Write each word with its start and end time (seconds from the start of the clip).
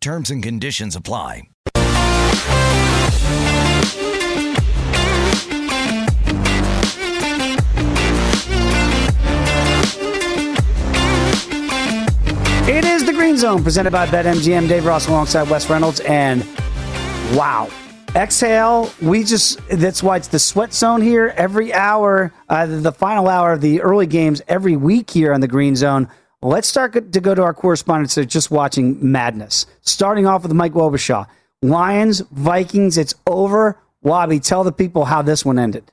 Terms 0.00 0.30
and 0.30 0.42
conditions 0.42 0.96
apply. 0.96 1.42
It 12.66 12.86
is 12.86 13.04
the 13.04 13.12
Green 13.12 13.36
Zone 13.36 13.62
presented 13.62 13.90
by 13.90 14.06
BetMGM. 14.06 14.68
Dave 14.68 14.86
Ross 14.86 15.06
alongside 15.06 15.50
Wes 15.50 15.68
Reynolds. 15.68 16.00
And 16.00 16.46
wow, 17.34 17.68
exhale. 18.16 18.90
We 19.02 19.22
just, 19.22 19.60
that's 19.68 20.02
why 20.02 20.16
it's 20.16 20.28
the 20.28 20.38
sweat 20.38 20.72
zone 20.72 21.02
here. 21.02 21.34
Every 21.36 21.74
hour, 21.74 22.32
uh, 22.48 22.64
the 22.64 22.92
final 22.92 23.28
hour 23.28 23.52
of 23.52 23.60
the 23.60 23.82
early 23.82 24.06
games 24.06 24.40
every 24.48 24.76
week 24.76 25.10
here 25.10 25.34
on 25.34 25.42
the 25.42 25.48
Green 25.48 25.76
Zone. 25.76 26.08
Let's 26.42 26.68
start 26.68 27.12
to 27.12 27.20
go 27.20 27.34
to 27.34 27.42
our 27.42 27.52
correspondents 27.52 28.14
that 28.14 28.22
are 28.22 28.24
just 28.24 28.50
watching 28.50 29.12
madness. 29.12 29.66
Starting 29.82 30.26
off 30.26 30.42
with 30.42 30.52
Mike 30.54 30.72
Wobschall. 30.72 31.26
Lions, 31.60 32.20
Vikings, 32.30 32.96
it's 32.96 33.14
over. 33.26 33.78
Wabi, 34.02 34.40
tell 34.40 34.64
the 34.64 34.72
people 34.72 35.04
how 35.04 35.20
this 35.20 35.44
one 35.44 35.58
ended. 35.58 35.90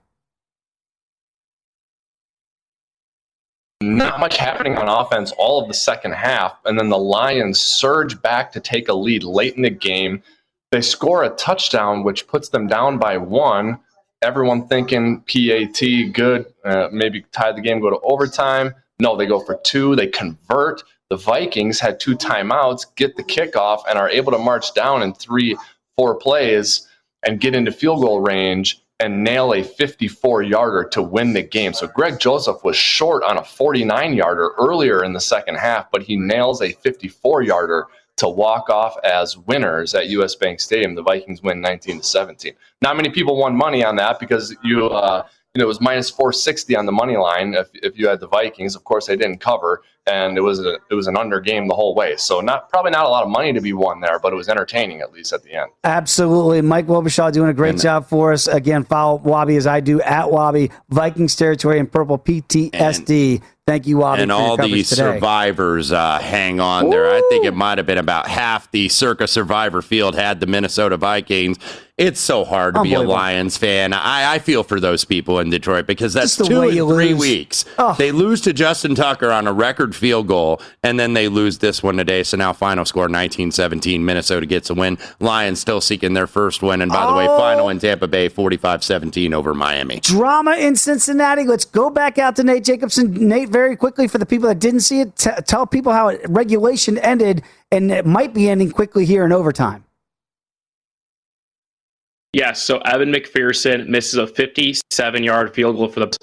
Not 3.82 4.22
much 4.22 4.38
happening 4.38 4.78
on 4.78 4.88
offense 4.88 5.34
all 5.38 5.62
of 5.62 5.68
the 5.68 5.74
second 5.74 6.14
half, 6.14 6.58
and 6.66 6.80
then 6.80 6.90
the 6.90 6.98
Lions 6.98 7.62
surge 7.62 8.20
back 8.22 8.54
to 8.54 8.62
take 8.62 8.88
a 8.88 8.94
lead 8.94 9.24
late 9.24 9.56
in 9.56 9.64
the 9.64 9.70
game. 9.70 10.24
They 10.72 10.82
score 10.82 11.24
a 11.24 11.30
touchdown, 11.30 12.04
which 12.04 12.28
puts 12.28 12.50
them 12.50 12.68
down 12.68 12.98
by 12.98 13.18
one. 13.18 13.80
Everyone 14.22 14.68
thinking 14.68 15.22
PAT, 15.22 16.14
good, 16.14 16.46
uh, 16.64 16.88
maybe 16.92 17.26
tie 17.34 17.52
the 17.52 17.62
game, 17.62 17.82
go 17.82 17.90
to 17.90 18.00
overtime. 18.00 18.74
No, 19.00 19.16
they 19.16 19.26
go 19.26 19.40
for 19.40 19.60
two, 19.64 19.96
they 19.96 20.08
convert. 20.08 20.84
The 21.10 21.18
Vikings 21.18 21.80
had 21.80 22.00
two 22.00 22.18
timeouts, 22.18 22.86
get 22.96 23.16
the 23.16 23.24
kickoff, 23.24 23.84
and 23.90 23.98
are 23.98 24.10
able 24.10 24.32
to 24.32 24.38
march 24.38 24.74
down 24.74 25.04
in 25.04 25.14
three, 25.14 25.58
four 25.96 26.16
plays 26.16 26.88
and 27.26 27.40
get 27.40 27.56
into 27.56 27.72
field 27.72 28.02
goal 28.02 28.22
range 28.22 28.82
and 29.00 29.24
nail 29.24 29.54
a 29.54 29.64
54 29.64 30.42
yarder 30.42 30.90
to 30.90 31.02
win 31.02 31.34
the 31.34 31.44
game. 31.44 31.74
So 31.74 31.88
Greg 31.88 32.20
Joseph 32.20 32.64
was 32.64 32.76
short 32.76 33.24
on 33.24 33.38
a 33.38 33.44
49 33.44 34.14
yarder 34.14 34.52
earlier 34.58 35.04
in 35.04 35.14
the 35.14 35.20
second 35.20 35.56
half, 35.56 35.92
but 35.92 36.02
he 36.02 36.18
nails 36.18 36.62
a 36.62 36.72
54 36.72 37.44
yarder 37.44 37.86
to 38.18 38.28
walk 38.28 38.70
off 38.70 38.98
as 39.04 39.38
winners 39.38 39.94
at 39.94 40.10
US 40.10 40.34
Bank 40.36 40.60
Stadium. 40.60 40.96
The 40.96 41.04
Vikings 41.04 41.44
win 41.44 41.62
19 41.62 42.00
to 42.00 42.04
17. 42.04 42.54
Not 42.82 42.98
many 42.98 43.10
people 43.10 43.38
won 43.38 43.56
money 43.56 43.84
on 43.84 43.96
that 43.98 44.20
because 44.20 44.56
you 44.64 44.88
uh, 44.88 45.28
you 45.58 45.64
know, 45.64 45.66
it 45.66 45.70
was 45.70 45.82
minus 45.82 46.12
460 46.12 46.76
on 46.76 46.86
the 46.86 46.92
money 46.92 47.18
line 47.18 47.56
if, 47.56 47.68
if 47.74 47.98
you 47.98 48.08
had 48.08 48.20
the 48.20 48.28
Vikings. 48.28 48.76
Of 48.76 48.84
course, 48.84 49.08
they 49.08 49.16
didn't 49.16 49.40
cover, 49.40 49.82
and 50.08 50.38
it 50.38 50.42
was 50.42 50.60
a, 50.60 50.78
it 50.90 50.96
was 50.96 51.08
an 51.08 51.18
under 51.18 51.40
game 51.40 51.68
the 51.68 51.76
whole 51.76 51.94
way. 51.96 52.16
So 52.18 52.40
not 52.40 52.70
probably 52.70 52.92
not 52.92 53.06
a 53.06 53.10
lot 53.10 53.24
of 53.24 53.30
money 53.30 53.54
to 53.54 53.62
be 53.62 53.74
won 53.74 54.00
there, 54.00 54.20
but 54.20 54.34
it 54.34 54.36
was 54.36 54.50
entertaining 54.50 55.02
at 55.02 55.12
least 55.12 55.34
at 55.34 55.44
the 55.44 55.54
end. 55.54 55.72
Absolutely, 55.84 56.62
Mike 56.62 56.88
Wobschall 56.88 57.32
doing 57.32 57.50
a 57.50 57.54
great 57.54 57.72
and, 57.72 57.82
job 57.82 58.08
for 58.08 58.34
us. 58.34 58.48
Again, 58.48 58.84
follow 58.84 59.18
Wabi 59.18 59.56
as 59.56 59.68
I 59.68 59.80
do 59.80 60.02
at 60.02 60.32
Wabi 60.32 60.72
Vikings 60.90 61.36
territory 61.36 61.80
and 61.80 61.92
purple 61.92 62.18
PTSD. 62.18 63.36
And, 63.36 63.44
Thank 63.68 63.86
you, 63.86 63.98
Wabi. 63.98 64.22
And 64.22 64.32
all 64.32 64.56
the 64.56 64.82
survivors 64.84 65.92
uh, 65.92 66.20
hang 66.20 66.62
on 66.62 66.86
Ooh. 66.86 66.90
there. 66.90 67.14
I 67.14 67.22
think 67.30 67.44
it 67.44 67.54
might 67.54 67.78
have 67.78 67.86
been 67.86 67.98
about 67.98 68.30
half 68.30 68.72
the 68.72 68.88
Circa 68.88 69.28
Survivor 69.28 69.82
field 69.82 70.16
had 70.16 70.40
the 70.40 70.48
Minnesota 70.48 70.96
Vikings 70.96 71.58
it's 71.98 72.20
so 72.20 72.46
hard 72.46 72.76
to 72.76 72.84
be 72.84 72.94
a 72.94 73.02
Lions 73.02 73.58
fan. 73.58 73.92
I, 73.92 74.36
I, 74.36 74.40
feel 74.40 74.64
for 74.64 74.80
those 74.80 75.04
people 75.04 75.40
in 75.40 75.50
Detroit 75.50 75.88
because 75.88 76.14
that's 76.14 76.36
two 76.36 76.62
in 76.62 76.76
three 76.76 77.14
lose. 77.14 77.20
weeks. 77.20 77.66
Oh. 77.80 77.96
They 77.98 78.12
lose 78.12 78.42
to 78.42 78.54
Justin 78.54 78.94
Tucker 78.94 79.32
on 79.32 79.48
a 79.48 79.54
record 79.54 79.96
field 79.98 80.28
goal, 80.28 80.62
and 80.84 81.00
then 81.00 81.14
they 81.14 81.28
lose 81.28 81.58
this 81.58 81.84
one 81.84 81.98
today. 81.98 82.24
So 82.24 82.38
now 82.38 82.54
final 82.54 82.86
score 82.86 83.08
19-17. 83.08 84.00
Minnesota 84.02 84.46
gets 84.46 84.70
a 84.70 84.74
win. 84.74 84.98
Lions 85.20 85.60
still 85.60 85.82
seeking 85.82 86.14
their 86.14 86.28
first 86.28 86.62
win. 86.62 86.82
And 86.82 86.92
by 86.92 87.04
oh. 87.04 87.12
the 87.12 87.18
way, 87.18 87.28
oh. 87.28 87.38
final 87.38 87.70
in 87.70 87.80
Tampa 87.80 88.08
Bay 88.08 88.30
45-17 88.30 89.34
over 89.34 89.54
Miami. 89.54 90.00
Drama 90.00 90.56
in 90.56 90.76
Cincinnati. 90.76 91.44
Let's 91.44 91.66
go 91.66 91.90
back 91.90 92.18
out 92.18 92.36
to 92.38 92.44
Nate 92.44 92.64
Jacobson. 92.64 93.14
Nate, 93.14 93.50
very 93.50 93.76
quickly 93.76 94.08
for 94.08 94.18
the 94.18 94.26
people 94.26 94.48
that 94.48 94.60
didn't 94.60 94.82
see 94.82 95.02
it, 95.02 95.16
t- 95.16 95.30
tell 95.46 95.66
people 95.66 95.92
how 95.92 96.16
regulation 96.28 96.98
ended 97.00 97.44
and 97.72 97.92
it 97.92 98.06
might 98.06 98.34
be 98.34 98.50
ending 98.50 98.72
quickly 98.72 99.06
here 99.06 99.26
in 99.26 99.32
overtime. 99.32 99.84
Yes, 102.34 102.62
so 102.62 102.78
Evan 102.80 103.12
McPherson 103.12 103.88
misses 103.88 104.16
a 104.16 104.28
57 104.28 105.24
yard 105.24 105.54
field 105.54 105.78
goal 105.78 105.88
for 105.88 106.02
the 106.02 106.18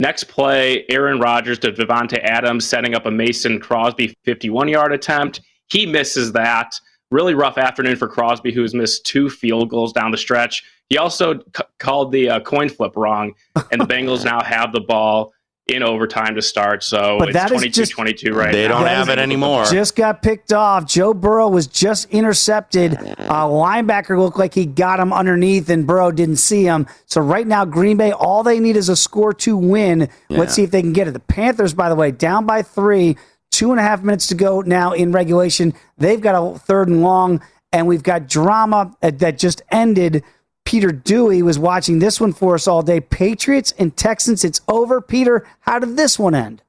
next 0.00 0.24
play. 0.24 0.84
Aaron 0.90 1.20
Rodgers 1.20 1.58
to 1.60 1.72
Davante 1.72 2.18
Adams 2.22 2.66
setting 2.66 2.94
up 2.94 3.06
a 3.06 3.10
Mason 3.10 3.60
Crosby 3.60 4.16
51 4.24 4.68
yard 4.68 4.92
attempt. 4.92 5.40
He 5.68 5.86
misses 5.86 6.32
that. 6.32 6.78
Really 7.10 7.34
rough 7.34 7.58
afternoon 7.58 7.96
for 7.96 8.08
Crosby, 8.08 8.52
who 8.52 8.62
has 8.62 8.74
missed 8.74 9.06
two 9.06 9.30
field 9.30 9.70
goals 9.70 9.92
down 9.92 10.10
the 10.10 10.18
stretch. 10.18 10.64
He 10.88 10.98
also 10.98 11.38
c- 11.56 11.64
called 11.78 12.12
the 12.12 12.28
uh, 12.28 12.40
coin 12.40 12.68
flip 12.68 12.96
wrong, 12.96 13.34
and 13.70 13.80
the 13.80 13.86
Bengals 13.94 14.24
now 14.24 14.42
have 14.42 14.72
the 14.72 14.80
ball 14.80 15.32
in 15.66 15.82
overtime 15.82 16.34
to 16.34 16.42
start. 16.42 16.82
So 16.82 17.18
but 17.18 17.30
it's 17.30 17.44
22 17.46 17.70
just, 17.70 17.92
22 17.92 18.34
right 18.34 18.52
They 18.52 18.68
now. 18.68 18.78
don't 18.78 18.86
have 18.86 19.08
it 19.08 19.18
anymore. 19.18 19.64
Just 19.64 19.96
got 19.96 20.22
picked 20.22 20.52
off. 20.52 20.84
Joe 20.86 21.14
Burrow 21.14 21.48
was 21.48 21.66
just 21.66 22.10
intercepted. 22.10 22.92
A 22.92 23.46
linebacker 23.46 24.18
looked 24.18 24.38
like 24.38 24.52
he 24.52 24.66
got 24.66 25.00
him 25.00 25.12
underneath, 25.12 25.70
and 25.70 25.86
Burrow 25.86 26.10
didn't 26.10 26.36
see 26.36 26.64
him. 26.64 26.86
So 27.06 27.20
right 27.20 27.46
now, 27.46 27.64
Green 27.64 27.96
Bay, 27.96 28.12
all 28.12 28.42
they 28.42 28.60
need 28.60 28.76
is 28.76 28.90
a 28.90 28.96
score 28.96 29.32
to 29.34 29.56
win. 29.56 30.08
Yeah. 30.28 30.38
Let's 30.38 30.54
see 30.54 30.64
if 30.64 30.70
they 30.70 30.82
can 30.82 30.92
get 30.92 31.08
it. 31.08 31.12
The 31.12 31.20
Panthers, 31.20 31.72
by 31.72 31.88
the 31.88 31.94
way, 31.94 32.10
down 32.10 32.46
by 32.46 32.62
three. 32.62 33.16
Two 33.50 33.70
and 33.70 33.78
a 33.78 33.84
half 33.84 34.02
minutes 34.02 34.26
to 34.28 34.34
go 34.34 34.62
now 34.62 34.92
in 34.92 35.12
regulation. 35.12 35.74
They've 35.96 36.20
got 36.20 36.34
a 36.34 36.58
third 36.58 36.88
and 36.88 37.02
long, 37.02 37.40
and 37.72 37.86
we've 37.86 38.02
got 38.02 38.26
drama 38.28 38.92
that 39.00 39.38
just 39.38 39.62
ended 39.70 40.24
Peter 40.64 40.92
Dewey 40.92 41.42
was 41.42 41.58
watching 41.58 41.98
this 41.98 42.20
one 42.20 42.32
for 42.32 42.54
us 42.54 42.66
all 42.66 42.82
day. 42.82 43.00
Patriots 43.00 43.72
and 43.78 43.96
Texans, 43.96 44.44
it's 44.44 44.60
over. 44.68 45.00
Peter, 45.00 45.46
how 45.60 45.78
did 45.78 45.96
this 45.96 46.18
one 46.18 46.34
end? 46.34 46.62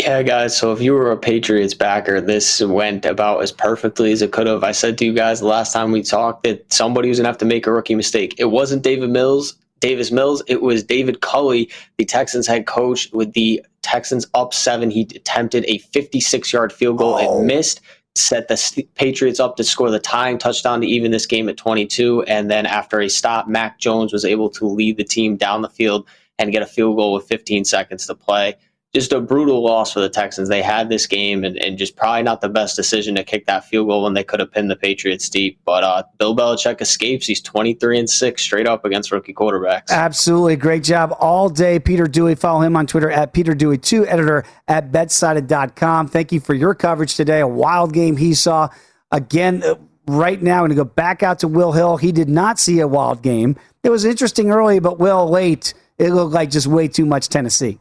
Yeah, 0.00 0.22
guys. 0.22 0.56
So 0.56 0.72
if 0.72 0.80
you 0.80 0.94
were 0.94 1.12
a 1.12 1.16
Patriots 1.16 1.74
backer, 1.74 2.22
this 2.22 2.62
went 2.62 3.04
about 3.04 3.42
as 3.42 3.52
perfectly 3.52 4.12
as 4.12 4.22
it 4.22 4.32
could 4.32 4.46
have. 4.46 4.64
I 4.64 4.72
said 4.72 4.96
to 4.98 5.04
you 5.04 5.12
guys 5.12 5.40
the 5.40 5.46
last 5.46 5.74
time 5.74 5.92
we 5.92 6.02
talked 6.02 6.44
that 6.44 6.72
somebody 6.72 7.10
was 7.10 7.18
going 7.18 7.24
to 7.24 7.28
have 7.28 7.38
to 7.38 7.44
make 7.44 7.66
a 7.66 7.72
rookie 7.72 7.94
mistake. 7.94 8.34
It 8.38 8.46
wasn't 8.46 8.82
David 8.82 9.10
Mills, 9.10 9.56
Davis 9.80 10.10
Mills. 10.10 10.42
It 10.46 10.62
was 10.62 10.82
David 10.82 11.20
Culley, 11.20 11.70
the 11.98 12.06
Texans 12.06 12.46
head 12.46 12.66
coach, 12.66 13.10
with 13.12 13.34
the 13.34 13.62
Texans 13.82 14.26
up 14.32 14.54
seven. 14.54 14.90
He 14.90 15.02
attempted 15.02 15.66
a 15.66 15.78
56 15.78 16.50
yard 16.50 16.72
field 16.72 16.96
goal 16.96 17.18
oh. 17.20 17.38
and 17.38 17.46
missed 17.46 17.82
set 18.16 18.48
the 18.48 18.88
Patriots 18.94 19.40
up 19.40 19.56
to 19.56 19.64
score 19.64 19.90
the 19.90 19.98
tying 19.98 20.38
touchdown 20.38 20.80
to 20.80 20.86
even 20.86 21.10
this 21.10 21.26
game 21.26 21.48
at 21.48 21.56
22. 21.56 22.22
And 22.24 22.50
then 22.50 22.66
after 22.66 23.00
a 23.00 23.08
stop, 23.08 23.48
Mac 23.48 23.78
Jones 23.78 24.12
was 24.12 24.24
able 24.24 24.50
to 24.50 24.66
lead 24.66 24.96
the 24.96 25.04
team 25.04 25.36
down 25.36 25.62
the 25.62 25.68
field 25.68 26.08
and 26.38 26.52
get 26.52 26.62
a 26.62 26.66
field 26.66 26.96
goal 26.96 27.12
with 27.12 27.28
15 27.28 27.64
seconds 27.64 28.06
to 28.06 28.14
play 28.14 28.56
just 28.92 29.12
a 29.12 29.20
brutal 29.20 29.62
loss 29.62 29.92
for 29.92 30.00
the 30.00 30.08
Texans. 30.08 30.48
They 30.48 30.62
had 30.62 30.88
this 30.88 31.06
game 31.06 31.44
and, 31.44 31.56
and, 31.58 31.78
just 31.78 31.94
probably 31.94 32.24
not 32.24 32.40
the 32.40 32.48
best 32.48 32.74
decision 32.74 33.14
to 33.14 33.22
kick 33.22 33.46
that 33.46 33.64
field 33.64 33.86
goal 33.86 34.02
when 34.02 34.14
they 34.14 34.24
could 34.24 34.40
have 34.40 34.50
pinned 34.50 34.68
the 34.68 34.76
Patriots 34.76 35.28
deep. 35.28 35.60
But 35.64 35.84
uh, 35.84 36.02
Bill 36.18 36.34
Belichick 36.34 36.80
escapes. 36.80 37.26
He's 37.26 37.40
23 37.40 38.00
and 38.00 38.10
6 38.10 38.42
straight 38.42 38.66
up 38.66 38.84
against 38.84 39.12
rookie 39.12 39.32
quarterbacks. 39.32 39.90
Absolutely. 39.90 40.56
Great 40.56 40.82
job 40.82 41.16
all 41.20 41.48
day, 41.48 41.78
Peter 41.78 42.06
Dewey. 42.06 42.34
Follow 42.34 42.62
him 42.62 42.76
on 42.76 42.86
Twitter 42.86 43.10
at 43.10 43.32
Peter 43.32 43.54
Dewey2, 43.54 44.06
editor 44.08 44.44
at 44.66 44.90
betsided.com. 44.90 46.08
Thank 46.08 46.32
you 46.32 46.40
for 46.40 46.54
your 46.54 46.74
coverage 46.74 47.14
today. 47.14 47.40
A 47.40 47.48
wild 47.48 47.92
game 47.92 48.16
he 48.16 48.34
saw. 48.34 48.68
Again, 49.12 49.62
uh, 49.62 49.76
right 50.08 50.42
now, 50.42 50.56
I'm 50.56 50.60
going 50.62 50.70
to 50.70 50.74
go 50.76 50.84
back 50.84 51.22
out 51.22 51.38
to 51.40 51.48
Will 51.48 51.72
Hill. 51.72 51.96
He 51.96 52.10
did 52.10 52.28
not 52.28 52.58
see 52.58 52.80
a 52.80 52.88
wild 52.88 53.22
game. 53.22 53.56
It 53.84 53.90
was 53.90 54.04
interesting 54.04 54.50
early, 54.50 54.80
but 54.80 54.98
Will 54.98 55.28
late. 55.28 55.74
It 55.98 56.10
looked 56.10 56.32
like 56.32 56.50
just 56.50 56.66
way 56.66 56.88
too 56.88 57.06
much 57.06 57.28
Tennessee. 57.28 57.78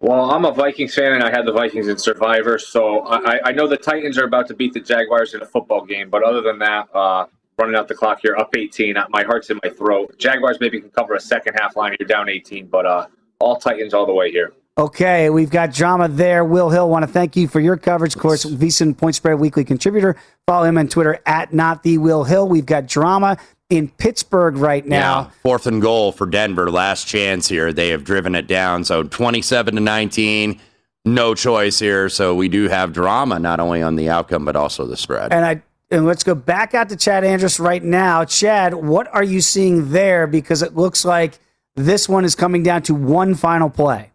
Well, 0.00 0.30
I'm 0.30 0.46
a 0.46 0.52
Vikings 0.52 0.94
fan, 0.94 1.12
and 1.12 1.22
I 1.22 1.30
had 1.30 1.44
the 1.44 1.52
Vikings 1.52 1.86
in 1.86 1.98
Survivor, 1.98 2.58
so 2.58 3.00
I, 3.06 3.48
I 3.48 3.52
know 3.52 3.66
the 3.66 3.76
Titans 3.76 4.16
are 4.16 4.24
about 4.24 4.46
to 4.48 4.54
beat 4.54 4.72
the 4.72 4.80
Jaguars 4.80 5.34
in 5.34 5.42
a 5.42 5.46
football 5.46 5.84
game. 5.84 6.08
But 6.08 6.22
other 6.22 6.40
than 6.40 6.58
that, 6.60 6.88
uh, 6.94 7.26
running 7.58 7.76
out 7.76 7.86
the 7.86 7.94
clock 7.94 8.20
here, 8.22 8.34
up 8.36 8.56
18. 8.56 8.96
Uh, 8.96 9.06
my 9.10 9.22
heart's 9.22 9.50
in 9.50 9.60
my 9.62 9.68
throat. 9.68 10.16
Jaguars 10.18 10.56
maybe 10.58 10.80
can 10.80 10.88
cover 10.88 11.14
a 11.14 11.20
second 11.20 11.54
half 11.60 11.76
line. 11.76 11.94
You're 12.00 12.08
down 12.08 12.30
18, 12.30 12.66
but 12.68 12.86
uh, 12.86 13.06
all 13.38 13.56
Titans 13.56 13.92
all 13.92 14.06
the 14.06 14.14
way 14.14 14.30
here. 14.30 14.54
Okay, 14.78 15.28
we've 15.28 15.50
got 15.50 15.74
drama 15.74 16.08
there. 16.08 16.46
Will 16.46 16.70
Hill, 16.70 16.88
want 16.88 17.02
to 17.02 17.12
thank 17.12 17.36
you 17.36 17.46
for 17.46 17.60
your 17.60 17.76
coverage. 17.76 18.14
Of 18.14 18.22
course, 18.22 18.46
VSiN 18.46 18.96
Point 18.96 19.14
Spread 19.14 19.38
Weekly 19.38 19.64
contributor. 19.64 20.16
Follow 20.46 20.64
him 20.64 20.78
on 20.78 20.88
Twitter 20.88 21.20
at 21.26 21.52
not 21.52 21.82
the 21.82 21.98
Will 21.98 22.24
Hill. 22.24 22.48
We've 22.48 22.64
got 22.64 22.86
drama 22.86 23.36
in 23.70 23.88
Pittsburgh 23.88 24.56
right 24.56 24.84
now. 24.84 25.20
Yeah, 25.20 25.30
fourth 25.42 25.66
and 25.66 25.80
goal 25.80 26.12
for 26.12 26.26
Denver. 26.26 26.70
Last 26.70 27.06
chance 27.06 27.48
here. 27.48 27.72
They 27.72 27.88
have 27.88 28.04
driven 28.04 28.34
it 28.34 28.46
down. 28.46 28.84
So 28.84 29.04
27 29.04 29.76
to 29.76 29.80
19. 29.80 30.60
No 31.06 31.34
choice 31.34 31.78
here. 31.78 32.08
So 32.08 32.34
we 32.34 32.48
do 32.48 32.68
have 32.68 32.92
drama 32.92 33.38
not 33.38 33.60
only 33.60 33.82
on 33.82 33.96
the 33.96 34.10
outcome 34.10 34.44
but 34.44 34.56
also 34.56 34.84
the 34.86 34.96
spread. 34.96 35.32
And 35.32 35.46
I 35.46 35.62
and 35.90 36.06
let's 36.06 36.22
go 36.22 36.34
back 36.34 36.74
out 36.74 36.88
to 36.90 36.96
Chad 36.96 37.24
Andrus 37.24 37.58
right 37.58 37.82
now. 37.82 38.24
Chad, 38.24 38.74
what 38.74 39.12
are 39.14 39.24
you 39.24 39.40
seeing 39.40 39.90
there? 39.90 40.26
Because 40.26 40.62
it 40.62 40.76
looks 40.76 41.04
like 41.04 41.38
this 41.74 42.08
one 42.08 42.24
is 42.24 42.34
coming 42.34 42.62
down 42.62 42.82
to 42.82 42.94
one 42.94 43.34
final 43.34 43.70
play. 43.70 44.10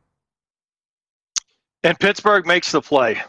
And 1.83 1.99
Pittsburgh 1.99 2.45
makes 2.45 2.71
the 2.71 2.81
play. 2.81 3.21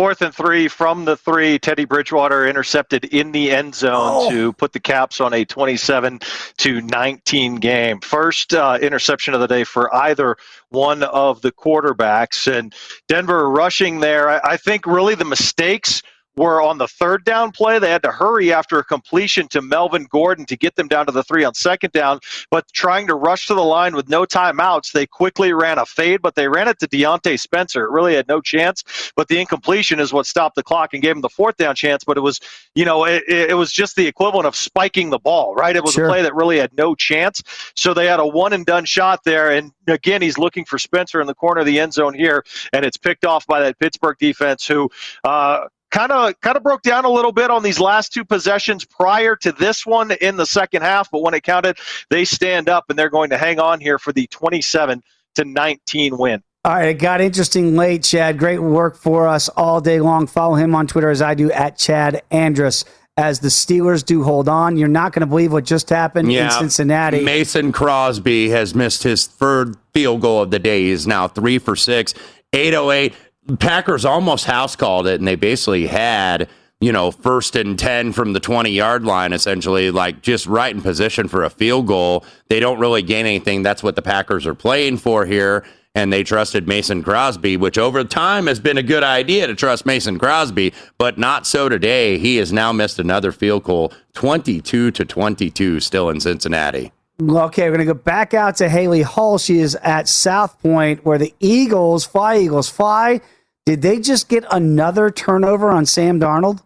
Fourth 0.00 0.22
and 0.22 0.34
three 0.34 0.66
from 0.66 1.04
the 1.04 1.14
three. 1.14 1.58
Teddy 1.58 1.84
Bridgewater 1.84 2.46
intercepted 2.46 3.04
in 3.04 3.32
the 3.32 3.50
end 3.50 3.74
zone 3.74 3.92
oh. 3.92 4.30
to 4.30 4.54
put 4.54 4.72
the 4.72 4.80
Caps 4.80 5.20
on 5.20 5.34
a 5.34 5.44
27 5.44 6.20
to 6.56 6.80
19 6.80 7.56
game. 7.56 8.00
First 8.00 8.54
uh, 8.54 8.78
interception 8.80 9.34
of 9.34 9.40
the 9.40 9.46
day 9.46 9.62
for 9.62 9.94
either 9.94 10.38
one 10.70 11.02
of 11.02 11.42
the 11.42 11.52
quarterbacks. 11.52 12.50
And 12.50 12.74
Denver 13.08 13.50
rushing 13.50 14.00
there. 14.00 14.30
I, 14.30 14.52
I 14.52 14.56
think 14.56 14.86
really 14.86 15.16
the 15.16 15.26
mistakes 15.26 16.02
were 16.36 16.62
on 16.62 16.78
the 16.78 16.88
third 16.88 17.24
down 17.24 17.50
play. 17.50 17.78
They 17.78 17.90
had 17.90 18.02
to 18.02 18.12
hurry 18.12 18.52
after 18.52 18.78
a 18.78 18.84
completion 18.84 19.48
to 19.48 19.62
Melvin 19.62 20.06
Gordon 20.10 20.46
to 20.46 20.56
get 20.56 20.76
them 20.76 20.88
down 20.88 21.06
to 21.06 21.12
the 21.12 21.22
three 21.22 21.44
on 21.44 21.54
second 21.54 21.92
down. 21.92 22.20
But 22.50 22.66
trying 22.72 23.06
to 23.08 23.14
rush 23.14 23.46
to 23.46 23.54
the 23.54 23.62
line 23.62 23.94
with 23.94 24.08
no 24.08 24.24
timeouts, 24.24 24.92
they 24.92 25.06
quickly 25.06 25.52
ran 25.52 25.78
a 25.78 25.86
fade, 25.86 26.22
but 26.22 26.34
they 26.34 26.48
ran 26.48 26.68
it 26.68 26.78
to 26.80 26.88
Diontae 26.88 27.38
Spencer. 27.38 27.84
It 27.84 27.90
really 27.90 28.14
had 28.14 28.28
no 28.28 28.40
chance. 28.40 29.12
But 29.16 29.28
the 29.28 29.38
incompletion 29.40 30.00
is 30.00 30.12
what 30.12 30.26
stopped 30.26 30.56
the 30.56 30.62
clock 30.62 30.94
and 30.94 31.02
gave 31.02 31.14
them 31.14 31.22
the 31.22 31.28
fourth 31.28 31.56
down 31.56 31.74
chance. 31.74 32.04
But 32.04 32.16
it 32.16 32.20
was, 32.20 32.40
you 32.74 32.84
know, 32.84 33.04
it, 33.04 33.22
it 33.28 33.56
was 33.56 33.72
just 33.72 33.96
the 33.96 34.06
equivalent 34.06 34.46
of 34.46 34.56
spiking 34.56 35.10
the 35.10 35.18
ball, 35.18 35.54
right? 35.54 35.76
It 35.76 35.82
was 35.84 35.94
sure. 35.94 36.06
a 36.06 36.08
play 36.08 36.22
that 36.22 36.34
really 36.34 36.58
had 36.58 36.72
no 36.76 36.94
chance. 36.94 37.42
So 37.74 37.92
they 37.94 38.06
had 38.06 38.20
a 38.20 38.26
one 38.26 38.52
and 38.52 38.64
done 38.64 38.84
shot 38.84 39.24
there. 39.24 39.50
And 39.50 39.72
again, 39.86 40.22
he's 40.22 40.38
looking 40.38 40.64
for 40.64 40.78
Spencer 40.78 41.20
in 41.20 41.26
the 41.26 41.34
corner 41.34 41.60
of 41.60 41.66
the 41.66 41.80
end 41.80 41.92
zone 41.92 42.14
here, 42.14 42.44
and 42.72 42.84
it's 42.84 42.96
picked 42.96 43.24
off 43.24 43.46
by 43.46 43.60
that 43.60 43.78
Pittsburgh 43.78 44.16
defense 44.18 44.66
who, 44.66 44.88
uh, 45.24 45.66
kind 45.90 46.12
of 46.12 46.38
kind 46.40 46.56
of 46.56 46.62
broke 46.62 46.82
down 46.82 47.04
a 47.04 47.10
little 47.10 47.32
bit 47.32 47.50
on 47.50 47.62
these 47.62 47.80
last 47.80 48.12
two 48.12 48.24
possessions 48.24 48.84
prior 48.84 49.36
to 49.36 49.52
this 49.52 49.84
one 49.84 50.12
in 50.20 50.36
the 50.36 50.46
second 50.46 50.82
half 50.82 51.10
but 51.10 51.22
when 51.22 51.34
it 51.34 51.42
counted 51.42 51.76
they 52.08 52.24
stand 52.24 52.68
up 52.68 52.84
and 52.88 52.98
they're 52.98 53.10
going 53.10 53.30
to 53.30 53.38
hang 53.38 53.58
on 53.58 53.80
here 53.80 53.98
for 53.98 54.12
the 54.12 54.26
27 54.28 55.02
to 55.34 55.44
19 55.44 56.16
win 56.16 56.42
all 56.62 56.74
right, 56.74 56.88
it 56.90 56.98
got 56.98 57.22
interesting 57.22 57.74
late, 57.74 58.02
Chad. 58.02 58.38
Great 58.38 58.58
work 58.58 58.94
for 58.94 59.26
us 59.26 59.48
all 59.48 59.80
day 59.80 59.98
long. 59.98 60.26
Follow 60.26 60.56
him 60.56 60.74
on 60.74 60.86
Twitter 60.86 61.08
as 61.08 61.22
I 61.22 61.32
do 61.32 61.50
at 61.50 61.78
Chad 61.78 62.22
Andrus. 62.30 62.84
As 63.16 63.40
the 63.40 63.48
Steelers 63.48 64.04
do 64.04 64.22
hold 64.22 64.46
on, 64.46 64.76
you're 64.76 64.88
not 64.88 65.12
going 65.12 65.20
to 65.20 65.26
believe 65.26 65.52
what 65.52 65.64
just 65.64 65.88
happened 65.88 66.30
yeah, 66.30 66.44
in 66.44 66.50
Cincinnati. 66.50 67.20
Mason 67.20 67.72
Crosby 67.72 68.50
has 68.50 68.74
missed 68.74 69.02
his 69.02 69.26
third 69.26 69.76
field 69.94 70.20
goal 70.20 70.42
of 70.42 70.50
the 70.50 70.58
day. 70.58 70.84
He's 70.84 71.06
now 71.06 71.28
three 71.28 71.58
for 71.58 71.76
six, 71.76 72.12
808. 72.52 73.14
Packers 73.58 74.04
almost 74.04 74.44
house 74.44 74.76
called 74.76 75.06
it, 75.06 75.20
and 75.20 75.26
they 75.26 75.36
basically 75.36 75.86
had 75.86 76.48
you 76.80 76.92
know 76.92 77.10
first 77.10 77.56
and 77.56 77.78
ten 77.78 78.12
from 78.12 78.32
the 78.32 78.40
twenty 78.40 78.70
yard 78.70 79.04
line, 79.04 79.32
essentially 79.32 79.90
like 79.90 80.22
just 80.22 80.46
right 80.46 80.74
in 80.74 80.82
position 80.82 81.28
for 81.28 81.44
a 81.44 81.50
field 81.50 81.86
goal. 81.86 82.24
They 82.48 82.60
don't 82.60 82.78
really 82.78 83.02
gain 83.02 83.26
anything. 83.26 83.62
That's 83.62 83.82
what 83.82 83.96
the 83.96 84.02
Packers 84.02 84.46
are 84.46 84.54
playing 84.54 84.98
for 84.98 85.26
here. 85.26 85.64
And 85.92 86.12
they 86.12 86.22
trusted 86.22 86.68
Mason 86.68 87.02
Crosby, 87.02 87.56
which 87.56 87.76
over 87.76 88.04
time 88.04 88.46
has 88.46 88.60
been 88.60 88.78
a 88.78 88.82
good 88.82 89.02
idea 89.02 89.48
to 89.48 89.56
trust 89.56 89.84
Mason 89.84 90.20
Crosby, 90.20 90.72
but 90.98 91.18
not 91.18 91.48
so 91.48 91.68
today. 91.68 92.16
He 92.16 92.36
has 92.36 92.52
now 92.52 92.70
missed 92.70 93.00
another 93.00 93.32
field 93.32 93.64
goal, 93.64 93.92
22 94.14 94.92
to 94.92 95.04
22, 95.04 95.80
still 95.80 96.08
in 96.08 96.20
Cincinnati. 96.20 96.92
Okay, 97.20 97.64
we're 97.64 97.76
going 97.76 97.86
to 97.86 97.92
go 97.92 98.00
back 98.00 98.32
out 98.32 98.56
to 98.56 98.68
Haley 98.68 99.02
Hall. 99.02 99.36
She 99.36 99.58
is 99.58 99.74
at 99.82 100.08
South 100.08 100.58
Point 100.60 101.04
where 101.04 101.18
the 101.18 101.34
Eagles, 101.38 102.06
fly 102.06 102.38
Eagles, 102.38 102.70
fly. 102.70 103.20
Did 103.66 103.82
they 103.82 104.00
just 104.00 104.28
get 104.28 104.44
another 104.50 105.10
turnover 105.10 105.70
on 105.70 105.86
Sam 105.86 106.18
Darnold? 106.20 106.62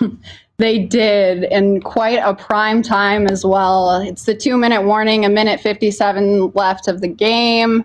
They 0.58 0.80
did, 0.80 1.44
and 1.44 1.84
quite 1.84 2.18
a 2.18 2.34
prime 2.34 2.82
time 2.82 3.28
as 3.28 3.46
well. 3.46 4.00
It's 4.00 4.24
the 4.24 4.34
two 4.34 4.56
minute 4.56 4.82
warning, 4.82 5.24
a 5.24 5.28
minute 5.28 5.60
57 5.60 6.50
left 6.52 6.88
of 6.88 7.00
the 7.00 7.06
game. 7.06 7.84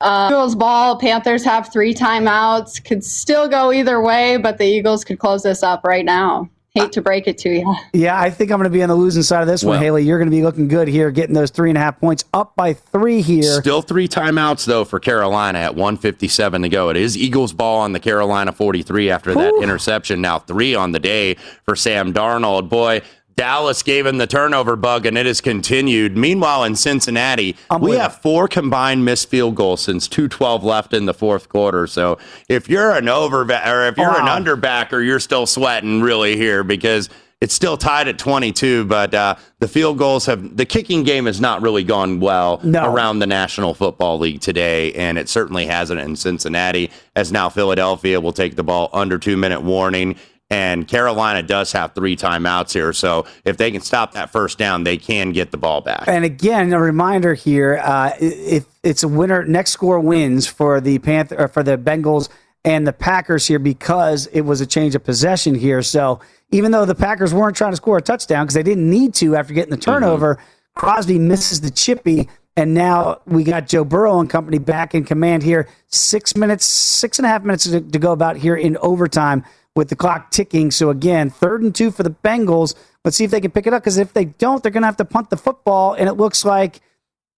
Uh, 0.00 0.28
Eagles 0.30 0.54
ball, 0.54 0.96
Panthers 0.96 1.42
have 1.44 1.72
three 1.72 1.92
timeouts. 1.92 2.84
Could 2.84 3.02
still 3.02 3.48
go 3.48 3.72
either 3.72 4.00
way, 4.00 4.36
but 4.36 4.58
the 4.58 4.64
Eagles 4.64 5.04
could 5.04 5.18
close 5.18 5.42
this 5.42 5.64
up 5.64 5.82
right 5.82 6.04
now. 6.04 6.48
Hate 6.74 6.90
to 6.90 7.02
break 7.02 7.28
it 7.28 7.38
to 7.38 7.50
you. 7.50 7.76
Yeah, 7.92 8.20
I 8.20 8.30
think 8.30 8.50
I'm 8.50 8.58
going 8.58 8.68
to 8.68 8.76
be 8.76 8.82
on 8.82 8.88
the 8.88 8.96
losing 8.96 9.22
side 9.22 9.42
of 9.42 9.46
this 9.46 9.62
well, 9.62 9.74
one, 9.74 9.82
Haley. 9.82 10.02
You're 10.02 10.18
going 10.18 10.28
to 10.28 10.36
be 10.36 10.42
looking 10.42 10.66
good 10.66 10.88
here, 10.88 11.12
getting 11.12 11.32
those 11.32 11.52
three 11.52 11.70
and 11.70 11.78
a 11.78 11.80
half 11.80 12.00
points 12.00 12.24
up 12.34 12.56
by 12.56 12.72
three 12.72 13.22
here. 13.22 13.60
Still 13.60 13.80
three 13.80 14.08
timeouts, 14.08 14.64
though, 14.64 14.84
for 14.84 14.98
Carolina 14.98 15.60
at 15.60 15.76
157 15.76 16.62
to 16.62 16.68
go. 16.68 16.88
It 16.88 16.96
is 16.96 17.16
Eagles 17.16 17.52
ball 17.52 17.82
on 17.82 17.92
the 17.92 18.00
Carolina 18.00 18.50
43 18.50 19.08
after 19.08 19.30
Ooh. 19.30 19.34
that 19.34 19.54
interception. 19.62 20.20
Now 20.20 20.40
three 20.40 20.74
on 20.74 20.90
the 20.90 20.98
day 20.98 21.34
for 21.62 21.76
Sam 21.76 22.12
Darnold. 22.12 22.68
Boy, 22.68 23.02
Dallas 23.36 23.82
gave 23.82 24.06
him 24.06 24.18
the 24.18 24.26
turnover 24.26 24.76
bug, 24.76 25.06
and 25.06 25.18
it 25.18 25.26
has 25.26 25.40
continued. 25.40 26.16
Meanwhile, 26.16 26.64
in 26.64 26.76
Cincinnati, 26.76 27.56
we 27.80 27.92
have 27.92 28.20
four 28.20 28.46
combined 28.46 29.04
missed 29.04 29.28
field 29.28 29.54
goals 29.56 29.80
since 29.80 30.08
2:12 30.08 30.62
left 30.62 30.94
in 30.94 31.06
the 31.06 31.14
fourth 31.14 31.48
quarter. 31.48 31.86
So 31.86 32.18
if 32.48 32.68
you're 32.68 32.92
an 32.92 33.08
over 33.08 33.42
or 33.42 33.86
if 33.86 33.96
you're 33.96 34.08
wow. 34.08 34.36
an 34.36 34.44
underbacker, 34.44 35.04
you're 35.04 35.20
still 35.20 35.46
sweating 35.46 36.00
really 36.00 36.36
here 36.36 36.62
because 36.62 37.08
it's 37.40 37.54
still 37.54 37.76
tied 37.76 38.08
at 38.08 38.18
22. 38.18 38.84
But 38.84 39.12
uh, 39.12 39.34
the 39.58 39.68
field 39.68 39.98
goals 39.98 40.26
have 40.26 40.56
the 40.56 40.64
kicking 40.64 41.02
game 41.02 41.26
has 41.26 41.40
not 41.40 41.60
really 41.60 41.84
gone 41.84 42.20
well 42.20 42.60
no. 42.62 42.90
around 42.92 43.18
the 43.18 43.26
National 43.26 43.74
Football 43.74 44.18
League 44.18 44.40
today, 44.40 44.92
and 44.94 45.18
it 45.18 45.28
certainly 45.28 45.66
hasn't 45.66 46.00
in 46.00 46.16
Cincinnati. 46.16 46.90
As 47.16 47.32
now 47.32 47.48
Philadelphia 47.48 48.20
will 48.20 48.32
take 48.32 48.56
the 48.56 48.64
ball 48.64 48.90
under 48.92 49.18
two 49.18 49.36
minute 49.36 49.62
warning. 49.62 50.16
And 50.50 50.86
Carolina 50.86 51.42
does 51.42 51.72
have 51.72 51.94
three 51.94 52.16
timeouts 52.16 52.72
here. 52.72 52.92
So 52.92 53.26
if 53.44 53.56
they 53.56 53.70
can 53.70 53.80
stop 53.80 54.12
that 54.12 54.30
first 54.30 54.58
down, 54.58 54.84
they 54.84 54.98
can 54.98 55.32
get 55.32 55.50
the 55.50 55.56
ball 55.56 55.80
back. 55.80 56.04
And 56.06 56.24
again, 56.24 56.72
a 56.72 56.80
reminder 56.80 57.34
here 57.34 57.80
uh, 57.82 58.12
if 58.20 58.66
it's 58.82 59.02
a 59.02 59.08
winner, 59.08 59.44
next 59.44 59.70
score 59.70 59.98
wins 60.00 60.46
for 60.46 60.80
the 60.80 60.98
Panther, 60.98 61.48
for 61.48 61.62
the 61.62 61.78
Bengals 61.78 62.28
and 62.64 62.86
the 62.86 62.92
Packers 62.92 63.46
here 63.46 63.58
because 63.58 64.26
it 64.28 64.42
was 64.42 64.60
a 64.60 64.66
change 64.66 64.94
of 64.94 65.02
possession 65.02 65.54
here. 65.54 65.82
So 65.82 66.20
even 66.50 66.72
though 66.72 66.84
the 66.84 66.94
Packers 66.94 67.32
weren't 67.34 67.56
trying 67.56 67.72
to 67.72 67.76
score 67.76 67.98
a 67.98 68.02
touchdown 68.02 68.44
because 68.44 68.54
they 68.54 68.62
didn't 68.62 68.88
need 68.88 69.14
to 69.14 69.36
after 69.36 69.54
getting 69.54 69.70
the 69.70 69.76
turnover, 69.76 70.36
mm-hmm. 70.36 70.80
Crosby 70.80 71.18
misses 71.18 71.60
the 71.62 71.70
chippy. 71.70 72.28
And 72.56 72.72
now 72.72 73.20
we 73.26 73.42
got 73.42 73.66
Joe 73.66 73.84
Burrow 73.84 74.20
and 74.20 74.30
company 74.30 74.58
back 74.58 74.94
in 74.94 75.04
command 75.04 75.42
here. 75.42 75.68
Six 75.88 76.36
minutes, 76.36 76.64
six 76.64 77.18
and 77.18 77.26
a 77.26 77.28
half 77.28 77.42
minutes 77.42 77.64
to, 77.64 77.80
to 77.80 77.98
go 77.98 78.12
about 78.12 78.36
here 78.36 78.54
in 78.54 78.76
overtime 78.76 79.44
with 79.74 79.88
the 79.88 79.96
clock 79.96 80.30
ticking. 80.30 80.70
So 80.70 80.90
again, 80.90 81.30
third 81.30 81.62
and 81.62 81.74
two 81.74 81.90
for 81.90 82.02
the 82.02 82.10
Bengals. 82.10 82.74
Let's 83.04 83.16
see 83.16 83.24
if 83.24 83.30
they 83.30 83.40
can 83.40 83.50
pick 83.50 83.66
it 83.66 83.74
up 83.74 83.82
because 83.82 83.98
if 83.98 84.12
they 84.12 84.24
don't, 84.24 84.62
they're 84.62 84.72
going 84.72 84.82
to 84.82 84.86
have 84.86 84.96
to 84.98 85.04
punt 85.04 85.30
the 85.30 85.36
football, 85.36 85.94
and 85.94 86.08
it 86.08 86.14
looks 86.14 86.44
like 86.44 86.80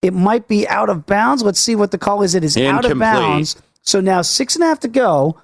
it 0.02 0.12
might 0.12 0.46
be 0.46 0.68
out 0.68 0.88
of 0.88 1.06
bounds. 1.06 1.42
Let's 1.42 1.60
see 1.60 1.74
what 1.74 1.90
the 1.90 1.98
call 1.98 2.22
is. 2.22 2.34
It 2.34 2.44
is 2.44 2.56
Incomplete. 2.56 2.84
out 2.84 2.92
of 2.92 2.98
bounds. 2.98 3.56
So 3.82 4.00
now 4.00 4.22
six 4.22 4.54
and 4.54 4.64
a 4.64 4.66
half 4.66 4.80
to 4.80 4.88
go. 4.88 5.40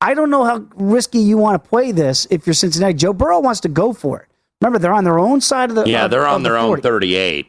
I 0.00 0.14
don't 0.14 0.30
know 0.30 0.44
how 0.44 0.66
risky 0.76 1.18
you 1.18 1.38
want 1.38 1.62
to 1.62 1.68
play 1.68 1.90
this 1.90 2.26
if 2.30 2.46
you're 2.46 2.54
Cincinnati. 2.54 2.94
Joe 2.94 3.12
Burrow 3.12 3.40
wants 3.40 3.60
to 3.60 3.68
go 3.68 3.92
for 3.92 4.20
it. 4.20 4.28
Remember, 4.60 4.78
they're 4.78 4.92
on 4.92 5.04
their 5.04 5.18
own 5.18 5.40
side 5.40 5.70
of 5.70 5.76
the. 5.76 5.88
Yeah, 5.88 6.04
of, 6.04 6.10
they're 6.10 6.26
on 6.26 6.42
their 6.42 6.54
the 6.54 6.60
own 6.60 6.80
38. 6.80 7.46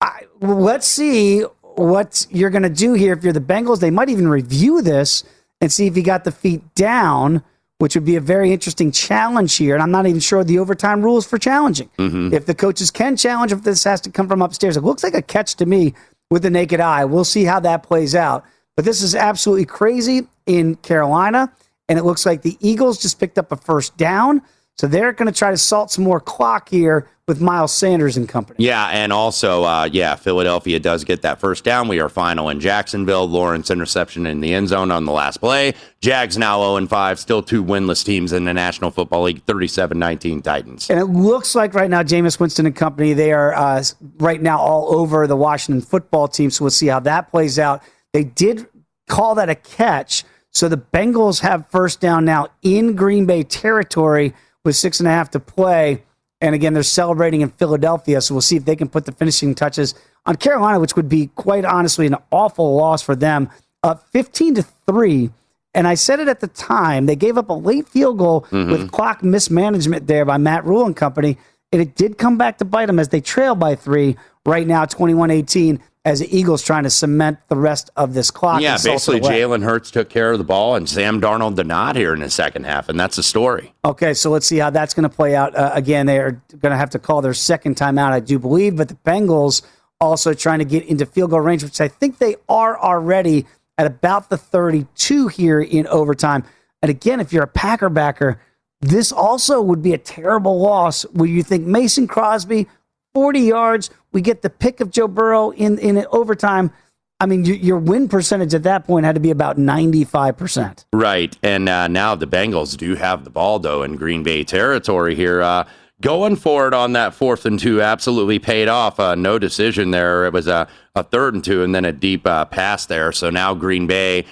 I, 0.00 0.22
let's 0.40 0.86
see 0.86 1.42
what 1.62 2.26
you're 2.30 2.50
going 2.50 2.62
to 2.62 2.70
do 2.70 2.94
here. 2.94 3.12
If 3.12 3.24
you're 3.24 3.32
the 3.32 3.40
Bengals, 3.40 3.80
they 3.80 3.90
might 3.90 4.08
even 4.08 4.28
review 4.28 4.82
this 4.82 5.24
and 5.60 5.72
see 5.72 5.86
if 5.86 5.96
you 5.96 6.02
got 6.02 6.24
the 6.24 6.32
feet 6.32 6.74
down 6.74 7.42
which 7.84 7.94
would 7.94 8.06
be 8.06 8.16
a 8.16 8.20
very 8.20 8.50
interesting 8.50 8.90
challenge 8.90 9.56
here. 9.56 9.74
And 9.74 9.82
I'm 9.82 9.90
not 9.90 10.06
even 10.06 10.18
sure 10.18 10.42
the 10.42 10.58
overtime 10.58 11.02
rules 11.02 11.26
for 11.26 11.36
challenging. 11.36 11.90
Mm-hmm. 11.98 12.32
If 12.32 12.46
the 12.46 12.54
coaches 12.54 12.90
can 12.90 13.14
challenge, 13.14 13.52
if 13.52 13.62
this 13.62 13.84
has 13.84 14.00
to 14.00 14.10
come 14.10 14.26
from 14.26 14.40
upstairs, 14.40 14.78
it 14.78 14.80
looks 14.80 15.04
like 15.04 15.12
a 15.12 15.20
catch 15.20 15.56
to 15.56 15.66
me 15.66 15.92
with 16.30 16.44
the 16.44 16.48
naked 16.48 16.80
eye. 16.80 17.04
We'll 17.04 17.24
see 17.24 17.44
how 17.44 17.60
that 17.60 17.82
plays 17.82 18.14
out. 18.14 18.42
But 18.74 18.86
this 18.86 19.02
is 19.02 19.14
absolutely 19.14 19.66
crazy 19.66 20.26
in 20.46 20.76
Carolina. 20.76 21.52
And 21.86 21.98
it 21.98 22.04
looks 22.04 22.24
like 22.24 22.40
the 22.40 22.56
Eagles 22.58 23.02
just 23.02 23.20
picked 23.20 23.36
up 23.36 23.52
a 23.52 23.56
first 23.56 23.98
down. 23.98 24.40
So 24.76 24.88
they're 24.88 25.12
going 25.12 25.32
to 25.32 25.38
try 25.38 25.50
to 25.50 25.56
salt 25.56 25.92
some 25.92 26.04
more 26.04 26.20
clock 26.20 26.68
here 26.68 27.08
with 27.26 27.40
Miles 27.40 27.72
Sanders 27.72 28.16
and 28.16 28.28
company. 28.28 28.56
Yeah, 28.58 28.88
and 28.88 29.12
also, 29.12 29.62
uh, 29.62 29.88
yeah, 29.90 30.14
Philadelphia 30.14 30.78
does 30.78 31.04
get 31.04 31.22
that 31.22 31.40
first 31.40 31.64
down. 31.64 31.88
We 31.88 32.00
are 32.00 32.08
final 32.08 32.50
in 32.50 32.60
Jacksonville. 32.60 33.26
Lawrence 33.26 33.70
interception 33.70 34.26
in 34.26 34.40
the 34.40 34.52
end 34.52 34.68
zone 34.68 34.90
on 34.90 35.04
the 35.06 35.12
last 35.12 35.38
play. 35.38 35.74
Jags 36.02 36.36
now 36.36 36.60
0 36.76 36.86
5, 36.86 37.18
still 37.18 37.42
two 37.42 37.64
winless 37.64 38.04
teams 38.04 38.32
in 38.32 38.44
the 38.44 38.52
National 38.52 38.90
Football 38.90 39.22
League, 39.22 39.42
37 39.44 39.98
19 39.98 40.42
Titans. 40.42 40.90
And 40.90 40.98
it 40.98 41.06
looks 41.06 41.54
like 41.54 41.72
right 41.72 41.88
now, 41.88 42.02
Jameis 42.02 42.38
Winston 42.38 42.66
and 42.66 42.76
company, 42.76 43.14
they 43.14 43.32
are 43.32 43.54
uh, 43.54 43.82
right 44.18 44.42
now 44.42 44.58
all 44.58 44.94
over 44.94 45.26
the 45.26 45.36
Washington 45.36 45.80
football 45.80 46.28
team. 46.28 46.50
So 46.50 46.64
we'll 46.64 46.70
see 46.70 46.88
how 46.88 47.00
that 47.00 47.30
plays 47.30 47.58
out. 47.58 47.82
They 48.12 48.24
did 48.24 48.66
call 49.08 49.36
that 49.36 49.48
a 49.48 49.54
catch. 49.54 50.24
So 50.50 50.68
the 50.68 50.78
Bengals 50.78 51.40
have 51.40 51.68
first 51.70 52.00
down 52.00 52.24
now 52.24 52.48
in 52.62 52.94
Green 52.94 53.24
Bay 53.24 53.42
territory 53.44 54.34
with 54.64 54.76
six 54.76 55.00
and 55.00 55.06
a 55.06 55.10
half 55.10 55.30
to 55.30 55.40
play. 55.40 56.02
And 56.40 56.54
again, 56.54 56.74
they're 56.74 56.82
celebrating 56.82 57.40
in 57.40 57.50
Philadelphia. 57.50 58.20
So 58.20 58.34
we'll 58.34 58.42
see 58.42 58.56
if 58.56 58.64
they 58.64 58.76
can 58.76 58.88
put 58.88 59.06
the 59.06 59.12
finishing 59.12 59.54
touches 59.54 59.94
on 60.26 60.36
Carolina, 60.36 60.80
which 60.80 60.96
would 60.96 61.08
be 61.08 61.28
quite 61.36 61.64
honestly 61.64 62.06
an 62.06 62.16
awful 62.30 62.76
loss 62.76 63.02
for 63.02 63.14
them. 63.14 63.48
Uh, 63.82 63.94
15 63.94 64.56
to 64.56 64.62
3. 64.86 65.30
And 65.74 65.88
I 65.88 65.94
said 65.94 66.20
it 66.20 66.28
at 66.28 66.40
the 66.40 66.48
time. 66.48 67.06
They 67.06 67.16
gave 67.16 67.36
up 67.36 67.48
a 67.48 67.54
late 67.54 67.88
field 67.88 68.18
goal 68.18 68.42
mm-hmm. 68.42 68.70
with 68.70 68.90
clock 68.90 69.22
mismanagement 69.22 70.06
there 70.06 70.24
by 70.24 70.38
Matt 70.38 70.64
Rhule 70.64 70.86
and 70.86 70.96
company. 70.96 71.38
And 71.72 71.82
it 71.82 71.94
did 71.94 72.18
come 72.18 72.38
back 72.38 72.58
to 72.58 72.64
bite 72.64 72.86
them 72.86 72.98
as 72.98 73.08
they 73.08 73.20
trail 73.20 73.54
by 73.54 73.74
three 73.74 74.16
right 74.46 74.66
now, 74.66 74.84
21 74.84 75.30
18 75.30 75.80
as 76.04 76.20
the 76.20 76.36
Eagles 76.36 76.62
trying 76.62 76.82
to 76.82 76.90
cement 76.90 77.38
the 77.48 77.56
rest 77.56 77.90
of 77.96 78.12
this 78.12 78.30
clock. 78.30 78.60
Yeah, 78.60 78.76
basically 78.82 79.20
Jalen 79.20 79.62
Hurts 79.64 79.90
took 79.90 80.10
care 80.10 80.32
of 80.32 80.38
the 80.38 80.44
ball 80.44 80.76
and 80.76 80.88
Sam 80.88 81.20
Darnold 81.20 81.56
did 81.56 81.66
not 81.66 81.96
here 81.96 82.12
in 82.12 82.20
the 82.20 82.28
second 82.28 82.64
half, 82.64 82.88
and 82.88 83.00
that's 83.00 83.16
the 83.16 83.22
story. 83.22 83.72
Okay, 83.84 84.12
so 84.12 84.30
let's 84.30 84.46
see 84.46 84.58
how 84.58 84.70
that's 84.70 84.92
going 84.92 85.08
to 85.08 85.14
play 85.14 85.34
out. 85.34 85.56
Uh, 85.56 85.70
again, 85.72 86.06
they 86.06 86.18
are 86.18 86.32
going 86.58 86.72
to 86.72 86.76
have 86.76 86.90
to 86.90 86.98
call 86.98 87.22
their 87.22 87.34
second 87.34 87.76
timeout, 87.76 88.12
I 88.12 88.20
do 88.20 88.38
believe, 88.38 88.76
but 88.76 88.88
the 88.88 88.98
Bengals 89.06 89.62
also 90.00 90.34
trying 90.34 90.58
to 90.58 90.64
get 90.64 90.84
into 90.84 91.06
field 91.06 91.30
goal 91.30 91.40
range, 91.40 91.64
which 91.64 91.80
I 91.80 91.88
think 91.88 92.18
they 92.18 92.36
are 92.48 92.78
already 92.78 93.46
at 93.78 93.86
about 93.86 94.28
the 94.28 94.36
32 94.36 95.28
here 95.28 95.60
in 95.60 95.86
overtime. 95.86 96.44
And 96.82 96.90
again, 96.90 97.20
if 97.20 97.32
you're 97.32 97.44
a 97.44 97.48
Packer 97.48 97.88
backer, 97.88 98.40
this 98.80 99.10
also 99.10 99.62
would 99.62 99.82
be 99.82 99.94
a 99.94 99.98
terrible 99.98 100.60
loss 100.60 101.04
where 101.12 101.28
you 101.28 101.42
think 101.42 101.66
Mason 101.66 102.06
Crosby 102.06 102.68
40 103.14 103.40
yards. 103.40 103.90
We 104.12 104.20
get 104.20 104.42
the 104.42 104.50
pick 104.50 104.80
of 104.80 104.90
Joe 104.90 105.08
Burrow 105.08 105.50
in, 105.50 105.78
in 105.78 106.04
overtime. 106.10 106.72
I 107.20 107.26
mean, 107.26 107.44
your 107.44 107.78
win 107.78 108.08
percentage 108.08 108.54
at 108.54 108.64
that 108.64 108.84
point 108.84 109.06
had 109.06 109.14
to 109.14 109.20
be 109.20 109.30
about 109.30 109.56
95%. 109.56 110.84
Right. 110.92 111.36
And 111.42 111.68
uh, 111.68 111.88
now 111.88 112.14
the 112.16 112.26
Bengals 112.26 112.76
do 112.76 112.96
have 112.96 113.24
the 113.24 113.30
ball, 113.30 113.60
though, 113.60 113.82
in 113.82 113.96
Green 113.96 114.22
Bay 114.22 114.42
territory 114.42 115.14
here. 115.14 115.40
Uh, 115.40 115.64
going 116.00 116.34
for 116.34 116.66
it 116.66 116.74
on 116.74 116.92
that 116.94 117.14
fourth 117.14 117.46
and 117.46 117.58
two 117.58 117.80
absolutely 117.80 118.40
paid 118.40 118.68
off. 118.68 118.98
Uh, 118.98 119.14
no 119.14 119.38
decision 119.38 119.92
there. 119.92 120.26
It 120.26 120.32
was 120.32 120.48
a, 120.48 120.66
a 120.96 121.04
third 121.04 121.34
and 121.34 121.44
two 121.44 121.62
and 121.62 121.74
then 121.74 121.84
a 121.84 121.92
deep 121.92 122.26
uh, 122.26 122.44
pass 122.46 122.86
there. 122.86 123.12
So 123.12 123.30
now 123.30 123.54
Green 123.54 123.86
Bay 123.86 124.26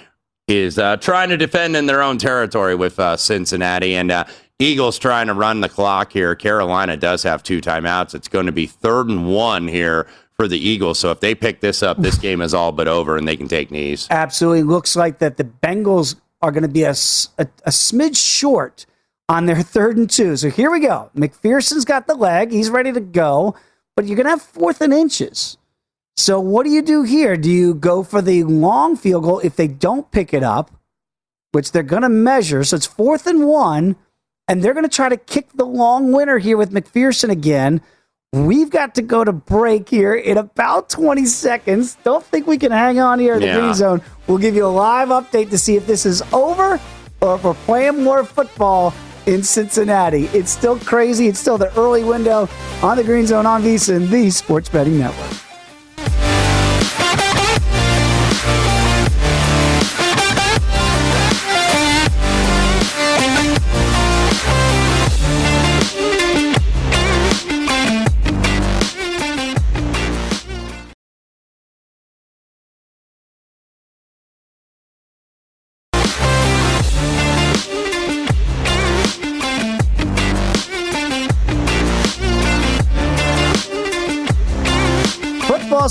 is 0.49 0.77
uh, 0.79 0.97
trying 0.97 1.29
to 1.29 1.37
defend 1.37 1.77
in 1.77 1.87
their 1.87 2.03
own 2.03 2.19
territory 2.19 2.75
with 2.75 2.99
uh, 2.99 3.17
Cincinnati. 3.17 3.95
And 3.95 4.11
Eagles 4.63 4.99
trying 4.99 5.27
to 5.27 5.35
run 5.35 5.61
the 5.61 5.69
clock 5.69 6.13
here. 6.13 6.35
Carolina 6.35 6.97
does 6.97 7.23
have 7.25 7.43
two 7.43 7.61
timeouts. 7.61 8.15
It's 8.15 8.29
going 8.29 8.47
to 8.47 8.53
be 8.53 8.67
third 8.67 9.09
and 9.09 9.33
one 9.33 9.69
here 9.69 10.07
for 10.35 10.49
the 10.49 10.59
Eagles. 10.59 10.99
So 10.99 11.11
if 11.11 11.21
they 11.21 11.35
pick 11.35 11.61
this 11.61 11.83
up, 11.83 11.99
this 11.99 12.17
game 12.17 12.41
is 12.41 12.55
all 12.55 12.73
but 12.73 12.89
over 12.89 13.17
and 13.17 13.27
they 13.27 13.37
can 13.37 13.49
take 13.49 13.71
knees. 13.71 14.07
Absolutely. 14.11 14.63
Looks 14.63 14.97
like 14.97 15.19
that 15.19 15.37
the 15.37 15.45
Bengals 15.45 16.17
are 16.41 16.51
going 16.51 16.63
to 16.63 16.69
be 16.69 16.85
a, 16.85 16.91
a, 16.91 17.47
a 17.65 17.71
smidge 17.71 18.17
short 18.17 18.87
on 19.29 19.47
their 19.47 19.63
third 19.63 19.97
and 19.97 20.09
two. 20.09 20.37
So 20.37 20.51
here 20.51 20.71
we 20.71 20.81
go. 20.81 21.11
McPherson's 21.17 21.85
got 21.85 22.07
the 22.07 22.15
leg. 22.15 22.51
He's 22.51 22.71
ready 22.71 22.93
to 22.93 23.01
go, 23.01 23.55
but 23.97 24.07
you're 24.07 24.17
going 24.17 24.27
to 24.27 24.31
have 24.31 24.43
fourth 24.43 24.81
and 24.81 24.93
inches. 24.93 25.57
So 26.17 26.39
what 26.41 26.65
do 26.65 26.71
you 26.71 26.83
do 26.83 27.03
here? 27.03 27.37
Do 27.37 27.51
you 27.51 27.75
go 27.75 28.03
for 28.03 28.21
the 28.21 28.45
long 28.45 28.97
field 28.97 29.25
goal 29.25 29.39
if 29.41 29.57
they 29.57 29.69
don't 29.69 30.11
pick 30.11 30.35
it 30.35 30.43
up, 30.43 30.71
which 31.53 31.73
they're 31.73 31.83
going 31.83 32.03
to 32.03 32.09
measure? 32.09 32.65
So 32.65 32.77
it's 32.77 32.87
fourth 32.87 33.27
and 33.27 33.47
one 33.47 33.97
and 34.49 34.63
they're 34.63 34.75
going 34.75 34.89
to 34.89 34.95
try 34.95 35.09
to 35.09 35.17
kick 35.17 35.53
the 35.55 35.67
long 35.67 36.13
winner 36.13 36.39
here 36.39 36.57
with 36.57 36.73
McPherson 36.73 37.31
again. 37.31 37.81
We've 38.33 38.71
got 38.71 38.95
to 38.95 39.03
go 39.03 39.25
to 39.25 39.33
break 39.33 39.91
here 39.91 40.15
in 40.15 40.39
about 40.39 40.89
20 40.89 41.27
seconds. 41.27 41.99
Don't 42.03 42.25
think 42.25 42.47
we 42.47 42.57
can 42.57 42.73
hang 42.73 42.99
on 42.99 43.19
here 43.19 43.35
in 43.35 43.43
yeah. 43.43 43.55
the 43.55 43.61
green 43.61 43.75
zone. 43.75 44.03
We'll 44.27 44.39
give 44.39 44.55
you 44.55 44.65
a 44.65 44.69
live 44.69 45.09
update 45.09 45.51
to 45.51 45.59
see 45.59 45.77
if 45.77 45.87
this 45.87 46.07
is 46.07 46.23
over 46.33 46.81
or 47.21 47.35
if 47.35 47.45
we're 47.45 47.55
playing 47.55 48.03
more 48.03 48.25
football 48.25 48.95
in 49.27 49.43
Cincinnati. 49.43 50.25
It's 50.27 50.51
still 50.51 50.79
crazy. 50.79 51.29
It's 51.29 51.39
still 51.39 51.59
the 51.59 51.77
early 51.79 52.05
window 52.05 52.49
on 52.83 52.97
the 52.97 53.05
green 53.05 53.27
zone 53.27 53.47
on 53.47 53.63
VSiN 53.63 53.97
and 53.97 54.09
the 54.09 54.31
Sports 54.31 54.69
Betting 54.69 54.99
Network. 54.99 55.52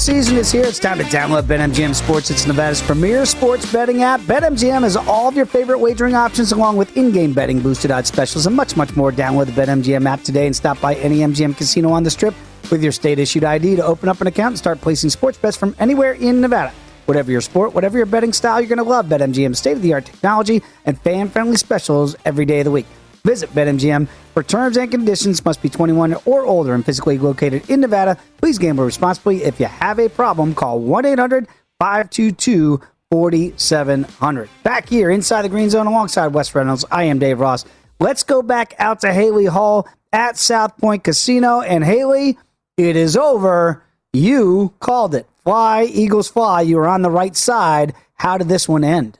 Season 0.01 0.35
is 0.37 0.51
here. 0.51 0.63
It's 0.63 0.79
time 0.79 0.97
to 0.97 1.03
download 1.03 1.43
BetMGM 1.43 1.93
Sports. 1.93 2.31
It's 2.31 2.47
Nevada's 2.47 2.81
premier 2.81 3.23
sports 3.23 3.71
betting 3.71 4.01
app. 4.01 4.19
BetMGM 4.21 4.81
has 4.81 4.97
all 4.97 5.27
of 5.27 5.35
your 5.35 5.45
favorite 5.45 5.77
wagering 5.77 6.15
options, 6.15 6.51
along 6.51 6.77
with 6.77 6.97
in-game 6.97 7.33
betting, 7.33 7.59
boosted 7.59 7.91
odds 7.91 8.07
specials, 8.07 8.47
and 8.47 8.55
much, 8.55 8.75
much 8.75 8.95
more. 8.95 9.11
Download 9.11 9.45
the 9.45 9.51
BetMGM 9.51 10.07
app 10.07 10.23
today 10.23 10.47
and 10.47 10.55
stop 10.55 10.81
by 10.81 10.95
any 10.95 11.19
MGM 11.19 11.55
casino 11.55 11.91
on 11.91 12.01
the 12.01 12.09
Strip 12.09 12.33
with 12.71 12.81
your 12.81 12.91
state-issued 12.91 13.43
ID 13.43 13.75
to 13.75 13.85
open 13.85 14.09
up 14.09 14.19
an 14.21 14.27
account 14.27 14.53
and 14.53 14.57
start 14.57 14.81
placing 14.81 15.11
sports 15.11 15.37
bets 15.37 15.55
from 15.55 15.75
anywhere 15.77 16.13
in 16.13 16.41
Nevada. 16.41 16.73
Whatever 17.05 17.31
your 17.31 17.41
sport, 17.41 17.75
whatever 17.75 17.97
your 17.97 18.07
betting 18.07 18.33
style, 18.33 18.59
you're 18.59 18.69
going 18.69 18.77
to 18.77 18.83
love 18.83 19.05
BetMGM's 19.05 19.59
state-of-the-art 19.59 20.05
technology 20.05 20.63
and 20.85 20.99
fan-friendly 20.99 21.57
specials 21.57 22.15
every 22.25 22.45
day 22.45 22.61
of 22.61 22.65
the 22.65 22.71
week. 22.71 22.87
Visit 23.23 23.51
BetMGM 23.51 24.07
for 24.33 24.43
terms 24.43 24.77
and 24.77 24.89
conditions. 24.89 25.45
Must 25.45 25.61
be 25.61 25.69
21 25.69 26.15
or 26.25 26.45
older 26.45 26.73
and 26.73 26.85
physically 26.85 27.17
located 27.17 27.69
in 27.69 27.81
Nevada. 27.81 28.17
Please 28.37 28.57
gamble 28.57 28.83
responsibly. 28.83 29.43
If 29.43 29.59
you 29.59 29.67
have 29.67 29.99
a 29.99 30.09
problem, 30.09 30.55
call 30.55 30.79
1 30.79 31.05
800 31.05 31.47
522 31.79 32.81
4700. 33.11 34.49
Back 34.63 34.87
here 34.87 35.11
inside 35.11 35.43
the 35.43 35.49
green 35.49 35.69
zone 35.69 35.87
alongside 35.87 36.27
Wes 36.27 36.55
Reynolds, 36.55 36.85
I 36.91 37.03
am 37.03 37.19
Dave 37.19 37.39
Ross. 37.39 37.65
Let's 37.99 38.23
go 38.23 38.41
back 38.41 38.73
out 38.79 39.01
to 39.01 39.13
Haley 39.13 39.45
Hall 39.45 39.87
at 40.11 40.37
South 40.37 40.77
Point 40.77 41.03
Casino. 41.03 41.61
And 41.61 41.83
Haley, 41.83 42.37
it 42.77 42.95
is 42.95 43.15
over. 43.15 43.83
You 44.13 44.73
called 44.79 45.13
it. 45.13 45.27
Fly, 45.43 45.83
Eagles 45.83 46.29
fly. 46.29 46.61
You 46.61 46.77
were 46.77 46.87
on 46.87 47.01
the 47.01 47.11
right 47.11 47.35
side. 47.35 47.93
How 48.15 48.37
did 48.37 48.49
this 48.49 48.67
one 48.67 48.83
end? 48.83 49.19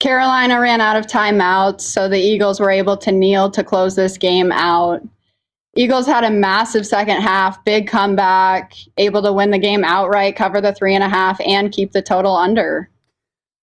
Carolina 0.00 0.60
ran 0.60 0.80
out 0.80 0.96
of 0.96 1.06
timeouts, 1.06 1.80
so 1.80 2.08
the 2.08 2.18
Eagles 2.18 2.60
were 2.60 2.70
able 2.70 2.96
to 2.98 3.10
kneel 3.10 3.50
to 3.50 3.64
close 3.64 3.96
this 3.96 4.16
game 4.16 4.52
out. 4.52 5.02
Eagles 5.76 6.06
had 6.06 6.24
a 6.24 6.30
massive 6.30 6.86
second 6.86 7.20
half, 7.20 7.64
big 7.64 7.88
comeback, 7.88 8.74
able 8.96 9.22
to 9.22 9.32
win 9.32 9.50
the 9.50 9.58
game 9.58 9.84
outright, 9.84 10.36
cover 10.36 10.60
the 10.60 10.72
three 10.72 10.94
and 10.94 11.04
a 11.04 11.08
half, 11.08 11.40
and 11.40 11.72
keep 11.72 11.92
the 11.92 12.02
total 12.02 12.36
under. 12.36 12.88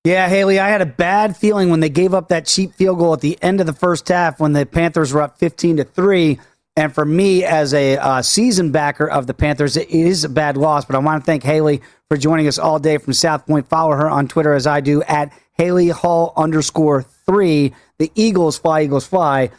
Yeah, 0.06 0.30
Haley, 0.30 0.60
I 0.60 0.70
had 0.70 0.82
a 0.82 0.86
bad 0.86 1.36
feeling 1.36 1.70
when 1.70 1.80
they 1.80 1.90
gave 1.90 2.14
up 2.14 2.28
that 2.30 2.46
cheap 2.46 2.76
field 2.76 3.00
goal 3.00 3.14
at 3.14 3.22
the 3.22 3.42
end 3.42 3.60
of 3.60 3.66
the 3.66 3.74
first 3.74 4.08
half 4.08 4.40
when 4.40 4.54
the 4.54 4.66
Panthers 4.66 5.12
were 5.12 5.22
up 5.22 5.40
15 5.40 5.78
to 5.78 5.84
3. 5.84 6.40
And 6.78 6.94
for 6.94 7.06
me, 7.06 7.44
as 7.44 7.74
a 7.74 7.98
uh, 7.98 8.22
season 8.22 8.72
backer 8.72 9.10
of 9.10 9.26
the 9.26 9.34
Panthers, 9.34 9.78
it 9.78 9.90
is 9.90 10.24
a 10.24 10.30
bad 10.30 10.58
loss. 10.58 10.86
But 10.86 10.96
I 10.96 11.00
want 11.00 11.24
to 11.24 11.26
thank 11.26 11.44
Haley 11.44 11.82
for 12.08 12.18
joining 12.18 12.48
us 12.48 12.60
all 12.60 12.78
day 12.78 12.98
from 12.98 13.14
South 13.14 13.48
Point. 13.48 13.68
Follow 13.68 13.94
her 13.94 14.10
on 14.10 14.28
Twitter 14.28 14.54
as 14.54 14.68
I 14.68 14.80
do 14.80 15.02
at 15.04 15.34
Haley 15.56 15.90
Hall 15.90 16.34
underscore 16.38 17.04
three. 17.04 17.74
The 17.98 18.12
Eagles 18.16 18.58
fly, 18.58 18.84
Eagles 18.84 19.08
fly, 19.08 19.50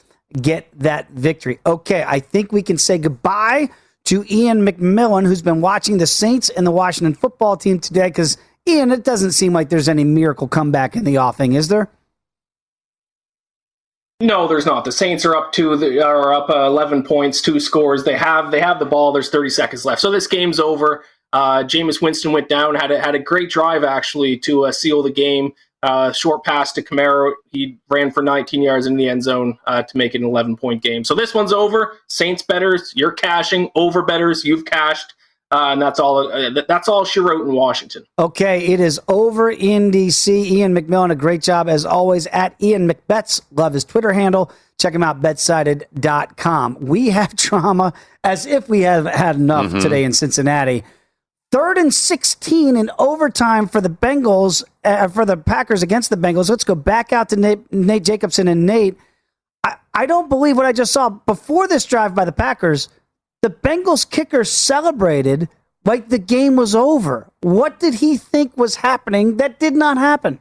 get 0.41 0.69
that 0.79 1.11
victory. 1.11 1.59
Okay, 1.67 2.05
I 2.07 2.21
think 2.21 2.53
we 2.53 2.63
can 2.63 2.79
say 2.79 2.99
goodbye 2.99 3.71
to 4.05 4.25
Ian 4.31 4.67
McMillan, 4.67 5.27
who's 5.27 5.43
been 5.43 5.61
watching 5.61 5.99
the 5.99 6.07
Saints 6.07 6.49
and 6.49 6.67
the 6.67 6.71
Washington 6.71 7.15
football 7.15 7.57
team 7.57 7.81
today. 7.81 8.09
Because, 8.09 8.37
Ian, 8.69 8.93
it 8.93 9.05
doesn't 9.05 9.33
seem 9.33 9.53
like 9.53 9.69
there's 9.69 9.89
any 9.89 10.05
miracle 10.05 10.49
comeback 10.49 10.97
in 10.97 11.05
the 11.05 11.19
offing, 11.19 11.55
is 11.55 11.69
there? 11.69 11.91
No, 14.21 14.49
there's 14.49 14.65
not. 14.65 14.85
The 14.85 14.93
Saints 14.93 15.27
are 15.27 15.37
up 15.37 15.53
two, 15.53 15.73
are 16.01 16.33
up 16.33 16.49
uh, 16.49 16.67
11 16.67 17.03
points, 17.03 17.43
two 17.43 17.61
scores. 17.61 18.05
They 18.05 18.17
have 18.17 18.51
they 18.51 18.61
have 18.61 18.79
the 18.79 18.87
ball. 18.87 19.13
There's 19.13 19.29
30 19.29 19.51
seconds 19.51 19.85
left, 19.85 20.01
so 20.01 20.11
this 20.11 20.27
game's 20.27 20.59
over. 20.59 21.05
Uh, 21.35 21.65
Jameis 21.65 22.01
Winston 22.01 22.33
went 22.33 22.49
down, 22.49 22.77
had 22.77 22.91
a, 22.91 22.99
had 22.99 23.15
a 23.15 23.19
great 23.19 23.51
drive 23.51 23.85
actually 23.85 24.39
to 24.39 24.65
uh, 24.65 24.73
seal 24.73 25.03
the 25.03 25.11
game. 25.11 25.53
Uh, 25.87 26.11
short 26.11 26.43
pass 26.43 26.73
to 26.73 26.83
Kamara. 26.83 27.33
He 27.53 27.79
ran 27.89 28.11
for 28.11 28.21
19 28.21 28.61
yards 28.61 28.87
in 28.87 28.97
the 28.97 29.09
end 29.09 29.23
zone 29.23 29.57
uh, 29.69 29.85
to 29.85 29.97
make 29.97 30.17
it 30.17 30.21
an 30.21 30.27
11 30.27 30.57
point 30.57 30.83
game. 30.83 31.05
So 31.05 31.15
this 31.15 31.33
one's 31.33 31.53
over. 31.53 31.99
Saints 32.09 32.43
betters, 32.43 32.93
you're 32.97 33.13
cashing. 33.13 33.71
Over 33.77 34.03
betters, 34.03 34.45
you've 34.45 34.65
cashed. 34.65 35.15
Uh, 35.53 35.69
and 35.71 35.81
that's 35.81 36.01
all. 36.01 36.33
Uh, 36.33 36.51
that's 36.67 36.89
all 36.89 37.05
she 37.05 37.21
wrote 37.21 37.47
in 37.47 37.55
Washington. 37.55 38.05
Okay, 38.19 38.67
it 38.67 38.81
is 38.81 39.01
over 39.07 39.49
in 39.49 39.93
DC. 39.93 40.27
Ian 40.29 40.75
McMillan, 40.75 41.13
a 41.13 41.15
great 41.15 41.41
job 41.41 41.69
as 41.69 41.85
always 41.85 42.27
at 42.29 42.61
Ian 42.61 42.91
McBets. 42.91 43.41
Love 43.53 43.73
his 43.73 43.85
Twitter 43.85 44.13
handle. 44.13 44.51
Check 44.81 44.93
him 44.93 45.05
out, 45.05 45.23
betsided.com. 45.23 46.79
We 46.81 47.11
have 47.11 47.37
drama 47.37 47.93
as 48.25 48.45
if 48.45 48.69
we 48.69 48.81
have 48.81 49.07
had 49.07 49.37
enough 49.37 49.67
mm-hmm. 49.67 49.79
today 49.79 50.03
in 50.03 50.13
Cincinnati. 50.13 50.83
Third 51.57 51.79
and 51.79 51.95
16 51.95 52.77
in 52.77 52.91
overtime 52.99 53.67
for 53.67 53.81
the 53.81 53.89
Bengals, 53.89 54.63
uh, 54.85 55.09
for 55.09 55.25
the 55.25 55.39
Packers 55.39 55.83
against 55.83 56.11
the 56.11 56.17
Bengals. 56.17 56.51
Let's 56.51 56.65
go 56.65 56.75
back 56.75 57.15
out 57.15 57.31
to 57.31 57.37
Nate, 57.37 57.73
Nate 57.73 58.05
Jacobson 58.05 58.47
and 58.47 58.67
Nate. 58.67 58.99
I, 59.65 59.77
I 59.95 60.05
don't 60.05 60.29
believe 60.29 60.59
what 60.59 60.67
I 60.67 60.73
just 60.73 60.93
saw. 60.93 61.09
Before 61.09 61.67
this 61.67 61.87
drive 61.87 62.15
by 62.15 62.27
the 62.27 62.33
Packers, 62.33 62.91
the 63.41 63.49
Bengals 63.49 64.09
kicker 64.09 64.45
celebrated 64.45 65.49
like 65.87 66.11
the 66.11 66.19
game 66.19 66.57
was 66.57 66.75
over. 66.75 67.31
What 67.41 67.81
did 67.81 67.95
he 67.95 68.19
think 68.19 68.55
was 68.59 68.77
happening 68.77 69.39
that 69.39 69.59
did 69.59 69.75
not 69.75 69.97
happen? 69.97 70.41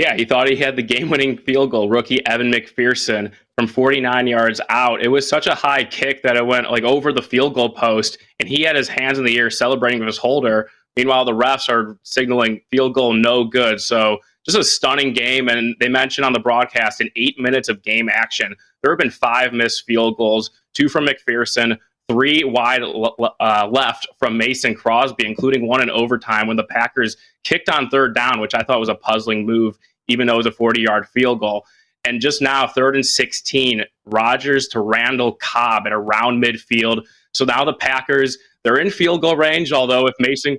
Yeah, 0.00 0.14
he 0.16 0.24
thought 0.24 0.48
he 0.48 0.56
had 0.56 0.76
the 0.76 0.82
game 0.82 1.10
winning 1.10 1.36
field 1.36 1.72
goal, 1.72 1.90
rookie 1.90 2.26
Evan 2.26 2.50
McPherson 2.50 3.30
from 3.54 3.66
49 3.66 4.26
yards 4.26 4.58
out. 4.70 5.02
It 5.02 5.08
was 5.08 5.28
such 5.28 5.46
a 5.46 5.54
high 5.54 5.84
kick 5.84 6.22
that 6.22 6.38
it 6.38 6.46
went 6.46 6.70
like 6.70 6.84
over 6.84 7.12
the 7.12 7.20
field 7.20 7.52
goal 7.52 7.68
post, 7.68 8.16
and 8.38 8.48
he 8.48 8.62
had 8.62 8.76
his 8.76 8.88
hands 8.88 9.18
in 9.18 9.26
the 9.26 9.36
air 9.36 9.50
celebrating 9.50 9.98
with 10.00 10.06
his 10.06 10.16
holder. 10.16 10.70
Meanwhile, 10.96 11.26
the 11.26 11.34
refs 11.34 11.68
are 11.68 11.98
signaling 12.02 12.62
field 12.70 12.94
goal 12.94 13.12
no 13.12 13.44
good. 13.44 13.78
So 13.78 14.20
just 14.46 14.56
a 14.56 14.64
stunning 14.64 15.12
game. 15.12 15.48
And 15.48 15.76
they 15.80 15.88
mentioned 15.90 16.24
on 16.24 16.32
the 16.32 16.40
broadcast 16.40 17.02
in 17.02 17.10
eight 17.16 17.38
minutes 17.38 17.68
of 17.68 17.82
game 17.82 18.08
action, 18.08 18.56
there 18.82 18.92
have 18.92 18.98
been 18.98 19.10
five 19.10 19.52
missed 19.52 19.84
field 19.84 20.16
goals, 20.16 20.50
two 20.72 20.88
from 20.88 21.06
McPherson, 21.06 21.76
three 22.10 22.42
wide 22.42 22.82
uh, 22.82 23.68
left 23.70 24.08
from 24.18 24.36
Mason 24.36 24.74
Crosby, 24.74 25.26
including 25.26 25.68
one 25.68 25.80
in 25.80 25.90
overtime 25.90 26.48
when 26.48 26.56
the 26.56 26.64
Packers 26.64 27.16
kicked 27.44 27.68
on 27.68 27.88
third 27.88 28.14
down, 28.14 28.40
which 28.40 28.54
I 28.54 28.62
thought 28.62 28.80
was 28.80 28.88
a 28.88 28.96
puzzling 28.96 29.46
move, 29.46 29.78
even 30.10 30.26
though 30.26 30.34
it 30.34 30.38
was 30.38 30.46
a 30.46 30.52
40 30.52 30.82
yard 30.82 31.06
field 31.08 31.40
goal. 31.40 31.64
And 32.04 32.20
just 32.20 32.40
now, 32.40 32.66
third 32.66 32.94
and 32.94 33.04
16, 33.04 33.84
Rodgers 34.06 34.68
to 34.68 34.80
Randall 34.80 35.32
Cobb 35.34 35.86
at 35.86 35.92
around 35.92 36.42
midfield. 36.42 37.04
So 37.34 37.44
now 37.44 37.64
the 37.64 37.74
Packers, 37.74 38.38
they're 38.64 38.78
in 38.78 38.90
field 38.90 39.20
goal 39.20 39.36
range, 39.36 39.72
although 39.72 40.06
if 40.06 40.14
Mason 40.18 40.58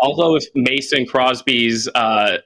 although 0.00 0.36
if 0.36 0.44
Mason 0.54 1.06
Crosby's 1.06 1.88
uh, 1.94 2.38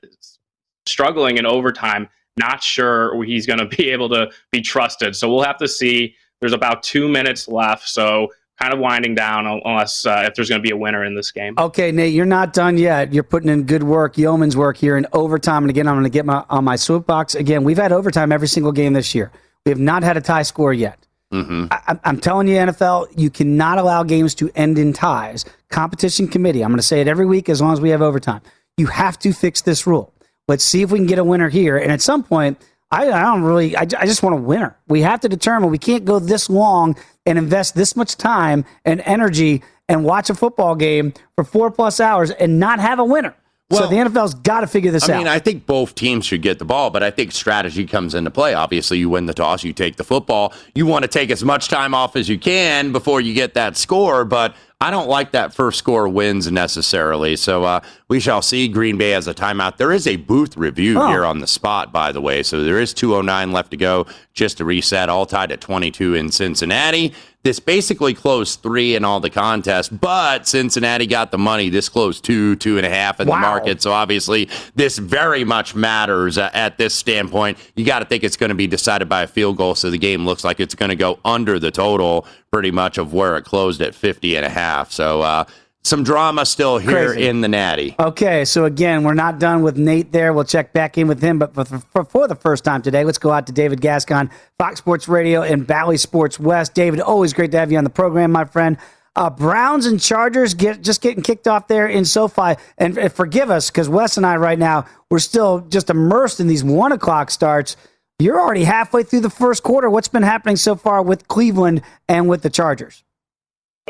struggling 0.86 1.36
in 1.38 1.46
overtime, 1.46 2.08
not 2.38 2.62
sure 2.62 3.22
he's 3.24 3.46
going 3.46 3.58
to 3.66 3.66
be 3.66 3.90
able 3.90 4.08
to 4.10 4.30
be 4.50 4.60
trusted. 4.60 5.14
So 5.14 5.28
we'll 5.28 5.44
have 5.44 5.58
to 5.58 5.68
see. 5.68 6.14
There's 6.40 6.54
about 6.54 6.82
two 6.82 7.08
minutes 7.08 7.46
left, 7.46 7.88
so 7.88 8.28
kind 8.60 8.72
of 8.72 8.80
winding 8.80 9.14
down 9.14 9.46
unless 9.46 10.06
uh, 10.06 10.24
if 10.26 10.34
there's 10.34 10.48
going 10.48 10.60
to 10.60 10.62
be 10.62 10.70
a 10.70 10.76
winner 10.76 11.04
in 11.04 11.14
this 11.14 11.30
game. 11.30 11.54
Okay, 11.58 11.90
Nate, 11.90 12.12
you're 12.12 12.26
not 12.26 12.52
done 12.52 12.78
yet. 12.78 13.12
You're 13.12 13.22
putting 13.22 13.48
in 13.48 13.64
good 13.64 13.82
work, 13.82 14.18
yeoman's 14.18 14.56
work 14.56 14.76
here 14.76 14.96
in 14.96 15.06
overtime. 15.12 15.64
And 15.64 15.70
again, 15.70 15.88
I'm 15.88 15.94
going 15.94 16.04
to 16.04 16.10
get 16.10 16.24
my 16.24 16.44
on 16.48 16.64
my 16.64 16.76
soapbox. 16.76 17.34
Again, 17.34 17.64
we've 17.64 17.78
had 17.78 17.92
overtime 17.92 18.32
every 18.32 18.48
single 18.48 18.72
game 18.72 18.92
this 18.92 19.14
year. 19.14 19.32
We 19.64 19.70
have 19.70 19.80
not 19.80 20.02
had 20.02 20.16
a 20.16 20.20
tie 20.20 20.42
score 20.42 20.72
yet. 20.72 20.98
Mm-hmm. 21.32 21.66
I, 21.70 21.98
am 22.04 22.20
telling 22.20 22.46
you, 22.46 22.56
NFL, 22.56 23.18
you 23.18 23.30
cannot 23.30 23.78
allow 23.78 24.02
games 24.02 24.34
to 24.36 24.50
end 24.54 24.78
in 24.78 24.92
ties. 24.92 25.46
Competition 25.70 26.28
committee, 26.28 26.62
I'm 26.62 26.70
going 26.70 26.78
to 26.78 26.82
say 26.82 27.00
it 27.00 27.08
every 27.08 27.24
week 27.24 27.48
as 27.48 27.60
long 27.60 27.72
as 27.72 27.80
we 27.80 27.88
have 27.90 28.02
overtime. 28.02 28.42
You 28.76 28.86
have 28.86 29.18
to 29.20 29.32
fix 29.32 29.62
this 29.62 29.86
rule. 29.86 30.12
Let's 30.46 30.64
see 30.64 30.82
if 30.82 30.90
we 30.90 30.98
can 30.98 31.06
get 31.06 31.18
a 31.18 31.24
winner 31.24 31.48
here. 31.48 31.78
And 31.78 31.90
at 31.90 32.02
some 32.02 32.22
point, 32.22 32.60
I, 32.92 33.10
I 33.10 33.22
don't 33.22 33.42
really, 33.42 33.74
I, 33.74 33.82
I 33.82 34.06
just 34.06 34.22
want 34.22 34.34
a 34.34 34.40
winner. 34.40 34.76
We 34.86 35.00
have 35.00 35.20
to 35.20 35.28
determine 35.28 35.70
we 35.70 35.78
can't 35.78 36.04
go 36.04 36.18
this 36.18 36.50
long 36.50 36.94
and 37.24 37.38
invest 37.38 37.74
this 37.74 37.96
much 37.96 38.16
time 38.16 38.66
and 38.84 39.00
energy 39.06 39.62
and 39.88 40.04
watch 40.04 40.28
a 40.28 40.34
football 40.34 40.74
game 40.74 41.14
for 41.34 41.42
four 41.42 41.70
plus 41.70 42.00
hours 42.00 42.30
and 42.30 42.60
not 42.60 42.80
have 42.80 42.98
a 42.98 43.04
winner. 43.04 43.34
Well, 43.70 43.84
so 43.84 43.88
the 43.88 43.96
NFL's 43.96 44.34
got 44.34 44.60
to 44.60 44.66
figure 44.66 44.90
this 44.90 45.08
I 45.08 45.14
out. 45.14 45.16
I 45.16 45.18
mean, 45.18 45.28
I 45.28 45.38
think 45.38 45.64
both 45.64 45.94
teams 45.94 46.26
should 46.26 46.42
get 46.42 46.58
the 46.58 46.66
ball, 46.66 46.90
but 46.90 47.02
I 47.02 47.10
think 47.10 47.32
strategy 47.32 47.86
comes 47.86 48.14
into 48.14 48.30
play. 48.30 48.52
Obviously, 48.52 48.98
you 48.98 49.08
win 49.08 49.24
the 49.24 49.32
toss, 49.32 49.64
you 49.64 49.72
take 49.72 49.96
the 49.96 50.04
football. 50.04 50.52
You 50.74 50.84
want 50.84 51.04
to 51.04 51.08
take 51.08 51.30
as 51.30 51.42
much 51.42 51.68
time 51.68 51.94
off 51.94 52.14
as 52.14 52.28
you 52.28 52.38
can 52.38 52.92
before 52.92 53.22
you 53.22 53.32
get 53.32 53.54
that 53.54 53.78
score, 53.78 54.26
but 54.26 54.54
I 54.82 54.90
don't 54.90 55.08
like 55.08 55.30
that 55.30 55.54
first 55.54 55.78
score 55.78 56.08
wins 56.08 56.50
necessarily. 56.50 57.36
So 57.36 57.62
uh, 57.62 57.80
we 58.08 58.18
shall 58.18 58.42
see. 58.42 58.66
Green 58.66 58.98
Bay 58.98 59.10
has 59.10 59.28
a 59.28 59.34
timeout. 59.34 59.76
There 59.76 59.92
is 59.92 60.08
a 60.08 60.16
booth 60.16 60.56
review 60.56 61.00
oh. 61.00 61.06
here 61.06 61.24
on 61.24 61.38
the 61.38 61.46
spot, 61.46 61.92
by 61.92 62.10
the 62.10 62.20
way. 62.20 62.42
So 62.42 62.64
there 62.64 62.80
is 62.80 62.92
209 62.92 63.52
left 63.52 63.70
to 63.70 63.76
go 63.76 64.06
just 64.34 64.58
to 64.58 64.64
reset, 64.64 65.08
all 65.08 65.24
tied 65.24 65.52
at 65.52 65.60
22 65.60 66.16
in 66.16 66.32
Cincinnati. 66.32 67.14
This 67.44 67.58
basically 67.58 68.14
closed 68.14 68.60
three 68.62 68.94
in 68.94 69.04
all 69.04 69.18
the 69.18 69.30
contests, 69.30 69.88
but 69.88 70.46
Cincinnati 70.46 71.06
got 71.06 71.32
the 71.32 71.38
money. 71.38 71.70
This 71.70 71.88
closed 71.88 72.24
two, 72.24 72.54
two 72.56 72.76
and 72.76 72.86
a 72.86 72.90
half 72.90 73.18
in 73.18 73.26
wow. 73.26 73.34
the 73.34 73.40
market. 73.40 73.82
So 73.82 73.92
obviously, 73.92 74.48
this 74.76 74.98
very 74.98 75.42
much 75.42 75.74
matters 75.74 76.38
uh, 76.38 76.50
at 76.52 76.78
this 76.78 76.94
standpoint. 76.94 77.58
You 77.74 77.84
got 77.84 77.98
to 77.98 78.04
think 78.04 78.22
it's 78.22 78.36
going 78.36 78.50
to 78.50 78.54
be 78.54 78.68
decided 78.68 79.08
by 79.08 79.22
a 79.22 79.26
field 79.26 79.56
goal. 79.56 79.74
So 79.74 79.90
the 79.90 79.98
game 79.98 80.24
looks 80.24 80.44
like 80.44 80.60
it's 80.60 80.76
going 80.76 80.90
to 80.90 80.96
go 80.96 81.18
under 81.24 81.58
the 81.58 81.72
total 81.72 82.26
pretty 82.52 82.70
much 82.70 82.96
of 82.96 83.12
where 83.12 83.36
it 83.36 83.42
closed 83.44 83.80
at 83.80 83.94
50 83.94 84.36
and 84.36 84.46
a 84.46 84.50
half. 84.50 84.92
So, 84.92 85.22
uh, 85.22 85.44
some 85.84 86.04
drama 86.04 86.46
still 86.46 86.78
here 86.78 87.12
Crazy. 87.12 87.28
in 87.28 87.40
the 87.40 87.48
Natty. 87.48 87.96
Okay, 87.98 88.44
so 88.44 88.64
again, 88.64 89.02
we're 89.02 89.14
not 89.14 89.38
done 89.38 89.62
with 89.62 89.76
Nate 89.76 90.12
there. 90.12 90.32
We'll 90.32 90.44
check 90.44 90.72
back 90.72 90.96
in 90.96 91.08
with 91.08 91.20
him, 91.20 91.38
but 91.38 91.54
for, 91.54 91.64
for, 91.64 92.04
for, 92.04 92.28
the 92.28 92.36
first 92.36 92.64
time 92.64 92.82
today, 92.82 93.04
let's 93.04 93.18
go 93.18 93.32
out 93.32 93.46
to 93.48 93.52
David 93.52 93.80
Gascon, 93.80 94.30
Fox 94.58 94.78
Sports 94.78 95.08
Radio 95.08 95.42
and 95.42 95.66
Bally 95.66 95.96
Sports 95.96 96.38
West. 96.38 96.74
David, 96.74 97.00
always 97.00 97.32
great 97.32 97.50
to 97.50 97.58
have 97.58 97.72
you 97.72 97.78
on 97.78 97.84
the 97.84 97.90
program, 97.90 98.30
my 98.30 98.44
friend. 98.44 98.78
Uh, 99.14 99.28
Browns 99.28 99.84
and 99.84 100.00
Chargers 100.00 100.54
get 100.54 100.80
just 100.80 101.02
getting 101.02 101.22
kicked 101.22 101.46
off 101.46 101.68
there 101.68 101.86
in 101.86 102.04
SoFi, 102.04 102.54
and, 102.78 102.96
and 102.96 103.12
forgive 103.12 103.50
us 103.50 103.70
because 103.70 103.88
Wes 103.88 104.16
and 104.16 104.24
I 104.24 104.36
right 104.36 104.58
now 104.58 104.86
we're 105.10 105.18
still 105.18 105.60
just 105.60 105.90
immersed 105.90 106.40
in 106.40 106.46
these 106.46 106.64
one 106.64 106.92
o'clock 106.92 107.30
starts. 107.30 107.76
You're 108.18 108.40
already 108.40 108.64
halfway 108.64 109.02
through 109.02 109.20
the 109.20 109.30
first 109.30 109.64
quarter. 109.64 109.90
What's 109.90 110.08
been 110.08 110.22
happening 110.22 110.56
so 110.56 110.76
far 110.76 111.02
with 111.02 111.28
Cleveland 111.28 111.82
and 112.08 112.28
with 112.28 112.42
the 112.42 112.50
Chargers? 112.50 113.02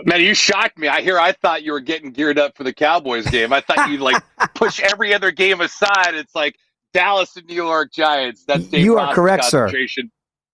Man, 0.04 0.20
you 0.20 0.34
shocked 0.34 0.78
me. 0.78 0.88
I 0.88 1.02
hear. 1.02 1.18
I 1.18 1.32
thought 1.32 1.62
you 1.62 1.72
were 1.72 1.80
getting 1.80 2.12
geared 2.12 2.38
up 2.38 2.56
for 2.56 2.64
the 2.64 2.72
Cowboys 2.72 3.26
game. 3.26 3.52
I 3.52 3.60
thought 3.60 3.90
you'd 3.90 4.00
like 4.00 4.22
push 4.54 4.80
every 4.80 5.12
other 5.12 5.30
game 5.30 5.60
aside. 5.60 6.14
It's 6.14 6.34
like 6.34 6.56
Dallas 6.94 7.36
and 7.36 7.46
New 7.46 7.54
York 7.54 7.92
Giants. 7.92 8.44
That's 8.46 8.64
Dave 8.64 8.84
you 8.84 8.98
are 8.98 9.14
correct, 9.14 9.44
sir. 9.44 9.70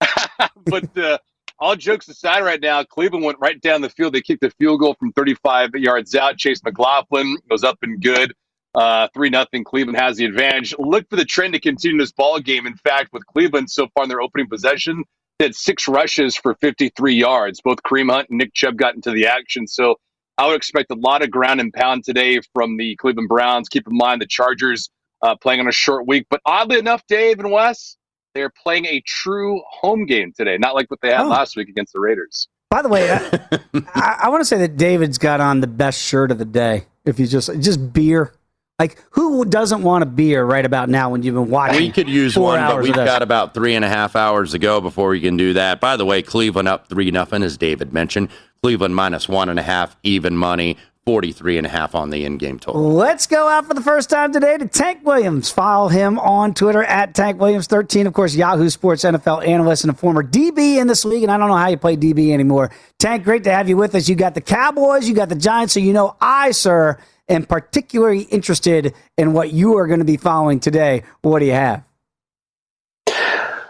but 0.67 0.99
uh, 0.99 1.19
all 1.61 1.77
jokes 1.77 2.09
aside, 2.09 2.43
right 2.43 2.61
now, 2.61 2.83
Cleveland 2.83 3.25
went 3.25 3.39
right 3.41 3.61
down 3.61 3.81
the 3.81 3.91
field. 3.91 4.13
They 4.13 4.21
kicked 4.21 4.43
a 4.43 4.51
field 4.51 4.81
goal 4.81 4.95
from 4.99 5.13
35 5.13 5.71
yards 5.75 6.15
out. 6.17 6.37
Chase 6.37 6.63
McLaughlin 6.65 7.37
goes 7.49 7.63
up 7.63 7.79
and 7.83 8.03
good. 8.03 8.35
Uh, 8.75 9.09
three 9.15 9.31
nothing. 9.31 9.65
Cleveland 9.65 9.99
has 9.99 10.17
the 10.17 10.25
advantage. 10.25 10.75
Look 10.79 11.09
for 11.09 11.17
the 11.17 11.25
trend 11.25 11.55
to 11.55 11.61
continue 11.61 11.99
this 11.99 12.13
ball 12.13 12.39
game. 12.41 12.67
In 12.67 12.77
fact, 12.77 13.13
with 13.13 13.25
Cleveland 13.27 13.71
so 13.71 13.89
far 13.95 14.05
in 14.05 14.09
their 14.09 14.21
opening 14.21 14.49
possession, 14.49 15.05
had 15.41 15.55
six 15.55 15.87
rushes 15.87 16.37
for 16.37 16.55
53 16.61 17.15
yards. 17.15 17.61
Both 17.61 17.83
Kareem 17.83 18.11
Hunt 18.11 18.29
and 18.31 18.39
Nick 18.39 18.55
Chubb 18.55 18.77
got 18.77 18.95
into 18.95 19.11
the 19.11 19.27
action. 19.27 19.67
So 19.67 19.97
I 20.37 20.47
would 20.47 20.57
expect 20.57 20.91
a 20.91 20.95
lot 20.95 21.23
of 21.23 21.31
ground 21.31 21.61
and 21.61 21.73
pound 21.73 22.05
today 22.05 22.41
from 22.55 22.77
the 22.77 22.97
Cleveland 22.97 23.29
Browns. 23.29 23.69
Keep 23.69 23.89
in 23.89 23.97
mind 23.97 24.21
the 24.21 24.27
Chargers 24.27 24.91
uh, 25.23 25.37
playing 25.37 25.61
on 25.61 25.69
a 25.69 25.73
short 25.73 26.07
week, 26.07 26.27
but 26.31 26.41
oddly 26.47 26.79
enough, 26.79 27.03
Dave 27.09 27.41
and 27.41 27.51
Wes, 27.51 27.97
they're 28.35 28.51
playing 28.51 28.87
a 28.87 29.01
true 29.05 29.61
home 29.69 30.07
game 30.07 30.33
today, 30.37 30.57
not 30.59 30.75
like 30.75 30.91
what 30.91 31.01
they 31.01 31.09
had 31.09 31.23
oh. 31.23 31.29
last 31.29 31.57
week 31.57 31.69
against 31.69 31.93
the 31.93 32.01
Raiders. 32.01 32.49
By 32.71 32.83
the 32.83 32.89
way, 32.89 33.11
I, 33.13 33.41
I, 33.95 34.19
I 34.23 34.29
want 34.29 34.43
to 34.43 34.45
say 34.45 34.59
that 34.59 34.77
David's 34.77 35.19
got 35.19 35.41
on 35.41 35.61
the 35.61 35.67
best 35.67 36.01
shirt 36.01 36.31
of 36.31 36.39
the 36.39 36.45
day. 36.45 36.85
If 37.05 37.19
you 37.19 37.27
just 37.27 37.51
just 37.61 37.93
beer, 37.93 38.33
like, 38.79 39.03
who 39.11 39.45
doesn't 39.45 39.83
want 39.83 40.03
a 40.03 40.07
beer 40.07 40.45
right 40.45 40.65
about 40.65 40.89
now 40.89 41.11
when 41.11 41.23
you've 41.23 41.35
been 41.35 41.51
watching? 41.51 41.79
We 41.79 41.91
could 41.91 42.09
use 42.09 42.39
one, 42.39 42.61
but 42.61 42.81
we've 42.81 42.95
got 42.95 43.23
about 43.23 43.53
three 43.53 43.75
and 43.75 43.85
a 43.85 43.89
half 43.89 44.15
hours 44.15 44.53
to 44.53 44.59
go 44.59 44.81
before 44.81 45.09
we 45.11 45.21
can 45.21 45.37
do 45.37 45.55
that. 45.55 45.81
By 45.81 45.97
the 45.97 46.05
way, 46.05 46.23
Cleveland 46.23 46.69
up 46.69 46.89
three 46.89 47.11
nothing, 47.11 47.43
as 47.43 47.57
David 47.57 47.93
mentioned. 47.93 48.29
Cleveland 48.63 48.95
minus 48.95 49.29
one 49.29 49.49
and 49.49 49.59
a 49.59 49.63
half, 49.63 49.97
even 50.03 50.37
money. 50.37 50.77
43 51.07 51.57
and 51.57 51.67
a 51.67 51.71
half 51.71 51.95
on 51.95 52.11
the 52.11 52.27
in-game 52.27 52.59
total. 52.59 52.93
Let's 52.93 53.27
go 53.27 53.49
out 53.49 53.65
for 53.65 53.73
the 53.73 53.81
first 53.81 54.11
time 54.11 54.31
today 54.31 54.59
to 54.59 54.69
Tank 54.69 55.07
Williams. 55.07 55.49
Follow 55.49 55.89
him 55.89 56.19
on 56.19 56.53
Twitter 56.53 56.85
at 56.85 57.15
Tank 57.15 57.41
Williams 57.41 57.67
13. 57.67 58.07
Of 58.07 58.13
course, 58.13 58.35
Yahoo 58.35 58.69
Sports 58.69 59.05
NFL 59.05 59.47
analyst 59.47 59.85
and 59.85 59.91
a 59.91 59.95
former 59.95 60.23
DB 60.23 60.77
in 60.77 60.87
this 60.87 61.07
league. 61.07 61.23
And 61.23 61.33
I 61.33 61.39
don't 61.39 61.49
know 61.49 61.57
how 61.57 61.69
you 61.69 61.79
play 61.79 61.97
DB 61.97 62.35
anymore. 62.35 62.71
Tank, 62.99 63.25
great 63.25 63.45
to 63.45 63.51
have 63.51 63.71
you 63.71 63.79
with 63.79 63.95
us. 63.95 64.07
You 64.07 64.17
got 64.17 64.35
the 64.35 64.43
Cowboys, 64.43 65.09
you 65.09 65.15
got 65.15 65.31
the 65.31 65.35
Giants, 65.35 65.73
so 65.73 65.81
you 65.81 65.95
know 65.95 66.15
I, 66.21 66.51
sir, 66.51 66.99
am 67.29 67.45
particularly 67.45 68.23
interested 68.23 68.95
in 69.17 69.33
what 69.33 69.53
you 69.53 69.77
are 69.77 69.87
going 69.87 70.01
to 70.01 70.05
be 70.05 70.17
following 70.17 70.61
today. 70.61 71.03
What 71.23 71.41
do 71.41 71.47
you 71.47 71.53
have? 71.53 71.85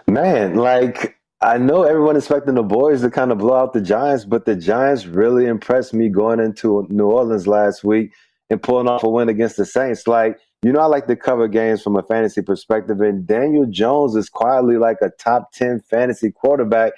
Man, 0.06 0.54
like 0.54 1.18
I 1.40 1.58
know 1.58 1.84
everyone 1.84 2.16
expecting 2.16 2.54
the 2.54 2.62
boys 2.62 3.02
to 3.02 3.10
kind 3.10 3.30
of 3.30 3.38
blow 3.38 3.54
out 3.54 3.72
the 3.72 3.80
Giants, 3.80 4.24
but 4.24 4.44
the 4.44 4.56
Giants 4.56 5.06
really 5.06 5.46
impressed 5.46 5.94
me 5.94 6.08
going 6.08 6.40
into 6.40 6.86
New 6.88 7.06
Orleans 7.06 7.46
last 7.46 7.84
week 7.84 8.12
and 8.50 8.62
pulling 8.62 8.88
off 8.88 9.04
a 9.04 9.08
win 9.08 9.28
against 9.28 9.56
the 9.56 9.64
Saints. 9.64 10.06
Like, 10.06 10.38
you 10.62 10.72
know, 10.72 10.80
I 10.80 10.86
like 10.86 11.06
to 11.06 11.14
cover 11.14 11.46
games 11.46 11.82
from 11.82 11.94
a 11.94 12.02
fantasy 12.02 12.42
perspective, 12.42 13.00
and 13.00 13.24
Daniel 13.24 13.66
Jones 13.66 14.16
is 14.16 14.28
quietly 14.28 14.78
like 14.78 14.96
a 15.00 15.10
top 15.10 15.52
10 15.52 15.80
fantasy 15.80 16.32
quarterback. 16.32 16.94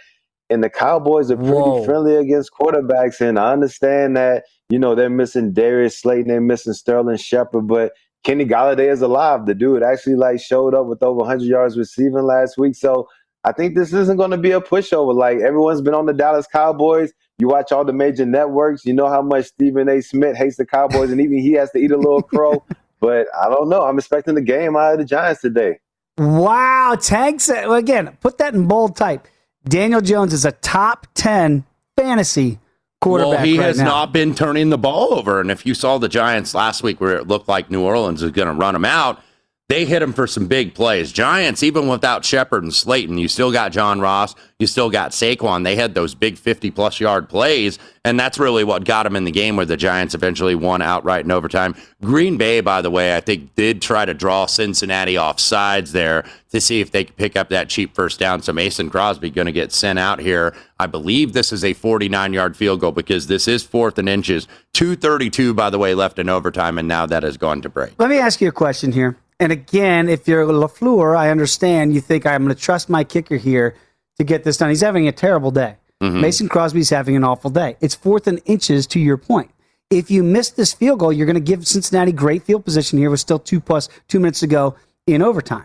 And 0.48 0.64
the 0.64 0.70
Cowboys 0.70 1.30
are 1.30 1.36
pretty 1.36 1.52
Whoa. 1.52 1.84
friendly 1.84 2.16
against 2.16 2.52
quarterbacks. 2.52 3.20
And 3.20 3.38
I 3.38 3.52
understand 3.52 4.16
that 4.16 4.44
you 4.70 4.78
know, 4.78 4.94
they're 4.94 5.10
missing 5.10 5.52
Darius 5.52 5.98
Slayton, 5.98 6.28
they're 6.28 6.40
missing 6.40 6.72
Sterling 6.72 7.16
Shepard, 7.16 7.66
but 7.66 7.92
Kenny 8.22 8.44
Golladay 8.44 8.90
is 8.90 9.02
alive. 9.02 9.46
The 9.46 9.54
dude 9.54 9.82
actually 9.82 10.16
like 10.16 10.40
showed 10.40 10.74
up 10.74 10.86
with 10.86 11.02
over 11.02 11.18
100 11.18 11.44
yards 11.44 11.76
receiving 11.76 12.22
last 12.22 12.56
week. 12.56 12.74
So 12.76 13.08
I 13.44 13.52
think 13.52 13.74
this 13.74 13.92
isn't 13.92 14.16
going 14.16 14.30
to 14.30 14.38
be 14.38 14.52
a 14.52 14.60
pushover. 14.60 15.14
Like 15.14 15.38
everyone's 15.38 15.80
been 15.80 15.94
on 15.94 16.06
the 16.06 16.12
Dallas 16.12 16.46
Cowboys. 16.46 17.12
You 17.38 17.48
watch 17.48 17.72
all 17.72 17.84
the 17.84 17.92
major 17.94 18.26
networks. 18.26 18.84
You 18.84 18.92
know 18.92 19.08
how 19.08 19.22
much 19.22 19.46
Stephen 19.46 19.88
A. 19.88 20.02
Smith 20.02 20.36
hates 20.36 20.56
the 20.56 20.66
Cowboys, 20.66 21.10
and 21.10 21.20
even 21.20 21.38
he 21.38 21.52
has 21.52 21.70
to 21.70 21.78
eat 21.78 21.90
a 21.90 21.96
little 21.96 22.22
crow. 22.22 22.62
but 23.00 23.26
I 23.40 23.48
don't 23.48 23.70
know. 23.70 23.82
I'm 23.82 23.98
expecting 23.98 24.34
the 24.34 24.42
game 24.42 24.76
out 24.76 24.92
of 24.92 24.98
the 24.98 25.06
Giants 25.06 25.40
today. 25.40 25.78
Wow, 26.18 26.98
Tank 27.00 27.40
said 27.40 27.70
again. 27.70 28.18
Put 28.20 28.36
that 28.38 28.52
in 28.52 28.68
bold 28.68 28.94
type. 28.94 29.26
Daniel 29.64 30.02
Jones 30.02 30.34
is 30.34 30.44
a 30.44 30.52
top 30.52 31.06
ten 31.14 31.64
fantasy 31.96 32.58
quarterback. 33.00 33.38
Well, 33.38 33.44
he 33.44 33.58
right 33.58 33.66
has 33.66 33.78
now. 33.78 33.84
not 33.84 34.12
been 34.12 34.34
turning 34.34 34.70
the 34.70 34.78
ball 34.78 35.14
over. 35.14 35.40
And 35.40 35.50
if 35.50 35.64
you 35.66 35.74
saw 35.74 35.98
the 35.98 36.08
Giants 36.08 36.54
last 36.54 36.82
week 36.82 37.00
where 37.00 37.16
it 37.16 37.26
looked 37.28 37.48
like 37.48 37.70
New 37.70 37.82
Orleans 37.82 38.22
was 38.22 38.32
going 38.32 38.48
to 38.48 38.54
run 38.54 38.74
him 38.74 38.84
out, 38.84 39.22
they 39.70 39.84
hit 39.84 40.02
him 40.02 40.12
for 40.12 40.26
some 40.26 40.48
big 40.48 40.74
plays. 40.74 41.12
Giants, 41.12 41.62
even 41.62 41.86
without 41.86 42.24
Shepard 42.24 42.64
and 42.64 42.74
Slayton, 42.74 43.18
you 43.18 43.28
still 43.28 43.52
got 43.52 43.70
John 43.70 44.00
Ross, 44.00 44.34
you 44.58 44.66
still 44.66 44.90
got 44.90 45.12
Saquon. 45.12 45.62
They 45.62 45.76
had 45.76 45.94
those 45.94 46.12
big 46.12 46.36
50 46.36 46.72
plus 46.72 46.98
yard 46.98 47.28
plays, 47.28 47.78
and 48.04 48.18
that's 48.18 48.36
really 48.36 48.64
what 48.64 48.84
got 48.84 49.04
them 49.04 49.14
in 49.14 49.22
the 49.22 49.30
game 49.30 49.54
where 49.54 49.64
the 49.64 49.76
Giants 49.76 50.12
eventually 50.12 50.56
won 50.56 50.82
outright 50.82 51.24
in 51.24 51.30
overtime. 51.30 51.76
Green 52.02 52.36
Bay, 52.36 52.60
by 52.60 52.82
the 52.82 52.90
way, 52.90 53.16
I 53.16 53.20
think 53.20 53.54
did 53.54 53.80
try 53.80 54.04
to 54.04 54.12
draw 54.12 54.46
Cincinnati 54.46 55.16
off 55.16 55.38
sides 55.38 55.92
there 55.92 56.24
to 56.50 56.60
see 56.60 56.80
if 56.80 56.90
they 56.90 57.04
could 57.04 57.16
pick 57.16 57.36
up 57.36 57.48
that 57.50 57.68
cheap 57.68 57.94
first 57.94 58.18
down. 58.18 58.42
So 58.42 58.52
Mason 58.52 58.90
Crosby 58.90 59.30
going 59.30 59.46
to 59.46 59.52
get 59.52 59.70
sent 59.70 60.00
out 60.00 60.18
here. 60.18 60.52
I 60.80 60.88
believe 60.88 61.32
this 61.32 61.52
is 61.52 61.62
a 61.62 61.74
49 61.74 62.32
yard 62.32 62.56
field 62.56 62.80
goal 62.80 62.90
because 62.90 63.28
this 63.28 63.46
is 63.46 63.62
fourth 63.62 64.00
and 64.00 64.08
inches. 64.08 64.48
232, 64.72 65.54
by 65.54 65.70
the 65.70 65.78
way, 65.78 65.94
left 65.94 66.18
in 66.18 66.28
overtime, 66.28 66.76
and 66.76 66.88
now 66.88 67.06
that 67.06 67.22
has 67.22 67.36
gone 67.36 67.62
to 67.62 67.68
break. 67.68 67.92
Let 67.98 68.10
me 68.10 68.18
ask 68.18 68.40
you 68.40 68.48
a 68.48 68.52
question 68.52 68.90
here. 68.90 69.16
And 69.40 69.50
again, 69.50 70.08
if 70.08 70.28
you're 70.28 70.44
LaFleur, 70.46 71.16
I 71.16 71.30
understand 71.30 71.94
you 71.94 72.00
think 72.00 72.26
I'm 72.26 72.44
going 72.44 72.54
to 72.54 72.60
trust 72.60 72.88
my 72.90 73.02
kicker 73.04 73.36
here 73.36 73.74
to 74.18 74.24
get 74.24 74.44
this 74.44 74.58
done. 74.58 74.68
He's 74.68 74.82
having 74.82 75.08
a 75.08 75.12
terrible 75.12 75.50
day. 75.50 75.76
Mhm. 76.02 76.20
Mason 76.20 76.48
Crosby's 76.48 76.90
having 76.90 77.16
an 77.16 77.24
awful 77.24 77.50
day. 77.50 77.76
It's 77.80 77.94
fourth 77.94 78.26
and 78.26 78.40
inches 78.44 78.86
to 78.88 79.00
your 79.00 79.16
point. 79.16 79.50
If 79.90 80.10
you 80.10 80.22
miss 80.22 80.50
this 80.50 80.72
field 80.72 81.00
goal, 81.00 81.12
you're 81.12 81.26
going 81.26 81.34
to 81.34 81.40
give 81.40 81.66
Cincinnati 81.66 82.12
great 82.12 82.42
field 82.44 82.64
position 82.64 82.98
here 82.98 83.10
with 83.10 83.20
still 83.20 83.38
two 83.38 83.60
plus 83.60 83.88
two 84.08 84.20
minutes 84.20 84.40
to 84.40 84.46
go 84.46 84.76
in 85.06 85.20
overtime. 85.22 85.64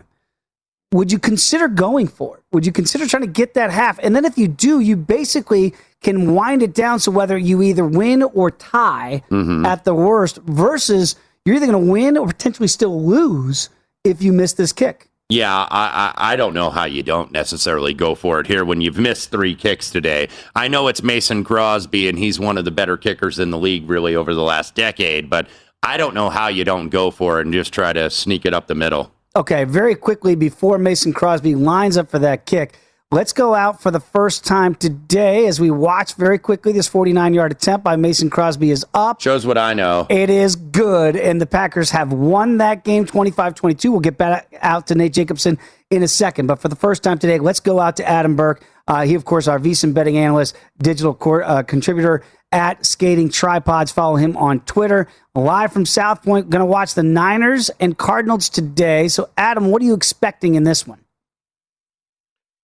Would 0.92 1.12
you 1.12 1.18
consider 1.18 1.68
going 1.68 2.06
for 2.08 2.38
it? 2.38 2.42
Would 2.52 2.64
you 2.64 2.72
consider 2.72 3.06
trying 3.06 3.22
to 3.22 3.28
get 3.28 3.54
that 3.54 3.70
half? 3.70 3.98
And 4.02 4.16
then 4.16 4.24
if 4.24 4.38
you 4.38 4.48
do, 4.48 4.80
you 4.80 4.96
basically 4.96 5.74
can 6.02 6.34
wind 6.34 6.62
it 6.62 6.74
down 6.74 6.98
so 7.00 7.10
whether 7.10 7.36
you 7.36 7.60
either 7.62 7.84
win 7.84 8.22
or 8.22 8.50
tie 8.50 9.22
Mhm. 9.30 9.66
at 9.66 9.84
the 9.84 9.94
worst 9.94 10.38
versus 10.46 11.16
you're 11.46 11.54
either 11.56 11.66
going 11.66 11.86
to 11.86 11.90
win 11.90 12.18
or 12.18 12.26
potentially 12.26 12.68
still 12.68 13.02
lose 13.02 13.70
if 14.04 14.20
you 14.20 14.32
miss 14.32 14.52
this 14.52 14.72
kick. 14.72 15.08
Yeah, 15.28 15.66
I, 15.70 16.12
I 16.16 16.32
I 16.32 16.36
don't 16.36 16.54
know 16.54 16.70
how 16.70 16.84
you 16.84 17.02
don't 17.02 17.32
necessarily 17.32 17.94
go 17.94 18.14
for 18.14 18.38
it 18.38 18.46
here 18.46 18.64
when 18.64 18.80
you've 18.80 18.98
missed 18.98 19.30
three 19.30 19.56
kicks 19.56 19.90
today. 19.90 20.28
I 20.54 20.68
know 20.68 20.86
it's 20.86 21.02
Mason 21.02 21.42
Crosby 21.42 22.08
and 22.08 22.16
he's 22.16 22.38
one 22.38 22.58
of 22.58 22.64
the 22.64 22.70
better 22.70 22.96
kickers 22.96 23.40
in 23.40 23.50
the 23.50 23.58
league 23.58 23.88
really 23.88 24.14
over 24.14 24.34
the 24.34 24.42
last 24.42 24.76
decade, 24.76 25.28
but 25.28 25.48
I 25.82 25.96
don't 25.96 26.14
know 26.14 26.30
how 26.30 26.46
you 26.46 26.64
don't 26.64 26.90
go 26.90 27.10
for 27.10 27.40
it 27.40 27.46
and 27.46 27.52
just 27.52 27.72
try 27.72 27.92
to 27.92 28.08
sneak 28.08 28.46
it 28.46 28.54
up 28.54 28.68
the 28.68 28.76
middle. 28.76 29.12
Okay, 29.34 29.64
very 29.64 29.94
quickly 29.96 30.34
before 30.34 30.78
Mason 30.78 31.12
Crosby 31.12 31.54
lines 31.56 31.96
up 31.96 32.08
for 32.08 32.20
that 32.20 32.46
kick, 32.46 32.78
let's 33.12 33.32
go 33.32 33.54
out 33.54 33.80
for 33.80 33.90
the 33.90 34.00
first 34.00 34.44
time 34.44 34.74
today 34.74 35.46
as 35.46 35.60
we 35.60 35.70
watch 35.70 36.14
very 36.14 36.38
quickly 36.38 36.72
this 36.72 36.88
49 36.88 37.34
yard 37.34 37.52
attempt 37.52 37.84
by 37.84 37.96
Mason 37.96 38.30
Crosby 38.30 38.70
is 38.70 38.84
up. 38.94 39.20
Shows 39.20 39.46
what 39.46 39.56
I 39.56 39.74
know. 39.74 40.06
It 40.10 40.28
is 40.28 40.56
good, 40.56 41.16
and 41.16 41.40
the 41.40 41.46
Packers 41.46 41.90
have 41.90 42.12
won 42.12 42.58
that 42.58 42.84
game 42.84 43.06
25 43.06 43.54
22. 43.54 43.90
We'll 43.90 44.00
get 44.00 44.18
back 44.18 44.52
out 44.60 44.88
to 44.88 44.94
Nate 44.94 45.12
Jacobson 45.12 45.58
in 45.90 46.02
a 46.02 46.08
second. 46.08 46.46
But 46.46 46.60
for 46.60 46.68
the 46.68 46.76
first 46.76 47.02
time 47.02 47.18
today, 47.18 47.38
let's 47.38 47.60
go 47.60 47.80
out 47.80 47.96
to 47.96 48.08
Adam 48.08 48.36
Burke. 48.36 48.64
Uh, 48.88 49.04
he, 49.04 49.14
of 49.14 49.24
course, 49.24 49.48
our 49.48 49.58
VSiN 49.58 49.94
betting 49.94 50.16
analyst, 50.18 50.56
digital 50.78 51.14
cor- 51.14 51.42
uh, 51.42 51.62
contributor 51.62 52.22
at 52.52 52.84
Skating 52.84 53.28
Tripods. 53.28 53.90
Follow 53.90 54.16
him 54.16 54.36
on 54.36 54.60
Twitter. 54.60 55.08
Live 55.34 55.72
from 55.72 55.86
South 55.86 56.22
Point, 56.22 56.50
going 56.50 56.60
to 56.60 56.66
watch 56.66 56.94
the 56.94 57.02
Niners 57.02 57.70
and 57.80 57.98
Cardinals 57.98 58.48
today. 58.48 59.08
So, 59.08 59.28
Adam, 59.36 59.66
what 59.70 59.82
are 59.82 59.84
you 59.84 59.94
expecting 59.94 60.54
in 60.54 60.62
this 60.62 60.86
one? 60.86 61.00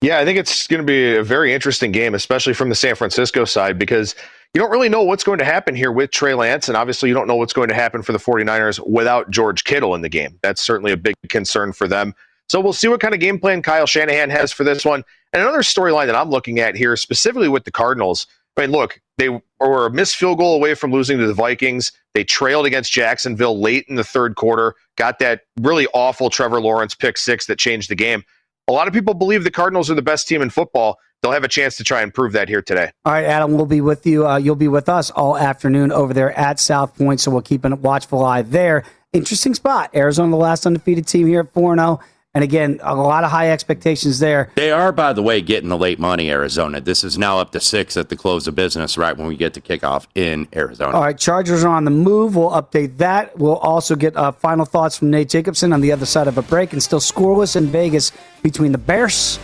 Yeah, 0.03 0.19
I 0.19 0.25
think 0.25 0.37
it's 0.37 0.67
going 0.67 0.83
to 0.83 0.87
be 0.87 1.15
a 1.15 1.23
very 1.23 1.55
interesting 1.55 1.93
game, 1.93 2.13
especially 2.15 2.55
from 2.55 2.69
the 2.69 2.75
San 2.75 2.97
Francisco 2.97 3.45
side, 3.45 3.79
because 3.79 4.17
you 4.53 4.61
don't 4.61 4.73
really 4.73 4.89
know 4.89 5.05
what's 5.05 5.23
going 5.23 5.39
to 5.39 5.45
happen 5.45 5.77
here 5.77 5.93
with 5.93 6.11
Trey 6.11 6.35
Lance. 6.35 6.67
And 6.67 6.77
obviously, 6.77 7.09
you 7.09 7.15
don't 7.15 7.29
know 7.29 7.37
what's 7.37 7.53
going 7.53 7.69
to 7.69 7.75
happen 7.75 8.03
for 8.03 8.11
the 8.11 8.19
49ers 8.19 8.85
without 8.85 9.31
George 9.31 9.63
Kittle 9.63 9.95
in 9.95 10.03
the 10.03 10.09
game. 10.09 10.41
That's 10.43 10.61
certainly 10.61 10.91
a 10.91 10.97
big 10.97 11.15
concern 11.29 11.73
for 11.73 11.87
them. 11.87 12.17
So 12.49 12.61
we'll 12.61 12.73
see 12.73 12.89
what 12.89 13.01
kind 13.01 13.15
of 13.15 13.21
game 13.21 13.39
plan 13.39 13.63
Kyle 13.63 13.87
Shanahan 13.87 14.29
has 14.31 14.51
for 14.51 14.65
this 14.65 14.85
one. 14.85 15.05
And 15.33 15.41
another 15.41 15.61
storyline 15.61 16.07
that 16.07 16.17
I'm 16.17 16.31
looking 16.31 16.59
at 16.59 16.75
here, 16.75 16.97
specifically 16.97 17.49
with 17.49 17.63
the 17.63 17.71
Cardinals. 17.71 18.27
I 18.57 18.63
mean, 18.63 18.73
look, 18.73 19.01
they 19.19 19.29
were 19.61 19.87
a 19.87 19.91
missed 19.91 20.17
field 20.17 20.39
goal 20.39 20.57
away 20.57 20.75
from 20.75 20.91
losing 20.91 21.17
to 21.19 21.29
the 21.29 21.33
Vikings. 21.33 21.93
They 22.15 22.25
trailed 22.25 22.67
against 22.67 22.91
Jacksonville 22.91 23.61
late 23.61 23.87
in 23.89 23.95
the 23.95 24.05
third 24.05 24.35
quarter, 24.35 24.75
got 24.97 25.21
that 25.21 25.43
really 25.61 25.87
awful 25.95 26.29
Trevor 26.29 26.61
Lawrence 26.61 26.97
pick 26.97 27.17
six 27.17 27.47
that 27.47 27.61
changed 27.61 27.89
the 27.89 27.95
game. 27.95 28.25
A 28.69 28.73
lot 28.73 28.87
of 28.87 28.95
people 28.95 29.15
believe 29.15 29.43
the 29.43 29.51
Cardinals 29.51 29.91
are 29.91 29.95
the 29.95 30.03
best 30.03 30.29
team 30.29 30.41
in 30.41 30.51
football. 30.51 30.99
They'll 31.21 31.33
have 31.33 31.45
a 31.45 31.49
chance 31.49 31.77
to 31.77 31.85
try 31.85 32.03
and 32.03 32.13
prove 32.13 32.33
that 32.33 32.49
here 32.49 32.63
today. 32.63 32.91
All 33.05 33.13
right, 33.13 33.25
Adam, 33.25 33.55
we'll 33.55 33.67
be 33.67 33.81
with 33.81 34.07
you. 34.07 34.27
Uh, 34.27 34.39
you'll 34.39 34.57
be 34.57 34.69
with 34.69 34.89
us 34.89 35.11
all 35.11 35.37
afternoon 35.37 35.93
over 35.93 36.15
there 36.15 36.37
at 36.39 36.59
South 36.59 36.97
Point, 36.97 37.21
so 37.21 37.31
we'll 37.31 37.43
keep 37.43 37.65
a 37.65 37.75
watchful 37.75 38.25
eye 38.25 38.43
there. 38.43 38.85
Interesting 39.13 39.55
spot. 39.55 39.91
Arizona, 39.95 40.31
the 40.31 40.37
last 40.37 40.65
undefeated 40.65 41.07
team 41.07 41.27
here 41.27 41.41
at 41.41 41.53
4 41.53 41.77
0. 41.77 42.01
And 42.35 42.43
again, 42.43 42.81
a 42.83 42.95
lot 42.95 43.25
of 43.25 43.31
high 43.31 43.51
expectations 43.51 44.19
there. 44.19 44.51
They 44.55 44.71
are, 44.71 44.91
by 44.91 45.13
the 45.13 45.23
way, 45.23 45.43
getting 45.43 45.69
the 45.69 45.77
late 45.77 45.99
money, 45.99 46.31
Arizona. 46.31 46.81
This 46.81 47.05
is 47.05 47.19
now 47.19 47.39
up 47.39 47.53
to 47.53 47.61
six 47.61 47.95
at 47.99 48.09
the 48.09 48.17
close 48.17 48.47
of 48.47 48.55
business, 48.55 48.97
right 48.97 49.15
when 49.15 49.27
we 49.27 49.37
get 49.37 49.53
to 49.53 49.61
kickoff 49.61 50.07
in 50.15 50.49
Arizona. 50.57 50.97
All 50.97 51.03
right, 51.03 51.19
Chargers 51.19 51.63
are 51.63 51.69
on 51.69 51.85
the 51.85 51.91
move. 51.91 52.35
We'll 52.35 52.51
update 52.51 52.97
that. 52.97 53.39
We'll 53.39 53.59
also 53.59 53.97
get 53.97 54.17
uh, 54.17 54.33
final 54.33 54.65
thoughts 54.65 54.97
from 54.97 55.11
Nate 55.11 55.29
Jacobson 55.29 55.75
on 55.75 55.83
the 55.83 55.93
other 55.93 56.07
side 56.07 56.27
of 56.27 56.39
a 56.39 56.43
break, 56.43 56.73
and 56.73 56.83
still 56.83 57.01
scoreless 57.01 57.55
in 57.55 57.67
Vegas 57.67 58.13
between 58.43 58.73
the 58.73 58.79
Bears 58.79 59.39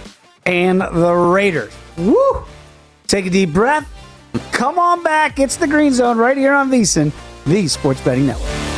and 0.47 0.81
the 0.81 1.13
Raiders. 1.13 1.77
Woo! 1.99 2.45
Take 3.07 3.27
a 3.27 3.31
deep 3.31 3.53
breath. 3.53 3.87
Come 4.53 4.79
on 4.79 5.03
back. 5.03 5.39
It's 5.39 5.57
the 5.57 5.67
Green 5.67 5.93
Zone 5.93 6.17
right 6.17 6.39
here 6.39 6.55
on 6.55 6.71
VSiN, 6.71 7.13
the 7.45 7.69
Sports 7.69 8.01
Betting 8.01 8.27
Network. 8.27 8.78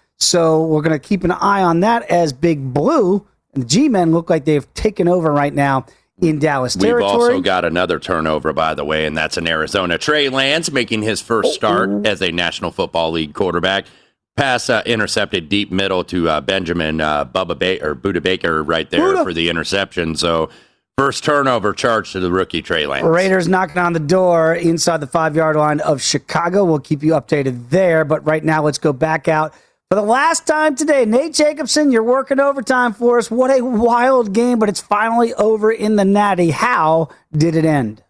So 0.21 0.63
we're 0.65 0.81
going 0.81 0.99
to 0.99 0.99
keep 0.99 1.23
an 1.23 1.31
eye 1.31 1.63
on 1.63 1.79
that 1.79 2.03
as 2.03 2.31
Big 2.31 2.73
Blue 2.73 3.27
and 3.53 3.63
the 3.63 3.67
G 3.67 3.89
Men 3.89 4.11
look 4.11 4.29
like 4.29 4.45
they've 4.45 4.71
taken 4.73 5.07
over 5.07 5.31
right 5.31 5.53
now 5.53 5.85
in 6.21 6.39
Dallas 6.39 6.75
territory. 6.75 7.03
We've 7.03 7.11
also 7.11 7.41
got 7.41 7.65
another 7.65 7.99
turnover, 7.99 8.53
by 8.53 8.75
the 8.75 8.85
way, 8.85 9.05
and 9.07 9.17
that's 9.17 9.37
in 9.37 9.47
Arizona. 9.47 9.97
Trey 9.97 10.29
Lance 10.29 10.71
making 10.71 11.01
his 11.01 11.21
first 11.21 11.53
start 11.53 12.05
as 12.05 12.21
a 12.21 12.31
National 12.31 12.71
Football 12.71 13.11
League 13.11 13.33
quarterback. 13.33 13.85
Pass 14.37 14.69
uh, 14.69 14.81
intercepted 14.85 15.49
deep 15.49 15.71
middle 15.71 16.03
to 16.05 16.29
uh, 16.29 16.41
Benjamin 16.41 17.01
uh, 17.01 17.25
Bubba 17.25 17.57
ba- 17.57 17.83
or 17.85 17.95
Budda 17.95 18.21
Baker 18.23 18.63
right 18.63 18.89
there 18.89 19.01
Buddha. 19.01 19.23
for 19.23 19.33
the 19.33 19.49
interception. 19.49 20.15
So 20.15 20.49
first 20.97 21.23
turnover 21.23 21.73
charge 21.73 22.11
to 22.13 22.19
the 22.19 22.31
rookie 22.31 22.61
Trey 22.61 22.85
Lance. 22.85 23.05
Raiders 23.05 23.47
knocking 23.47 23.79
on 23.79 23.93
the 23.93 23.99
door 23.99 24.53
inside 24.55 24.97
the 24.97 25.07
five 25.07 25.35
yard 25.35 25.55
line 25.55 25.79
of 25.81 26.01
Chicago. 26.01 26.63
We'll 26.63 26.79
keep 26.79 27.03
you 27.03 27.13
updated 27.13 27.71
there. 27.71 28.05
But 28.05 28.23
right 28.25 28.43
now, 28.43 28.63
let's 28.63 28.77
go 28.77 28.93
back 28.93 29.27
out 29.27 29.53
for 29.91 29.95
the 29.95 30.01
last 30.01 30.47
time 30.47 30.73
today. 30.73 31.03
Nate 31.03 31.33
Jacobson, 31.33 31.91
you're 31.91 32.01
working 32.01 32.39
overtime 32.39 32.93
for 32.93 33.17
us. 33.17 33.29
What 33.29 33.51
a 33.51 33.61
wild 33.61 34.31
game, 34.31 34.57
but 34.57 34.69
it's 34.69 34.79
finally 34.79 35.33
over 35.33 35.69
in 35.69 35.97
the 35.97 36.05
Natty. 36.05 36.51
How 36.51 37.09
did 37.33 37.57
it 37.57 37.65
end? 37.65 38.01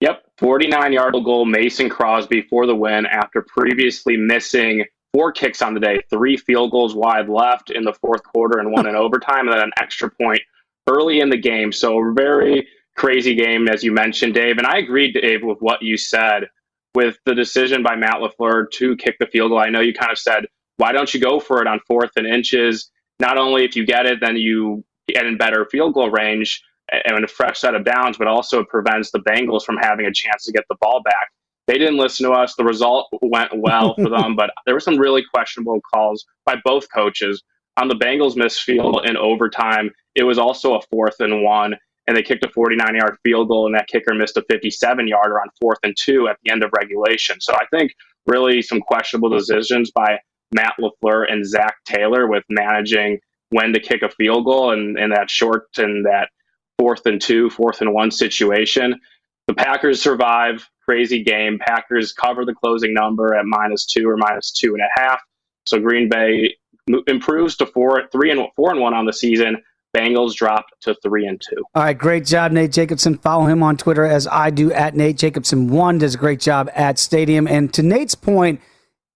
Yep, 0.00 0.22
49 0.38 0.94
yard 0.94 1.12
goal, 1.12 1.44
Mason 1.44 1.90
Crosby 1.90 2.40
for 2.40 2.64
the 2.64 2.74
win 2.74 3.04
after 3.04 3.42
previously 3.42 4.16
missing 4.16 4.86
four 5.12 5.30
kicks 5.30 5.60
on 5.60 5.74
the 5.74 5.80
day, 5.80 6.00
three 6.08 6.38
field 6.38 6.70
goals 6.70 6.94
wide 6.94 7.28
left 7.28 7.68
in 7.68 7.82
the 7.82 7.92
fourth 7.92 8.22
quarter 8.22 8.60
and 8.60 8.72
one 8.72 8.86
in 8.86 8.96
overtime, 8.96 9.46
and 9.46 9.52
then 9.52 9.64
an 9.64 9.72
extra 9.78 10.10
point 10.10 10.40
early 10.88 11.20
in 11.20 11.28
the 11.28 11.36
game. 11.36 11.70
So, 11.70 12.14
very 12.14 12.66
crazy 12.96 13.34
game, 13.34 13.68
as 13.68 13.84
you 13.84 13.92
mentioned, 13.92 14.32
Dave. 14.32 14.56
And 14.56 14.66
I 14.66 14.78
agreed, 14.78 15.12
Dave, 15.12 15.42
with 15.42 15.58
what 15.60 15.82
you 15.82 15.98
said 15.98 16.44
with 16.94 17.18
the 17.24 17.34
decision 17.34 17.82
by 17.82 17.96
Matt 17.96 18.16
LaFleur 18.16 18.70
to 18.72 18.96
kick 18.96 19.16
the 19.18 19.26
field 19.26 19.50
goal. 19.50 19.60
I 19.60 19.70
know 19.70 19.80
you 19.80 19.94
kind 19.94 20.12
of 20.12 20.18
said, 20.18 20.46
why 20.76 20.92
don't 20.92 21.12
you 21.12 21.20
go 21.20 21.40
for 21.40 21.60
it 21.60 21.66
on 21.66 21.80
fourth 21.86 22.10
and 22.16 22.26
inches? 22.26 22.90
Not 23.18 23.38
only 23.38 23.64
if 23.64 23.76
you 23.76 23.84
get 23.84 24.06
it, 24.06 24.20
then 24.20 24.36
you 24.36 24.84
get 25.08 25.26
in 25.26 25.36
better 25.36 25.66
field 25.70 25.94
goal 25.94 26.10
range 26.10 26.62
and 26.90 27.24
a 27.24 27.28
fresh 27.28 27.58
set 27.58 27.74
of 27.74 27.84
downs, 27.84 28.16
but 28.18 28.26
also 28.26 28.60
it 28.60 28.68
prevents 28.68 29.10
the 29.10 29.20
Bengals 29.20 29.64
from 29.64 29.76
having 29.76 30.06
a 30.06 30.12
chance 30.12 30.44
to 30.44 30.52
get 30.52 30.64
the 30.68 30.76
ball 30.80 31.02
back. 31.02 31.28
They 31.66 31.78
didn't 31.78 31.98
listen 31.98 32.26
to 32.26 32.32
us. 32.32 32.54
The 32.56 32.64
result 32.64 33.08
went 33.22 33.50
well 33.56 33.94
for 33.94 34.08
them, 34.10 34.34
but 34.34 34.50
there 34.66 34.74
were 34.74 34.80
some 34.80 34.98
really 34.98 35.22
questionable 35.32 35.80
calls 35.94 36.24
by 36.44 36.56
both 36.64 36.86
coaches. 36.92 37.42
On 37.76 37.86
the 37.86 37.94
Bengals 37.94 38.36
missed 38.36 38.62
field 38.62 39.06
in 39.06 39.16
overtime, 39.16 39.90
it 40.16 40.24
was 40.24 40.38
also 40.38 40.74
a 40.74 40.82
fourth 40.90 41.20
and 41.20 41.42
one, 41.42 41.76
and 42.06 42.16
they 42.16 42.22
kicked 42.22 42.44
a 42.44 42.50
49 42.50 42.94
yard 42.94 43.16
field 43.22 43.48
goal, 43.48 43.66
and 43.66 43.74
that 43.74 43.88
kicker 43.88 44.14
missed 44.14 44.36
a 44.36 44.44
57 44.50 45.06
yarder 45.06 45.40
on 45.40 45.48
fourth 45.60 45.78
and 45.82 45.96
two 45.98 46.28
at 46.28 46.36
the 46.42 46.50
end 46.50 46.62
of 46.62 46.70
regulation. 46.76 47.40
So 47.40 47.54
I 47.54 47.66
think 47.70 47.92
really 48.26 48.62
some 48.62 48.80
questionable 48.80 49.30
decisions 49.30 49.90
by 49.90 50.18
Matt 50.54 50.74
LaFleur 50.80 51.30
and 51.30 51.46
Zac 51.46 51.76
Taylor 51.84 52.26
with 52.26 52.44
managing 52.48 53.18
when 53.50 53.72
to 53.72 53.80
kick 53.80 54.02
a 54.02 54.10
field 54.10 54.44
goal 54.44 54.72
and, 54.72 54.98
and 54.98 55.12
that 55.12 55.30
short 55.30 55.66
and 55.76 56.06
that 56.06 56.30
fourth 56.78 57.04
and 57.06 57.20
two, 57.20 57.50
fourth 57.50 57.80
and 57.80 57.92
one 57.92 58.10
situation. 58.10 58.98
The 59.46 59.54
Packers 59.54 60.00
survive. 60.00 60.68
Crazy 60.84 61.22
game. 61.22 61.58
Packers 61.60 62.12
cover 62.12 62.44
the 62.44 62.54
closing 62.54 62.94
number 62.94 63.34
at 63.34 63.44
minus 63.44 63.86
two 63.86 64.08
or 64.08 64.16
minus 64.16 64.52
two 64.52 64.74
and 64.74 64.82
a 64.82 65.00
half. 65.00 65.20
So 65.66 65.78
Green 65.78 66.08
Bay 66.08 66.54
improves 67.06 67.56
to 67.56 67.66
four, 67.66 68.08
three 68.10 68.30
and 68.30 68.40
four 68.56 68.70
and 68.70 68.80
one 68.80 68.94
on 68.94 69.06
the 69.06 69.12
season. 69.12 69.62
Bengals 69.96 70.34
drop 70.34 70.66
to 70.82 70.94
three 71.02 71.26
and 71.26 71.40
two. 71.40 71.62
All 71.74 71.82
right, 71.82 71.96
great 71.98 72.24
job, 72.24 72.52
Nate 72.52 72.72
Jacobson. 72.72 73.18
Follow 73.18 73.46
him 73.46 73.62
on 73.62 73.76
Twitter 73.76 74.04
as 74.04 74.26
I 74.28 74.50
do 74.50 74.72
at 74.72 74.94
Nate 74.94 75.16
Jacobson. 75.16 75.68
One 75.68 75.98
does 75.98 76.14
a 76.14 76.18
great 76.18 76.40
job 76.40 76.70
at 76.74 76.98
Stadium. 76.98 77.48
And 77.48 77.72
to 77.74 77.82
Nate's 77.82 78.14
point, 78.14 78.60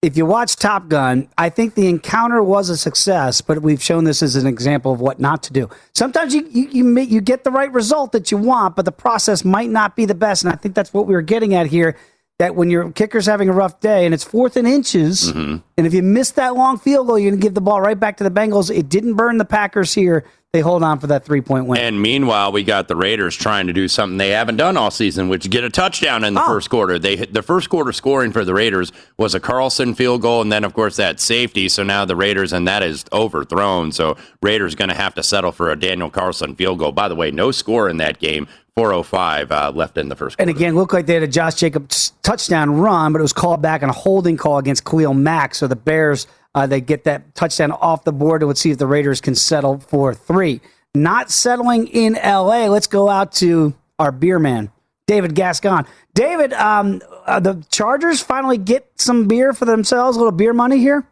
if 0.03 0.17
you 0.17 0.27
watch 0.27 0.57
Top 0.57 0.89
Gun, 0.89 1.29
I 1.39 1.49
think 1.49 1.75
the 1.77 1.87
encounter 1.89 2.43
was 2.43 2.69
a 2.69 2.77
success, 2.77 3.41
but 3.41 3.63
we've 3.63 3.83
shown 3.83 4.05
this 4.05 4.23
as 4.23 4.37
an 4.37 4.47
example 4.47 4.93
of 4.93 5.01
what 5.01 5.19
not 5.21 5.43
to 5.45 5.53
do. 5.53 5.71
Sometimes 5.95 6.35
you 6.35 6.47
you 6.51 6.69
you, 6.71 7.01
you 7.01 7.21
get 7.21 7.45
the 7.45 7.51
right 7.51 7.73
result 7.73 8.13
that 8.13 8.31
you 8.31 8.37
want, 8.37 8.77
but 8.77 8.85
the 8.85 8.93
process 8.93 9.45
might 9.45 9.71
not 9.71 9.97
be 9.97 10.05
the 10.05 10.15
best, 10.15 10.45
and 10.45 10.53
I 10.53 10.57
think 10.57 10.75
that's 10.75 10.93
what 10.93 11.07
we 11.07 11.15
were 11.15 11.23
getting 11.23 11.55
at 11.55 11.67
here. 11.69 11.97
That 12.41 12.57
when 12.57 12.69
your 12.69 12.91
kicker's 12.91 13.27
having 13.27 13.49
a 13.49 13.53
rough 13.53 13.79
day 13.79 14.05
and 14.05 14.13
it's 14.13 14.25
fourth 14.25 14.57
and 14.57 14.67
inches, 14.67 15.33
Mm-hmm. 15.33 15.59
and 15.79 15.87
if 15.87 15.95
you 15.95 16.03
miss 16.03 16.33
that 16.33 16.57
long 16.57 16.79
field 16.79 17.07
goal, 17.07 17.17
you're 17.17 17.31
going 17.31 17.41
to 17.41 17.47
give 17.47 17.55
the 17.55 17.61
ball 17.61 17.81
right 17.81 17.99
back 17.99 18.17
to 18.17 18.25
the 18.25 18.31
Bengals. 18.31 18.77
It 18.77 18.89
didn't 18.89 19.15
burn 19.15 19.39
the 19.39 19.45
Packers 19.45 19.95
here. 19.95 20.25
They 20.55 20.61
hold 20.61 20.85
on 20.85 21.01
for 21.01 21.09
that 21.09 21.25
three 21.25 21.40
point 21.40 21.67
win. 21.67 21.81
And 21.81 22.01
meanwhile, 22.01 22.53
we 22.53 22.62
got 22.62 22.87
the 22.87 22.95
Raiders 22.95 23.35
trying 23.35 23.67
to 23.67 23.73
do 23.73 23.88
something 23.88 24.19
they 24.19 24.31
haven't 24.31 24.57
done 24.57 24.77
all 24.77 24.93
season, 24.93 25.29
which 25.29 25.51
get 25.51 25.64
a 25.64 25.69
touchdown 25.69 26.23
in 26.23 26.35
the 26.35 26.45
Oh. 26.45 26.47
first 26.47 26.71
quarter. 26.71 26.97
They 26.97 27.17
the 27.17 27.43
first 27.43 27.69
quarter 27.69 27.90
scoring 27.93 28.31
for 28.31 28.45
the 28.45 28.55
Raiders 28.55 28.93
was 29.19 29.35
a 29.35 29.40
Carlson 29.40 29.97
field 29.97 30.23
goal, 30.23 30.40
and 30.43 30.53
then 30.53 30.62
of 30.62 30.73
course 30.73 30.95
that 30.95 31.19
safety. 31.19 31.69
So 31.69 31.83
now 31.83 32.05
the 32.05 32.14
Raiders 32.14 32.53
and 32.53 32.69
that 32.69 32.85
is 32.85 33.05
overthrown. 33.12 33.90
So 33.90 34.17
Raiders 34.43 34.77
going 34.77 34.90
to 34.90 34.95
have 34.95 35.12
to 35.17 35.25
settle 35.25 35.51
for 35.51 35.73
a 35.73 35.77
Daniel 35.77 36.09
Carlson 36.09 36.55
field 36.55 36.79
goal. 36.79 36.93
By 36.93 37.09
the 37.09 37.17
way, 37.17 37.33
no 37.33 37.51
score 37.51 37.88
in 37.88 37.97
that 37.97 38.21
game. 38.21 38.47
405 38.77 39.51
uh, 39.51 39.73
left 39.75 39.99
in 39.99 40.09
the 40.09 40.14
first. 40.14 40.37
And 40.38 40.49
again, 40.51 40.77
looked 40.77 40.93
like 40.93 41.07
they 41.07 41.14
had 41.14 41.23
a 41.25 41.29
Josh 41.29 41.57
Jacobs 41.57 42.12
touchdown 42.23 42.79
run, 42.79 43.12
but 43.12 43.19
it 43.19 43.23
was 43.23 43.33
called 43.33 43.61
back 43.61 43.83
on 43.83 43.88
a 43.88 43.93
holding 43.93 44.37
call 44.37 44.59
against 44.59 44.85
Khalil 44.85 45.14
Mack. 45.14 45.57
So 45.57 45.67
the 45.67 45.75
Bears, 45.77 46.29
uh, 46.55 46.67
they 46.67 46.81
get 46.81 47.05
that 47.05 47.35
touchdown 47.35 47.73
off 47.73 48.05
the 48.05 48.12
board. 48.12 48.43
Let's 48.43 48.61
see 48.61 48.71
if 48.71 48.79
the 48.79 48.87
Raiders 48.87 49.21
can 49.21 49.35
settle 49.35 49.79
for 49.79 50.14
three. 50.14 50.61
Not 50.95 51.31
settling 51.31 51.88
in 51.88 52.14
LA. 52.14 52.67
Let's 52.67 52.87
go 52.87 53.09
out 53.09 53.33
to 53.35 53.75
our 53.99 54.12
beer 54.12 54.38
man, 54.38 54.71
David 55.07 55.35
Gascon. 55.35 55.87
David, 56.14 56.53
um, 56.53 57.03
uh, 57.27 57.40
the 57.40 57.64
Chargers 57.71 58.21
finally 58.21 58.59
get 58.59 58.88
some 58.97 59.27
beer 59.27 59.53
for 59.53 59.64
themselves, 59.64 60.17
a 60.17 60.21
little 60.21 60.33
beer 60.33 60.53
money 60.53 60.79
here. 60.79 61.05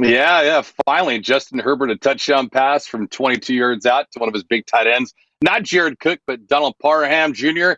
Yeah, 0.00 0.42
yeah. 0.42 0.62
Finally, 0.86 1.20
Justin 1.20 1.60
Herbert 1.60 1.90
a 1.90 1.96
touchdown 1.96 2.48
pass 2.48 2.86
from 2.86 3.06
22 3.06 3.54
yards 3.54 3.86
out 3.86 4.10
to 4.12 4.18
one 4.18 4.28
of 4.28 4.34
his 4.34 4.42
big 4.42 4.66
tight 4.66 4.86
ends. 4.86 5.14
Not 5.42 5.62
Jared 5.62 6.00
Cook, 6.00 6.20
but 6.26 6.46
Donald 6.46 6.74
Parham 6.80 7.32
Jr. 7.32 7.72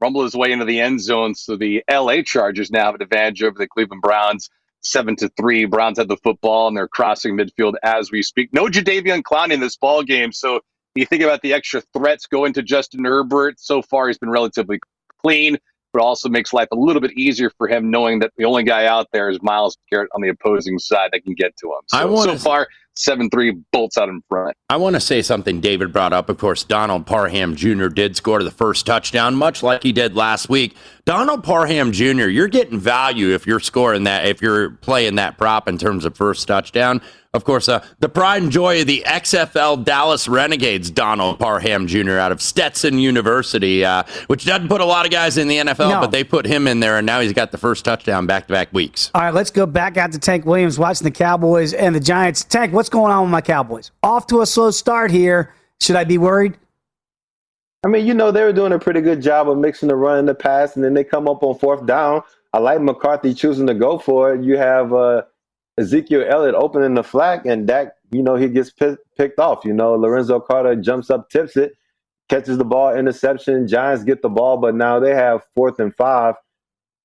rumble 0.00 0.24
his 0.24 0.34
way 0.34 0.50
into 0.50 0.64
the 0.64 0.80
end 0.80 1.00
zone. 1.00 1.34
So 1.34 1.56
the 1.56 1.84
LA 1.88 2.22
Chargers 2.22 2.70
now 2.70 2.86
have 2.86 2.94
an 2.96 3.02
advantage 3.02 3.42
over 3.42 3.58
the 3.58 3.68
Cleveland 3.68 4.02
Browns, 4.02 4.48
seven 4.82 5.16
to 5.16 5.28
three. 5.36 5.64
Browns 5.64 5.98
had 5.98 6.08
the 6.08 6.16
football 6.16 6.68
and 6.68 6.76
they're 6.76 6.88
crossing 6.88 7.36
midfield 7.36 7.74
as 7.82 8.10
we 8.10 8.22
speak. 8.22 8.52
No 8.52 8.66
Jadeveon 8.66 9.22
Clowney 9.22 9.52
in 9.52 9.60
this 9.60 9.76
ball 9.76 10.02
game. 10.02 10.32
So 10.32 10.60
you 10.94 11.06
think 11.06 11.22
about 11.22 11.42
the 11.42 11.52
extra 11.52 11.82
threats 11.96 12.26
going 12.26 12.52
to 12.54 12.62
Justin 12.62 13.04
Herbert. 13.04 13.60
So 13.60 13.82
far, 13.82 14.08
he's 14.08 14.18
been 14.18 14.30
relatively 14.30 14.80
clean, 15.22 15.58
but 15.92 16.02
also 16.02 16.28
makes 16.28 16.52
life 16.52 16.68
a 16.72 16.76
little 16.76 17.00
bit 17.00 17.12
easier 17.12 17.50
for 17.58 17.68
him 17.68 17.90
knowing 17.90 18.20
that 18.20 18.32
the 18.36 18.44
only 18.44 18.62
guy 18.62 18.86
out 18.86 19.08
there 19.12 19.28
is 19.28 19.38
Myles 19.42 19.76
Garrett 19.90 20.10
on 20.14 20.20
the 20.22 20.28
opposing 20.28 20.78
side 20.78 21.10
that 21.12 21.24
can 21.24 21.34
get 21.34 21.56
to 21.58 21.66
him. 21.68 21.80
So, 21.86 21.98
I 21.98 22.04
wanna- 22.04 22.38
so 22.38 22.44
far, 22.44 22.68
7 22.96 23.30
3 23.30 23.52
bolts 23.72 23.96
out 23.96 24.08
in 24.08 24.20
front. 24.28 24.56
I 24.68 24.76
want 24.76 24.94
to 24.94 25.00
say 25.00 25.22
something 25.22 25.60
David 25.60 25.92
brought 25.92 26.12
up. 26.12 26.28
Of 26.28 26.38
course, 26.38 26.64
Donald 26.64 27.06
Parham 27.06 27.54
Jr. 27.56 27.86
did 27.86 28.16
score 28.16 28.42
the 28.42 28.50
first 28.50 28.84
touchdown, 28.84 29.36
much 29.36 29.62
like 29.62 29.82
he 29.82 29.92
did 29.92 30.16
last 30.16 30.48
week. 30.48 30.76
Donald 31.04 31.42
Parham 31.42 31.92
Jr., 31.92 32.28
you're 32.28 32.48
getting 32.48 32.78
value 32.78 33.32
if 33.32 33.46
you're 33.46 33.60
scoring 33.60 34.04
that, 34.04 34.26
if 34.26 34.42
you're 34.42 34.70
playing 34.70 35.14
that 35.16 35.38
prop 35.38 35.68
in 35.68 35.78
terms 35.78 36.04
of 36.04 36.16
first 36.16 36.46
touchdown. 36.46 37.00
Of 37.32 37.44
course, 37.44 37.68
uh, 37.68 37.84
the 38.00 38.08
pride 38.08 38.42
and 38.42 38.50
joy 38.50 38.80
of 38.80 38.88
the 38.88 39.04
XFL 39.06 39.84
Dallas 39.84 40.26
Renegades, 40.26 40.90
Donald 40.90 41.38
Parham 41.38 41.86
Jr. 41.86 42.18
out 42.18 42.32
of 42.32 42.42
Stetson 42.42 42.98
University, 42.98 43.84
uh, 43.84 44.02
which 44.26 44.44
doesn't 44.44 44.66
put 44.66 44.80
a 44.80 44.84
lot 44.84 45.06
of 45.06 45.12
guys 45.12 45.38
in 45.38 45.46
the 45.46 45.58
NFL, 45.58 45.90
No. 45.90 46.00
but 46.00 46.10
they 46.10 46.24
put 46.24 46.44
him 46.44 46.66
in 46.66 46.80
there, 46.80 46.96
and 46.98 47.06
now 47.06 47.20
he's 47.20 47.32
got 47.32 47.52
the 47.52 47.58
first 47.58 47.84
touchdown 47.84 48.26
back 48.26 48.48
to 48.48 48.52
back 48.52 48.72
weeks. 48.72 49.12
All 49.14 49.22
right, 49.22 49.32
let's 49.32 49.50
go 49.52 49.64
back 49.64 49.96
out 49.96 50.10
to 50.10 50.18
Tank 50.18 50.44
Williams 50.44 50.76
watching 50.76 51.04
the 51.04 51.12
Cowboys 51.12 51.72
and 51.72 51.94
the 51.94 52.00
Giants. 52.00 52.42
Tank, 52.42 52.72
what's 52.72 52.88
going 52.88 53.12
on 53.12 53.22
with 53.22 53.30
my 53.30 53.40
Cowboys? 53.40 53.92
Off 54.02 54.26
to 54.26 54.40
a 54.40 54.46
slow 54.46 54.72
start 54.72 55.12
here. 55.12 55.54
Should 55.80 55.94
I 55.94 56.02
be 56.02 56.18
worried? 56.18 56.58
I 57.84 57.88
mean, 57.88 58.06
you 58.06 58.12
know, 58.12 58.32
they 58.32 58.42
were 58.42 58.52
doing 58.52 58.72
a 58.72 58.78
pretty 58.78 59.00
good 59.02 59.22
job 59.22 59.48
of 59.48 59.56
mixing 59.56 59.88
the 59.88 59.94
run 59.96 60.18
and 60.18 60.28
the 60.28 60.34
pass, 60.34 60.74
and 60.74 60.84
then 60.84 60.94
they 60.94 61.04
come 61.04 61.28
up 61.28 61.44
on 61.44 61.56
fourth 61.60 61.86
down. 61.86 62.22
I 62.52 62.58
like 62.58 62.80
McCarthy 62.80 63.34
choosing 63.34 63.68
to 63.68 63.74
go 63.74 63.98
for 63.98 64.34
it. 64.34 64.42
You 64.42 64.56
have 64.58 64.92
uh, 64.92 65.22
Ezekiel 65.78 66.24
Elliott 66.28 66.54
opening 66.54 66.94
the 66.94 67.02
flat, 67.04 67.44
and 67.46 67.66
Dak, 67.66 67.88
you 68.10 68.22
know, 68.22 68.34
he 68.36 68.48
gets 68.48 68.70
pi- 68.70 68.96
picked 69.16 69.38
off. 69.38 69.64
You 69.64 69.72
know, 69.72 69.94
Lorenzo 69.94 70.40
Carter 70.40 70.76
jumps 70.76 71.10
up, 71.10 71.30
tips 71.30 71.56
it, 71.56 71.72
catches 72.28 72.58
the 72.58 72.64
ball, 72.64 72.94
interception. 72.94 73.66
Giants 73.66 74.04
get 74.04 74.22
the 74.22 74.28
ball, 74.28 74.56
but 74.58 74.74
now 74.74 74.98
they 75.00 75.14
have 75.14 75.42
fourth 75.54 75.78
and 75.80 75.94
five 75.94 76.34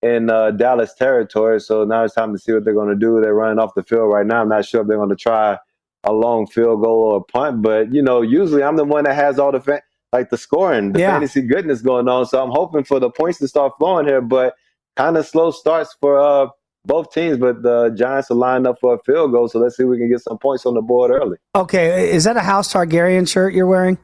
in 0.01 0.29
uh, 0.29 0.51
Dallas 0.51 0.93
territory. 0.93 1.59
So 1.61 1.83
now 1.85 2.03
it's 2.03 2.13
time 2.15 2.33
to 2.33 2.39
see 2.39 2.51
what 2.53 2.65
they're 2.65 2.73
going 2.73 2.89
to 2.89 2.95
do. 2.95 3.19
They're 3.21 3.33
running 3.33 3.59
off 3.59 3.73
the 3.75 3.83
field 3.83 4.11
right 4.13 4.25
now. 4.25 4.41
I'm 4.41 4.49
not 4.49 4.65
sure 4.65 4.81
if 4.81 4.87
they're 4.87 4.97
going 4.97 5.09
to 5.09 5.15
try 5.15 5.57
a 6.03 6.13
long 6.13 6.45
field 6.45 6.83
goal 6.83 7.03
or 7.13 7.17
a 7.17 7.21
punt, 7.23 7.61
but 7.63 7.91
you 7.93 8.01
know, 8.01 8.21
usually 8.21 8.61
I'm 8.61 8.75
the 8.75 8.83
one 8.83 9.05
that 9.05 9.15
has 9.15 9.39
all 9.39 9.51
the 9.51 9.59
fa- 9.59 9.81
like 10.13 10.29
the 10.29 10.37
scoring, 10.37 10.91
the 10.93 10.99
Yeah. 10.99 11.13
fantasy 11.13 11.41
goodness 11.41 11.81
going 11.81 12.07
on. 12.07 12.25
So 12.27 12.43
I'm 12.43 12.51
hoping 12.51 12.83
for 12.83 12.99
the 12.99 13.09
points 13.09 13.39
to 13.39 13.47
start 13.47 13.73
flowing 13.79 14.05
here, 14.05 14.21
but 14.21 14.53
kind 14.95 15.17
of 15.17 15.25
slow 15.25 15.49
starts 15.49 15.95
for 15.99 16.19
uh, 16.19 16.47
both 16.85 17.11
teams. 17.13 17.37
But 17.37 17.61
the 17.63 17.89
Giants 17.89 18.29
are 18.31 18.35
lined 18.35 18.67
up 18.67 18.79
for 18.79 18.95
a 18.95 18.99
field 18.99 19.31
goal, 19.31 19.47
so 19.47 19.59
let's 19.59 19.77
see 19.77 19.83
if 19.83 19.89
we 19.89 19.97
can 19.97 20.09
get 20.09 20.21
some 20.21 20.37
points 20.37 20.65
on 20.65 20.73
the 20.73 20.81
board 20.81 21.11
early. 21.11 21.37
Okay, 21.55 22.11
is 22.11 22.23
that 22.25 22.37
a 22.37 22.41
House 22.41 22.71
Targaryen 22.73 23.27
shirt 23.27 23.53
you're 23.53 23.67
wearing? 23.67 23.97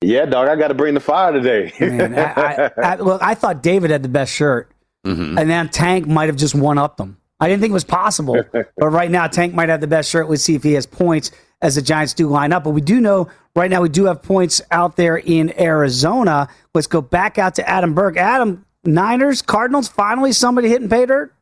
Yeah, 0.00 0.24
dog, 0.26 0.48
I 0.48 0.56
got 0.56 0.68
to 0.68 0.74
bring 0.74 0.94
the 0.94 1.00
fire 1.00 1.32
today. 1.32 1.72
Man, 1.80 2.18
I, 2.18 2.32
I, 2.32 2.70
I, 2.82 2.94
look, 3.00 3.22
I 3.22 3.34
thought 3.34 3.62
David 3.62 3.90
had 3.90 4.02
the 4.02 4.08
best 4.08 4.32
shirt, 4.34 4.70
Mhm. 5.06 5.40
and 5.40 5.48
then 5.48 5.68
Tank 5.68 6.06
might 6.08 6.26
have 6.28 6.36
just 6.36 6.54
one 6.54 6.76
up 6.78 6.96
them. 6.96 7.18
I 7.38 7.48
didn't 7.48 7.60
think 7.60 7.70
it 7.70 7.74
was 7.74 7.84
possible, 7.84 8.42
but 8.52 8.88
right 8.90 9.10
now 9.10 9.26
Tank 9.28 9.54
might 9.54 9.68
have 9.68 9.80
the 9.80 9.86
best 9.86 10.10
shirt. 10.10 10.28
Let's 10.28 10.42
see 10.42 10.54
if 10.56 10.62
he 10.62 10.72
has 10.72 10.86
points 10.86 11.30
as 11.60 11.76
the 11.76 11.82
Giants 11.82 12.14
do 12.14 12.26
line 12.28 12.52
up. 12.52 12.64
But 12.64 12.70
we 12.70 12.80
do 12.80 13.00
know 13.00 13.28
right 13.54 13.70
now 13.70 13.80
we 13.82 13.88
do 13.88 14.04
have 14.06 14.22
points 14.22 14.60
out 14.72 14.96
there 14.96 15.16
in 15.18 15.52
Arizona. 15.60 16.48
Let's 16.74 16.86
go 16.88 17.00
back 17.00 17.38
out 17.38 17.54
to 17.56 17.68
Adam 17.68 17.94
Burke. 17.94 18.16
Adam, 18.16 18.64
Niners, 18.84 19.42
Cardinals, 19.42 19.88
finally 19.88 20.32
somebody 20.32 20.68
hitting 20.68 20.88
pay 20.88 21.06
dirt. 21.06 21.32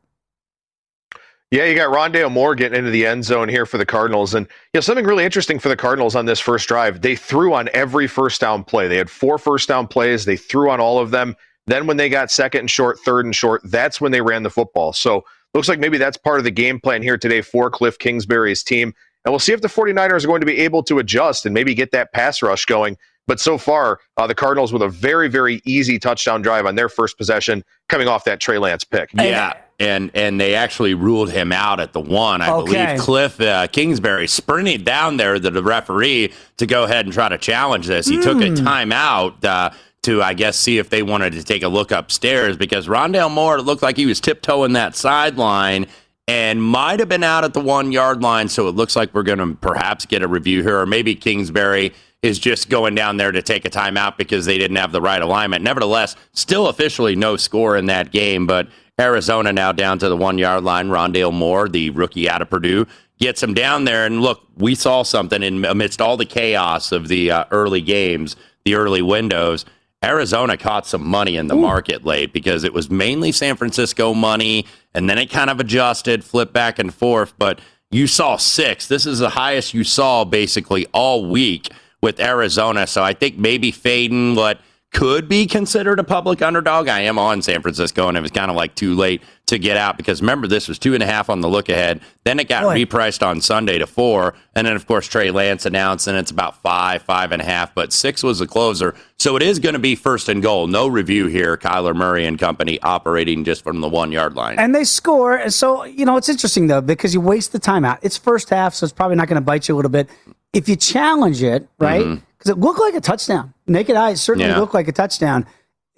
Yeah, 1.51 1.65
you 1.65 1.75
got 1.75 1.93
Rondale 1.93 2.31
Moore 2.31 2.55
getting 2.55 2.79
into 2.79 2.91
the 2.91 3.05
end 3.05 3.25
zone 3.25 3.49
here 3.49 3.65
for 3.65 3.77
the 3.77 3.85
Cardinals. 3.85 4.33
And 4.33 4.45
you 4.45 4.77
know, 4.77 4.81
something 4.81 5.05
really 5.05 5.25
interesting 5.25 5.59
for 5.59 5.67
the 5.67 5.75
Cardinals 5.75 6.15
on 6.15 6.25
this 6.25 6.39
first 6.39 6.67
drive. 6.69 7.01
They 7.01 7.17
threw 7.17 7.53
on 7.53 7.69
every 7.73 8.07
first 8.07 8.39
down 8.39 8.63
play. 8.63 8.87
They 8.87 8.95
had 8.95 9.09
four 9.09 9.37
first 9.37 9.67
down 9.67 9.87
plays. 9.87 10.23
They 10.23 10.37
threw 10.37 10.71
on 10.71 10.79
all 10.79 10.97
of 10.97 11.11
them. 11.11 11.35
Then 11.67 11.87
when 11.87 11.97
they 11.97 12.07
got 12.07 12.31
second 12.31 12.61
and 12.61 12.71
short, 12.71 12.99
third 12.99 13.25
and 13.25 13.35
short, 13.35 13.61
that's 13.65 13.99
when 13.99 14.13
they 14.13 14.21
ran 14.21 14.43
the 14.43 14.49
football. 14.49 14.93
So 14.93 15.25
looks 15.53 15.67
like 15.67 15.79
maybe 15.79 15.97
that's 15.97 16.17
part 16.17 16.39
of 16.39 16.45
the 16.45 16.51
game 16.51 16.79
plan 16.79 17.03
here 17.03 17.17
today 17.17 17.41
for 17.41 17.69
Cliff 17.69 17.99
Kingsbury's 17.99 18.63
team. 18.63 18.93
And 19.25 19.31
we'll 19.31 19.39
see 19.39 19.53
if 19.53 19.61
the 19.61 19.67
49ers 19.67 20.23
are 20.23 20.27
going 20.27 20.39
to 20.39 20.47
be 20.47 20.57
able 20.59 20.83
to 20.83 20.99
adjust 20.99 21.45
and 21.45 21.53
maybe 21.53 21.75
get 21.75 21.91
that 21.91 22.13
pass 22.13 22.41
rush 22.41 22.65
going. 22.65 22.97
But 23.27 23.39
so 23.39 23.57
far, 23.57 23.99
uh, 24.17 24.25
the 24.25 24.33
Cardinals 24.33 24.73
with 24.73 24.81
a 24.81 24.89
very, 24.89 25.27
very 25.27 25.61
easy 25.65 25.99
touchdown 25.99 26.41
drive 26.41 26.65
on 26.65 26.75
their 26.75 26.89
first 26.89 27.17
possession 27.17 27.63
coming 27.87 28.07
off 28.07 28.23
that 28.23 28.39
Trey 28.39 28.57
Lance 28.57 28.83
pick. 28.83 29.11
Yeah. 29.13 29.53
And 29.81 30.11
and 30.13 30.39
they 30.39 30.53
actually 30.53 30.93
ruled 30.93 31.31
him 31.31 31.51
out 31.51 31.79
at 31.79 31.91
the 31.91 31.99
one. 31.99 32.41
I 32.41 32.51
Okay. 32.51 32.71
believe 32.85 32.99
Cliff 32.99 33.41
uh, 33.41 33.65
Kingsbury 33.67 34.27
sprinted 34.27 34.85
down 34.85 35.17
there 35.17 35.39
to 35.39 35.49
the 35.49 35.63
referee 35.63 36.31
to 36.57 36.67
go 36.67 36.83
ahead 36.83 37.05
and 37.05 37.13
try 37.13 37.29
to 37.29 37.37
challenge 37.39 37.87
this. 37.87 38.07
He 38.07 38.21
took 38.21 38.41
a 38.41 38.49
Hmm. 38.49 38.67
timeout 38.67 39.43
uh, 39.43 39.71
to, 40.03 40.21
I 40.21 40.33
guess, 40.35 40.57
see 40.57 40.77
if 40.77 40.89
they 40.91 41.01
wanted 41.01 41.33
to 41.33 41.43
take 41.43 41.63
a 41.63 41.67
look 41.67 41.91
upstairs 41.91 42.57
because 42.57 42.87
Rondale 42.87 43.31
Moore 43.31 43.59
looked 43.59 43.81
like 43.81 43.97
he 43.97 44.05
was 44.05 44.19
tiptoeing 44.19 44.73
that 44.73 44.95
sideline 44.95 45.87
and 46.27 46.61
might 46.61 46.99
have 46.99 47.09
been 47.09 47.23
out 47.23 47.43
at 47.43 47.53
the 47.55 47.59
one 47.59 47.91
yard 47.91 48.21
line. 48.21 48.49
So 48.49 48.67
it 48.67 48.75
looks 48.75 48.95
like 48.95 49.13
we're 49.15 49.23
going 49.23 49.39
to 49.39 49.55
perhaps 49.55 50.05
get 50.05 50.21
a 50.21 50.27
review 50.27 50.61
here, 50.61 50.79
or 50.79 50.85
maybe 50.85 51.15
Kingsbury 51.15 51.91
is 52.21 52.37
just 52.37 52.69
going 52.69 52.93
down 52.93 53.17
there 53.17 53.31
to 53.31 53.41
take 53.41 53.65
a 53.65 53.69
timeout 53.69 54.15
because 54.17 54.45
they 54.45 54.59
didn't 54.59 54.77
have 54.77 54.91
the 54.91 55.01
right 55.01 55.21
alignment. 55.23 55.63
Nevertheless, 55.63 56.15
still 56.33 56.67
officially 56.67 57.15
no 57.15 57.35
score 57.35 57.75
in 57.77 57.87
that 57.87 58.11
game, 58.11 58.45
but 58.45 58.67
Arizona 58.99 59.51
now 59.51 59.71
down 59.71 59.99
to 59.99 60.09
the 60.09 60.17
one 60.17 60.37
yard 60.37 60.63
line. 60.63 60.89
Rondale 60.89 61.33
Moore, 61.33 61.67
the 61.67 61.89
rookie 61.91 62.29
out 62.29 62.41
of 62.41 62.49
Purdue, 62.49 62.85
gets 63.19 63.41
him 63.41 63.53
down 63.53 63.85
there. 63.85 64.05
And 64.05 64.21
look, 64.21 64.41
we 64.57 64.75
saw 64.75 65.03
something 65.03 65.41
in 65.41 65.65
amidst 65.65 66.01
all 66.01 66.17
the 66.17 66.25
chaos 66.25 66.91
of 66.91 67.07
the 67.07 67.31
uh, 67.31 67.45
early 67.51 67.81
games, 67.81 68.35
the 68.65 68.75
early 68.75 69.01
windows. 69.01 69.65
Arizona 70.03 70.57
caught 70.57 70.87
some 70.87 71.05
money 71.05 71.37
in 71.37 71.47
the 71.47 71.55
market 71.55 72.03
late 72.03 72.33
because 72.33 72.63
it 72.63 72.73
was 72.73 72.89
mainly 72.89 73.31
San 73.31 73.55
Francisco 73.55 74.15
money, 74.15 74.65
and 74.95 75.07
then 75.07 75.19
it 75.19 75.29
kind 75.29 75.49
of 75.51 75.59
adjusted, 75.59 76.23
flipped 76.23 76.53
back 76.53 76.79
and 76.79 76.91
forth. 76.91 77.33
But 77.37 77.61
you 77.91 78.07
saw 78.07 78.37
six. 78.37 78.87
This 78.87 79.05
is 79.05 79.19
the 79.19 79.29
highest 79.29 79.75
you 79.75 79.83
saw 79.83 80.25
basically 80.25 80.87
all 80.87 81.29
week 81.29 81.69
with 82.01 82.19
Arizona. 82.19 82.87
So 82.87 83.03
I 83.03 83.13
think 83.13 83.37
maybe 83.37 83.71
fading 83.71 84.33
what 84.33 84.59
could 84.91 85.29
be 85.29 85.47
considered 85.47 85.99
a 85.99 86.03
public 86.03 86.41
underdog. 86.41 86.89
I 86.89 87.01
am 87.01 87.17
on 87.17 87.41
San 87.41 87.61
Francisco, 87.61 88.09
and 88.09 88.17
it 88.17 88.21
was 88.21 88.31
kind 88.31 88.51
of 88.51 88.57
like 88.57 88.75
too 88.75 88.93
late 88.93 89.21
to 89.45 89.57
get 89.57 89.77
out 89.77 89.97
because 89.97 90.21
remember, 90.21 90.47
this 90.47 90.67
was 90.67 90.77
two 90.77 90.93
and 90.93 91.01
a 91.01 91.05
half 91.05 91.29
on 91.29 91.39
the 91.39 91.47
look 91.47 91.69
ahead. 91.69 92.01
Then 92.25 92.39
it 92.39 92.49
got 92.49 92.63
Boy. 92.63 92.83
repriced 92.83 93.25
on 93.25 93.39
Sunday 93.41 93.77
to 93.77 93.87
four. 93.87 94.33
And 94.53 94.67
then, 94.67 94.75
of 94.75 94.85
course, 94.85 95.07
Trey 95.07 95.31
Lance 95.31 95.65
announced, 95.65 96.07
and 96.07 96.17
it's 96.17 96.31
about 96.31 96.61
five, 96.61 97.03
five 97.03 97.31
and 97.31 97.41
a 97.41 97.45
half, 97.45 97.73
but 97.73 97.93
six 97.93 98.21
was 98.21 98.39
the 98.39 98.47
closer. 98.47 98.93
So 99.17 99.37
it 99.37 99.41
is 99.41 99.59
going 99.59 99.73
to 99.73 99.79
be 99.79 99.95
first 99.95 100.27
and 100.27 100.43
goal. 100.43 100.67
No 100.67 100.87
review 100.87 101.27
here. 101.27 101.55
Kyler 101.57 101.95
Murray 101.95 102.25
and 102.25 102.37
company 102.37 102.79
operating 102.81 103.45
just 103.45 103.63
from 103.63 103.79
the 103.79 103.89
one 103.89 104.11
yard 104.11 104.35
line. 104.35 104.59
And 104.59 104.75
they 104.75 104.83
score. 104.83 105.35
And 105.35 105.53
So, 105.53 105.85
you 105.85 106.05
know, 106.05 106.17
it's 106.17 106.29
interesting, 106.29 106.67
though, 106.67 106.81
because 106.81 107.13
you 107.13 107.21
waste 107.21 107.53
the 107.53 107.59
timeout. 107.59 107.99
It's 108.01 108.17
first 108.17 108.49
half, 108.49 108.73
so 108.73 108.83
it's 108.83 108.93
probably 108.93 109.15
not 109.15 109.27
going 109.27 109.35
to 109.35 109.45
bite 109.45 109.69
you 109.69 109.75
a 109.75 109.77
little 109.77 109.91
bit. 109.91 110.09
If 110.53 110.67
you 110.67 110.75
challenge 110.75 111.41
it, 111.41 111.67
right? 111.79 112.05
Mm-hmm. 112.05 112.23
Because 112.37 112.49
it 112.49 112.59
looked 112.59 112.79
like 112.79 112.95
a 112.95 113.01
touchdown. 113.01 113.53
Naked 113.71 113.95
eye, 113.95 114.13
certainly 114.15 114.49
Yeah. 114.49 114.59
looked 114.59 114.73
like 114.73 114.87
a 114.87 114.91
touchdown. 114.91 115.45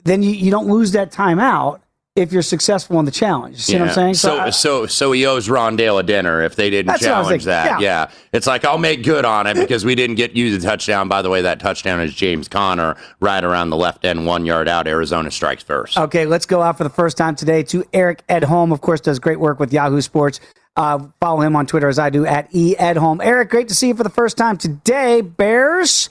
Then 0.06 0.22
you, 0.24 0.32
you 0.32 0.52
don't 0.52 0.68
lose 0.68 0.92
that 0.94 1.12
timeout 1.12 1.80
if 2.16 2.32
you're 2.32 2.42
successful 2.44 3.00
in 3.00 3.06
the 3.06 3.12
challenge. 3.12 3.56
You 3.56 3.62
see 3.62 3.80
what 3.80 3.88
I'm 3.88 3.94
saying? 3.96 4.14
So, 4.16 4.40
I- 4.40 4.50
so, 4.52 4.86
so 4.86 5.12
he 5.14 5.26
owes 5.26 5.48
Rondale 5.48 6.00
a 6.00 6.04
dinner 6.04 6.44
if 6.44 6.56
they 6.56 6.70
didn't 6.70 6.88
That's 6.88 7.02
what 7.02 7.12
I 7.12 7.18
was 7.20 7.28
challenge 7.28 7.44
thinking. 7.46 7.48
that. 7.74 7.82
Yeah. 7.82 8.04
Yeah. 8.06 8.10
it's 8.34 8.46
like 8.46 8.66
I'll 8.66 8.78
make 8.78 9.04
good 9.04 9.26
on 9.26 9.48
it 9.48 9.56
because 9.56 9.84
we 9.84 9.96
didn't 9.96 10.18
get 10.18 10.36
you 10.36 10.56
the 10.56 10.64
touchdown. 10.64 11.08
By 11.08 11.22
the 11.24 11.30
way, 11.32 11.42
that 11.42 11.60
touchdown 11.60 12.02
is 12.02 12.14
James 12.14 12.48
Conner 12.48 12.96
right 13.20 13.44
around 13.44 13.72
the 13.72 13.78
left 13.78 14.06
end, 14.06 14.28
one 14.28 14.46
yard 14.46 14.68
out. 14.68 14.88
Arizona 14.88 15.32
strikes 15.32 15.64
first. 15.64 15.98
Okay, 15.98 16.26
let's 16.28 16.46
go 16.46 16.62
out 16.62 16.78
for 16.78 16.84
the 16.84 16.90
first 16.92 17.18
time 17.18 17.36
today 17.36 17.64
to 17.64 17.84
Eric 17.94 18.24
Edholm. 18.28 18.72
Of 18.72 18.82
course, 18.82 19.02
does 19.02 19.18
great 19.18 19.40
work 19.40 19.60
with 19.60 19.74
Yahoo 19.74 20.02
Sports. 20.02 20.40
Uh, 20.76 21.00
follow 21.20 21.42
him 21.42 21.56
on 21.56 21.66
Twitter 21.68 21.88
as 21.88 21.98
I 22.00 22.10
do 22.10 22.26
at 22.26 22.48
E 22.52 22.76
Edholm. 22.80 23.24
Eric, 23.24 23.50
great 23.50 23.68
to 23.70 23.76
see 23.76 23.88
you 23.90 23.96
for 23.96 24.04
the 24.04 24.10
first 24.10 24.38
time 24.38 24.58
today. 24.58 25.22
Bears, 25.22 26.10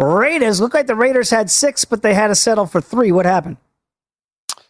Raiders. 0.00 0.60
Look 0.60 0.74
like 0.74 0.86
the 0.86 0.94
Raiders 0.94 1.30
had 1.30 1.50
six, 1.50 1.84
but 1.84 2.02
they 2.02 2.14
had 2.14 2.28
to 2.28 2.34
settle 2.34 2.66
for 2.66 2.80
three. 2.80 3.12
What 3.12 3.26
happened? 3.26 3.56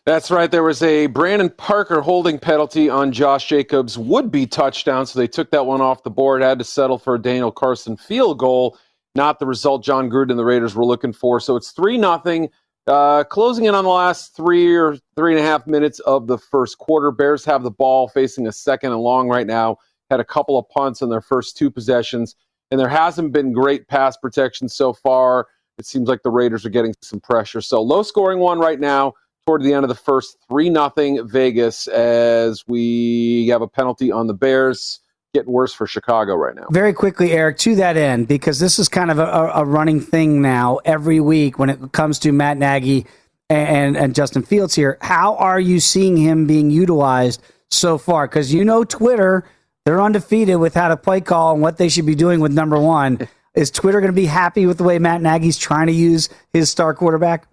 That's 0.05 0.31
right. 0.31 0.49
There 0.49 0.63
was 0.63 0.85
a 0.85 1.09
Brandon 1.09 1.51
Parker 1.51 2.01
holding 2.01 2.39
penalty 2.39 2.89
on 2.89 3.11
Josh 3.11 3.49
Jacobs' 3.49 3.99
would 3.99 4.31
be 4.31 4.47
touchdown, 4.47 5.05
so 5.05 5.19
they 5.19 5.27
took 5.27 5.51
that 5.51 5.67
one 5.67 5.81
off 5.81 6.05
the 6.05 6.11
board, 6.11 6.43
had 6.43 6.61
to 6.61 6.65
settle 6.65 6.97
for 6.97 7.17
a 7.17 7.19
Daniel 7.21 7.51
Carlson 7.51 7.97
field 7.97 8.39
goal. 8.39 8.79
Not 9.17 9.41
the 9.41 9.47
result 9.47 9.83
Jon 9.83 10.09
Gruden 10.09 10.31
and 10.31 10.39
the 10.39 10.45
Raiders 10.45 10.77
were 10.77 10.85
looking 10.85 11.13
for. 11.13 11.41
So 11.41 11.57
it's 11.57 11.73
3 11.73 11.99
nothing. 11.99 12.51
Uh, 12.87 13.25
closing 13.25 13.65
in 13.65 13.75
on 13.75 13.83
the 13.83 13.91
last 13.91 14.37
three 14.37 14.77
or 14.77 14.97
three 15.17 15.33
and 15.33 15.41
a 15.41 15.43
half 15.43 15.67
minutes 15.67 15.99
of 16.01 16.29
the 16.29 16.39
first 16.39 16.79
quarter. 16.79 17.11
Bears 17.11 17.45
have 17.45 17.65
the 17.65 17.71
ball 17.71 18.07
facing 18.07 18.47
a 18.47 18.53
second 18.53 18.93
and 18.93 19.01
long 19.01 19.29
right 19.29 19.47
now. 19.47 19.79
Had 20.09 20.21
a 20.21 20.25
couple 20.25 20.57
of 20.57 20.69
punts 20.69 21.03
in 21.03 21.09
their 21.09 21.21
first 21.21 21.57
two 21.57 21.69
possessions, 21.69 22.37
and 22.71 22.81
there 22.81 22.89
hasn't 22.89 23.33
been 23.33 23.53
great 23.53 23.89
pass 23.89 24.17
protection 24.17 24.69
so 24.69 24.93
far. 24.93 25.47
It 25.79 25.87
seems 25.87 26.09
like 26.09 26.23
the 26.23 26.31
Raiders 26.31 26.65
are 26.65 26.71
getting 26.71 26.95
some 27.03 27.21
pressure. 27.21 27.61
So 27.61 27.83
low 27.83 28.03
scoring 28.03 28.39
one 28.39 28.59
right 28.59 28.81
now 28.81 29.15
toward 29.47 29.63
the 29.63 29.73
end 29.73 29.85
of 29.85 29.89
the 29.89 29.95
first, 29.95 30.39
3 30.49 30.71
nothing 30.71 31.27
Vegas 31.29 31.87
as 31.87 32.65
we 32.67 33.49
have 33.49 33.63
a 33.63 33.69
penalty 33.69 34.11
on 34.11 34.27
the 34.27 34.35
Bears. 34.35 35.01
Getting 35.35 35.53
worse 35.53 35.75
for 35.75 35.87
Chicago 35.87 36.35
right 36.35 36.55
now. 36.55 36.67
Very 36.71 36.95
quickly, 36.95 37.33
Eric, 37.33 37.59
to 37.59 37.75
that 37.75 37.99
end, 37.99 38.27
because 38.27 38.59
this 38.59 38.79
is 38.79 38.89
kind 38.89 39.11
of 39.11 39.19
a, 39.19 39.51
a 39.55 39.67
running 39.67 40.01
thing 40.01 40.41
now 40.41 40.79
every 40.87 41.21
week 41.21 41.59
when 41.59 41.69
it 41.69 41.93
comes 41.93 42.19
to 42.21 42.33
Matt 42.33 42.57
Nagy 42.57 43.05
and, 43.51 43.99
and 43.99 44.15
Justin 44.15 44.43
Fields 44.43 44.75
here. 44.75 44.97
How 45.03 45.37
are 45.37 45.61
you 45.61 45.79
seeing 45.79 46.17
him 46.17 46.47
being 46.47 46.71
utilized 46.71 47.43
so 47.71 47.99
far? 47.99 48.27
Because 48.27 48.55
you 48.55 48.65
know 48.65 48.83
Twitter, 48.83 49.45
they're 49.87 50.03
undefeated 50.03 50.57
with 50.57 50.75
how 50.75 50.89
to 50.89 50.97
play 50.97 51.21
call 51.21 51.53
and 51.53 51.63
what 51.63 51.79
they 51.79 51.89
should 51.89 52.07
be 52.07 52.17
doing 52.17 52.41
with 52.41 52.53
number 52.53 52.79
one. 52.79 53.27
Is 53.55 53.71
Twitter 53.71 54.01
going 54.01 54.13
to 54.13 54.17
be 54.17 54.27
happy 54.27 54.67
with 54.67 54.77
the 54.77 54.85
way 54.85 54.99
Matt 54.99 55.23
Nagy's 55.23 55.57
trying 55.57 55.87
to 55.87 55.93
use 55.93 56.29
his 56.53 56.69
star 56.69 56.93
quarterback? 56.93 57.47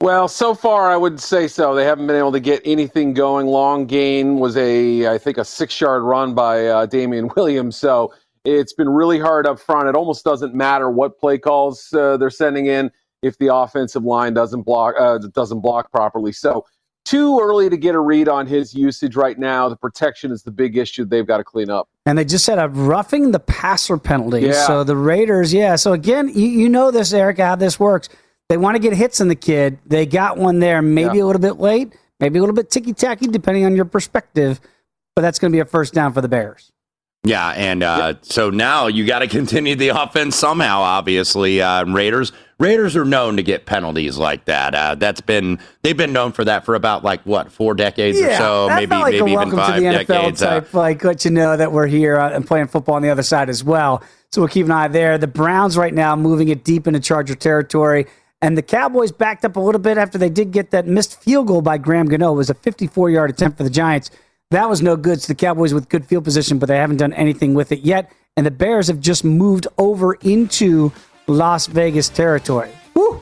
Well, 0.00 0.28
so 0.28 0.54
far 0.54 0.88
I 0.88 0.96
would 0.96 1.18
say 1.18 1.48
so. 1.48 1.74
They 1.74 1.84
haven't 1.84 2.06
been 2.06 2.14
able 2.14 2.30
to 2.30 2.38
get 2.38 2.62
anything 2.64 3.12
going. 3.12 3.46
Long 3.46 3.86
gain 3.86 4.38
was 4.38 4.56
a, 4.56 5.08
I 5.08 5.18
think, 5.18 5.38
a 5.38 5.44
six-yard 5.44 6.02
run 6.02 6.34
by 6.34 6.66
uh, 6.66 6.86
Damien 6.86 7.28
Williams. 7.36 7.76
So 7.76 8.14
it's 8.44 8.72
been 8.72 8.88
really 8.88 9.18
hard 9.18 9.46
up 9.46 9.58
front. 9.58 9.88
It 9.88 9.96
almost 9.96 10.24
doesn't 10.24 10.54
matter 10.54 10.90
what 10.90 11.18
play 11.18 11.38
calls 11.38 11.92
uh, 11.92 12.16
they're 12.18 12.30
sending 12.30 12.66
in 12.66 12.92
if 13.22 13.38
the 13.38 13.52
offensive 13.52 14.04
line 14.04 14.34
doesn't 14.34 14.62
block 14.62 14.94
uh, 15.00 15.18
doesn't 15.32 15.60
block 15.60 15.90
properly. 15.90 16.32
So 16.32 16.66
too 17.04 17.38
early 17.40 17.68
to 17.68 17.76
get 17.76 17.94
a 17.94 18.00
read 18.00 18.28
on 18.28 18.46
his 18.46 18.74
usage 18.74 19.14
right 19.16 19.38
now. 19.38 19.68
The 19.68 19.76
protection 19.76 20.32
is 20.32 20.42
the 20.42 20.50
big 20.50 20.76
issue 20.76 21.04
they've 21.04 21.26
got 21.26 21.38
to 21.38 21.44
clean 21.44 21.70
up. 21.70 21.88
And 22.06 22.16
they 22.18 22.24
just 22.24 22.46
had 22.46 22.58
a 22.58 22.68
roughing 22.68 23.30
the 23.30 23.40
passer 23.40 23.96
penalty. 23.98 24.42
Yeah. 24.42 24.66
So 24.66 24.84
the 24.84 24.96
Raiders, 24.96 25.52
yeah. 25.52 25.76
So 25.76 25.92
again, 25.92 26.28
you, 26.28 26.46
you 26.46 26.68
know 26.68 26.90
this, 26.90 27.12
Eric, 27.12 27.38
how 27.38 27.56
this 27.56 27.78
works. 27.78 28.08
They 28.48 28.56
want 28.56 28.74
to 28.74 28.78
get 28.78 28.92
hits 28.94 29.20
in 29.20 29.28
the 29.28 29.34
kid. 29.34 29.78
They 29.86 30.06
got 30.06 30.36
one 30.36 30.58
there, 30.58 30.82
maybe 30.82 31.18
Yeah. 31.18 31.24
a 31.24 31.26
little 31.26 31.40
bit 31.42 31.58
late, 31.58 31.94
maybe 32.20 32.38
a 32.38 32.42
little 32.42 32.54
bit 32.54 32.70
ticky 32.70 32.92
tacky, 32.92 33.26
depending 33.26 33.64
on 33.64 33.74
your 33.76 33.86
perspective. 33.86 34.60
But 35.16 35.22
that's 35.22 35.38
going 35.38 35.50
to 35.52 35.56
be 35.56 35.60
a 35.60 35.64
first 35.64 35.94
down 35.94 36.12
for 36.12 36.20
the 36.20 36.28
Bears. 36.28 36.70
Yeah, 37.26 37.50
and 37.50 37.82
uh, 37.82 38.14
so 38.20 38.50
now 38.50 38.86
you 38.88 39.06
got 39.06 39.20
to 39.20 39.26
continue 39.28 39.76
the 39.76 39.88
offense 39.88 40.36
somehow. 40.36 40.80
Obviously, 40.80 41.62
uh, 41.62 41.84
Raiders 41.86 42.32
Raiders 42.60 42.96
are 42.96 43.04
known 43.04 43.36
to 43.36 43.42
get 43.42 43.66
penalties 43.66 44.16
like 44.16 44.44
that. 44.44 44.74
Uh, 44.74 44.94
that's 44.94 45.20
been 45.20 45.58
they've 45.82 45.96
been 45.96 46.12
known 46.12 46.32
for 46.32 46.44
that 46.44 46.64
for 46.64 46.74
about 46.74 47.02
like 47.02 47.22
what 47.24 47.50
four 47.50 47.74
decades 47.74 48.18
or 48.20 48.34
so, 48.36 48.68
maybe 48.68 48.94
like 48.94 49.12
maybe 49.14 49.32
even 49.32 49.50
five 49.50 49.74
to 49.74 49.80
the 49.80 49.86
NFL 49.86 50.06
decades. 50.06 50.42
Uh, 50.42 50.60
type, 50.60 50.74
like 50.74 51.02
let 51.04 51.24
you 51.24 51.30
know 51.30 51.56
that 51.56 51.72
we're 51.72 51.86
here 51.86 52.18
uh, 52.18 52.30
and 52.30 52.46
playing 52.46 52.68
football 52.68 52.94
on 52.94 53.02
the 53.02 53.10
other 53.10 53.22
side 53.22 53.48
as 53.48 53.64
well. 53.64 54.02
So 54.30 54.40
we'll 54.40 54.48
keep 54.48 54.66
an 54.66 54.72
eye 54.72 54.88
there. 54.88 55.18
The 55.18 55.26
Browns 55.26 55.76
right 55.76 55.94
now 55.94 56.16
moving 56.16 56.48
it 56.48 56.64
deep 56.64 56.86
into 56.86 57.00
Charger 57.00 57.34
territory, 57.34 58.06
and 58.40 58.56
the 58.58 58.62
Cowboys 58.62 59.10
backed 59.10 59.44
up 59.44 59.56
a 59.56 59.60
little 59.60 59.80
bit 59.80 59.98
after 59.98 60.18
they 60.18 60.30
did 60.30 60.52
get 60.52 60.70
that 60.70 60.86
missed 60.86 61.20
field 61.22 61.48
goal 61.48 61.62
by 61.62 61.78
Graham 61.78 62.06
Gano. 62.06 62.32
It 62.32 62.36
was 62.36 62.50
a 62.50 62.54
54-yard 62.54 63.30
attempt 63.30 63.58
for 63.58 63.64
the 63.64 63.70
Giants. 63.70 64.10
That 64.50 64.68
was 64.68 64.82
no 64.82 64.96
good. 64.96 65.20
So 65.22 65.28
the 65.28 65.34
Cowboys 65.34 65.74
with 65.74 65.88
good 65.88 66.04
field 66.04 66.24
position, 66.24 66.58
but 66.58 66.66
they 66.66 66.76
haven't 66.76 66.98
done 66.98 67.12
anything 67.14 67.54
with 67.54 67.72
it 67.72 67.80
yet. 67.80 68.12
And 68.36 68.44
the 68.44 68.50
Bears 68.50 68.88
have 68.88 69.00
just 69.00 69.24
moved 69.24 69.66
over 69.78 70.14
into 70.14 70.92
Las 71.26 71.66
Vegas 71.66 72.08
territory. 72.08 72.70
Woo! 72.94 73.20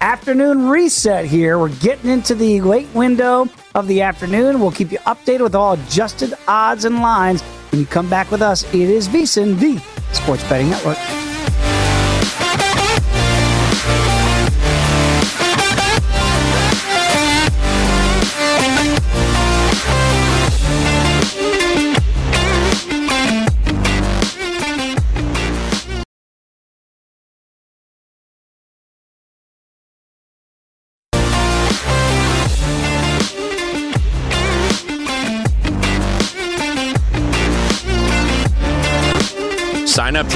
afternoon 0.00 0.68
reset 0.68 1.26
here. 1.26 1.58
We're 1.58 1.68
getting 1.68 2.10
into 2.10 2.34
the 2.34 2.60
late 2.62 2.88
window 2.94 3.48
of 3.74 3.86
the 3.86 4.02
afternoon. 4.02 4.60
We'll 4.60 4.70
keep 4.70 4.92
you 4.92 4.98
updated 5.00 5.42
with 5.42 5.54
all 5.54 5.74
adjusted 5.74 6.34
odds 6.48 6.84
and 6.84 6.96
lines 6.96 7.42
when 7.70 7.80
you 7.80 7.86
come 7.86 8.08
back 8.08 8.30
with 8.30 8.42
us. 8.42 8.64
It 8.74 8.88
is 8.88 9.08
VSiN, 9.08 9.58
the 9.58 9.78
Sports 10.12 10.48
Betting 10.48 10.70
Network. 10.70 11.19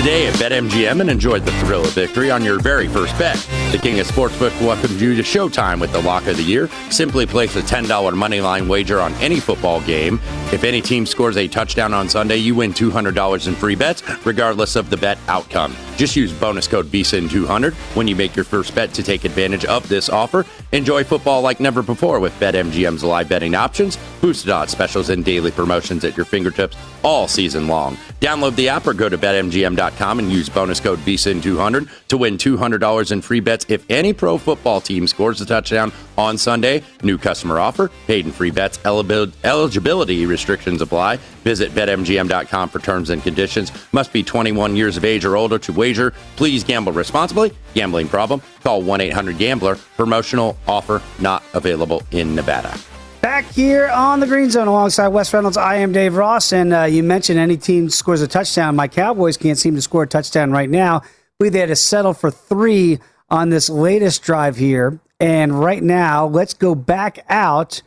Today 0.05 0.27
at 0.27 0.35
BetMGM 0.35 1.01
and 1.01 1.09
enjoy 1.09 1.41
the 1.41 1.51
thrill 1.61 1.83
of 1.83 1.91
victory 1.93 2.31
on 2.31 2.45
your 2.45 2.61
very 2.61 2.89
first 2.89 3.19
bet. 3.19 3.64
The 3.75 3.81
King 3.81 3.99
of 3.99 4.07
Sportsbook 4.07 4.65
welcomes 4.65 5.03
you 5.03 5.17
to 5.17 5.23
Showtime 5.23 5.81
with 5.81 5.91
the 5.91 6.01
lock 6.01 6.29
of 6.29 6.37
the 6.37 6.45
year. 6.45 6.69
Simply 6.91 7.27
place 7.27 7.57
a 7.57 7.61
$10 7.61 7.87
moneyline 8.15 8.69
wager 8.69 9.01
on 9.01 9.13
any 9.15 9.41
football 9.41 9.81
game. 9.81 10.21
If 10.53 10.63
any 10.63 10.81
team 10.81 11.05
scores 11.05 11.37
a 11.37 11.49
touchdown 11.49 11.93
on 11.93 12.09
Sunday, 12.09 12.37
you 12.37 12.55
win 12.55 12.73
$200 12.73 13.49
in 13.49 13.55
free 13.57 13.75
bets, 13.75 14.05
regardless 14.25 14.77
of 14.77 14.91
the 14.91 14.97
bet 14.97 15.19
outcome. 15.27 15.75
Just 15.97 16.15
use 16.15 16.33
bonus 16.33 16.69
code 16.69 16.87
VSIN200 16.87 17.75
when 17.97 18.07
you 18.07 18.15
make 18.15 18.37
your 18.37 18.45
first 18.45 18.77
bet 18.77 18.93
to 18.95 19.03
take 19.03 19.25
advantage 19.25 19.65
of 19.65 19.89
this 19.89 20.09
offer. 20.09 20.47
Enjoy 20.71 21.03
football 21.03 21.41
like 21.41 21.59
never 21.59 21.83
before 21.83 22.21
with 22.21 22.33
BetMGM's 22.39 23.03
live 23.03 23.29
betting 23.29 23.57
options, 23.57 23.99
boosted 24.21 24.51
odds 24.51 24.71
specials, 24.71 25.11
and 25.11 25.25
daily 25.25 25.51
promotions 25.51 26.05
at 26.05 26.17
your 26.17 26.27
fingertips 26.27 26.77
all 27.03 27.27
season 27.27 27.67
long. 27.67 27.97
Download 28.21 28.55
the 28.57 28.69
app 28.69 28.87
or 28.87 28.95
go 28.95 29.09
to 29.09 29.19
betmgm.com 29.19 30.19
and 30.19 30.33
use 30.33 30.49
bonus 30.49 30.81
code 30.81 30.99
VSIN200 31.01 31.89
to 32.09 32.17
win 32.17 32.39
$200 32.39 33.13
in 33.13 33.21
free 33.21 33.41
bets 33.41 33.64
if 33.69 33.85
any 33.91 34.13
pro 34.13 34.39
football 34.39 34.81
team 34.81 35.07
scores 35.07 35.41
a 35.41 35.47
touchdown 35.47 35.93
on 36.17 36.39
Sunday. 36.39 36.83
New 37.03 37.19
customer 37.19 37.59
offer, 37.59 37.91
paid 38.07 38.25
and 38.25 38.35
free 38.35 38.51
bets, 38.51 38.79
eligibility 38.85 40.27
restrictions 40.27 40.81
apply. 40.81 41.17
Visit 41.45 41.73
betmgm.com 41.73 42.69
for 42.69 42.79
terms 42.79 43.11
and 43.11 43.23
conditions. 43.23 43.73
Must 43.93 44.13
be 44.13 44.23
21 44.23 44.77
years 44.77 44.97
of 44.97 45.05
age 45.05 45.25
or 45.25 45.37
older 45.37 45.59
to 45.59 45.73
wager. 45.73 46.13
Please 46.37 46.65
gamble 46.65 46.93
responsibly. 46.93 47.53
Gambling 47.75 48.09
problem? 48.09 48.41
Call 48.63 48.83
1 48.83 49.01
800 49.01 49.39
Gambler. 49.39 49.77
Promotional 49.97 50.57
offer 50.67 51.03
not 51.19 51.43
available 51.55 52.03
in 52.11 52.35
Nevada. 52.35 52.79
Back 53.25 53.47
here 53.53 53.89
on 53.89 54.21
the 54.21 54.27
Green 54.27 54.51
Zone 54.51 54.69
alongside 54.69 55.09
Wes 55.09 55.33
Reynolds, 55.33 55.57
I 55.57 55.77
am 55.77 55.93
Dave 55.93 56.15
Ross. 56.15 56.53
And 56.53 56.75
uh, 56.75 56.83
you 56.83 57.03
mentioned 57.03 57.39
any 57.39 57.57
team 57.57 57.89
scores 57.89 58.21
a 58.21 58.29
touchdown. 58.29 58.77
My 58.77 58.87
Cowboys 58.87 59.39
can't 59.39 59.57
seem 59.57 59.75
to 59.77 59.81
score 59.81 60.03
a 60.03 60.07
touchdown 60.07 60.53
right 60.53 60.69
now. 60.69 61.01
We 61.41 61.49
they 61.49 61.61
had 61.61 61.71
to 61.71 61.77
settle 61.77 62.13
for 62.13 62.31
three 62.31 63.01
on 63.35 63.49
this 63.49 63.69
latest 63.69 64.23
drive 64.23 64.57
here. 64.57 65.01
And 65.19 65.59
right 65.59 65.83
now, 65.83 66.27
let's 66.27 66.55
go 66.55 66.77
back 66.77 67.25
out. 67.29 67.83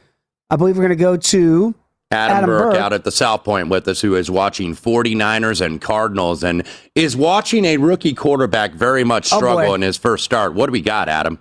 I 0.50 0.58
believe 0.58 0.76
we're 0.76 0.84
going 0.84 0.98
to 0.98 1.02
go 1.02 1.16
to 1.16 1.74
Adam, 2.12 2.38
Adam 2.38 2.50
Burke, 2.50 2.74
Burke, 2.74 2.82
out 2.82 2.92
at 2.92 3.06
the 3.06 3.12
South 3.12 3.46
Point 3.46 3.70
with 3.70 3.88
us, 3.88 4.02
who 4.02 4.16
is 4.16 4.30
watching 4.30 4.76
49ers 4.76 5.66
and 5.66 5.80
Cardinals 5.80 6.44
and 6.44 6.68
is 6.96 7.16
watching 7.16 7.64
a 7.64 7.78
rookie 7.78 8.14
quarterback 8.14 8.74
very 8.74 9.06
much 9.06 9.32
oh, 9.32 9.38
struggle 9.38 9.72
oh 9.72 9.74
in 9.74 9.82
his 9.82 9.96
first 9.96 10.26
start. 10.26 10.54
What 10.54 10.66
do 10.66 10.74
we 10.74 10.82
got, 10.82 11.08
Adam? 11.08 11.40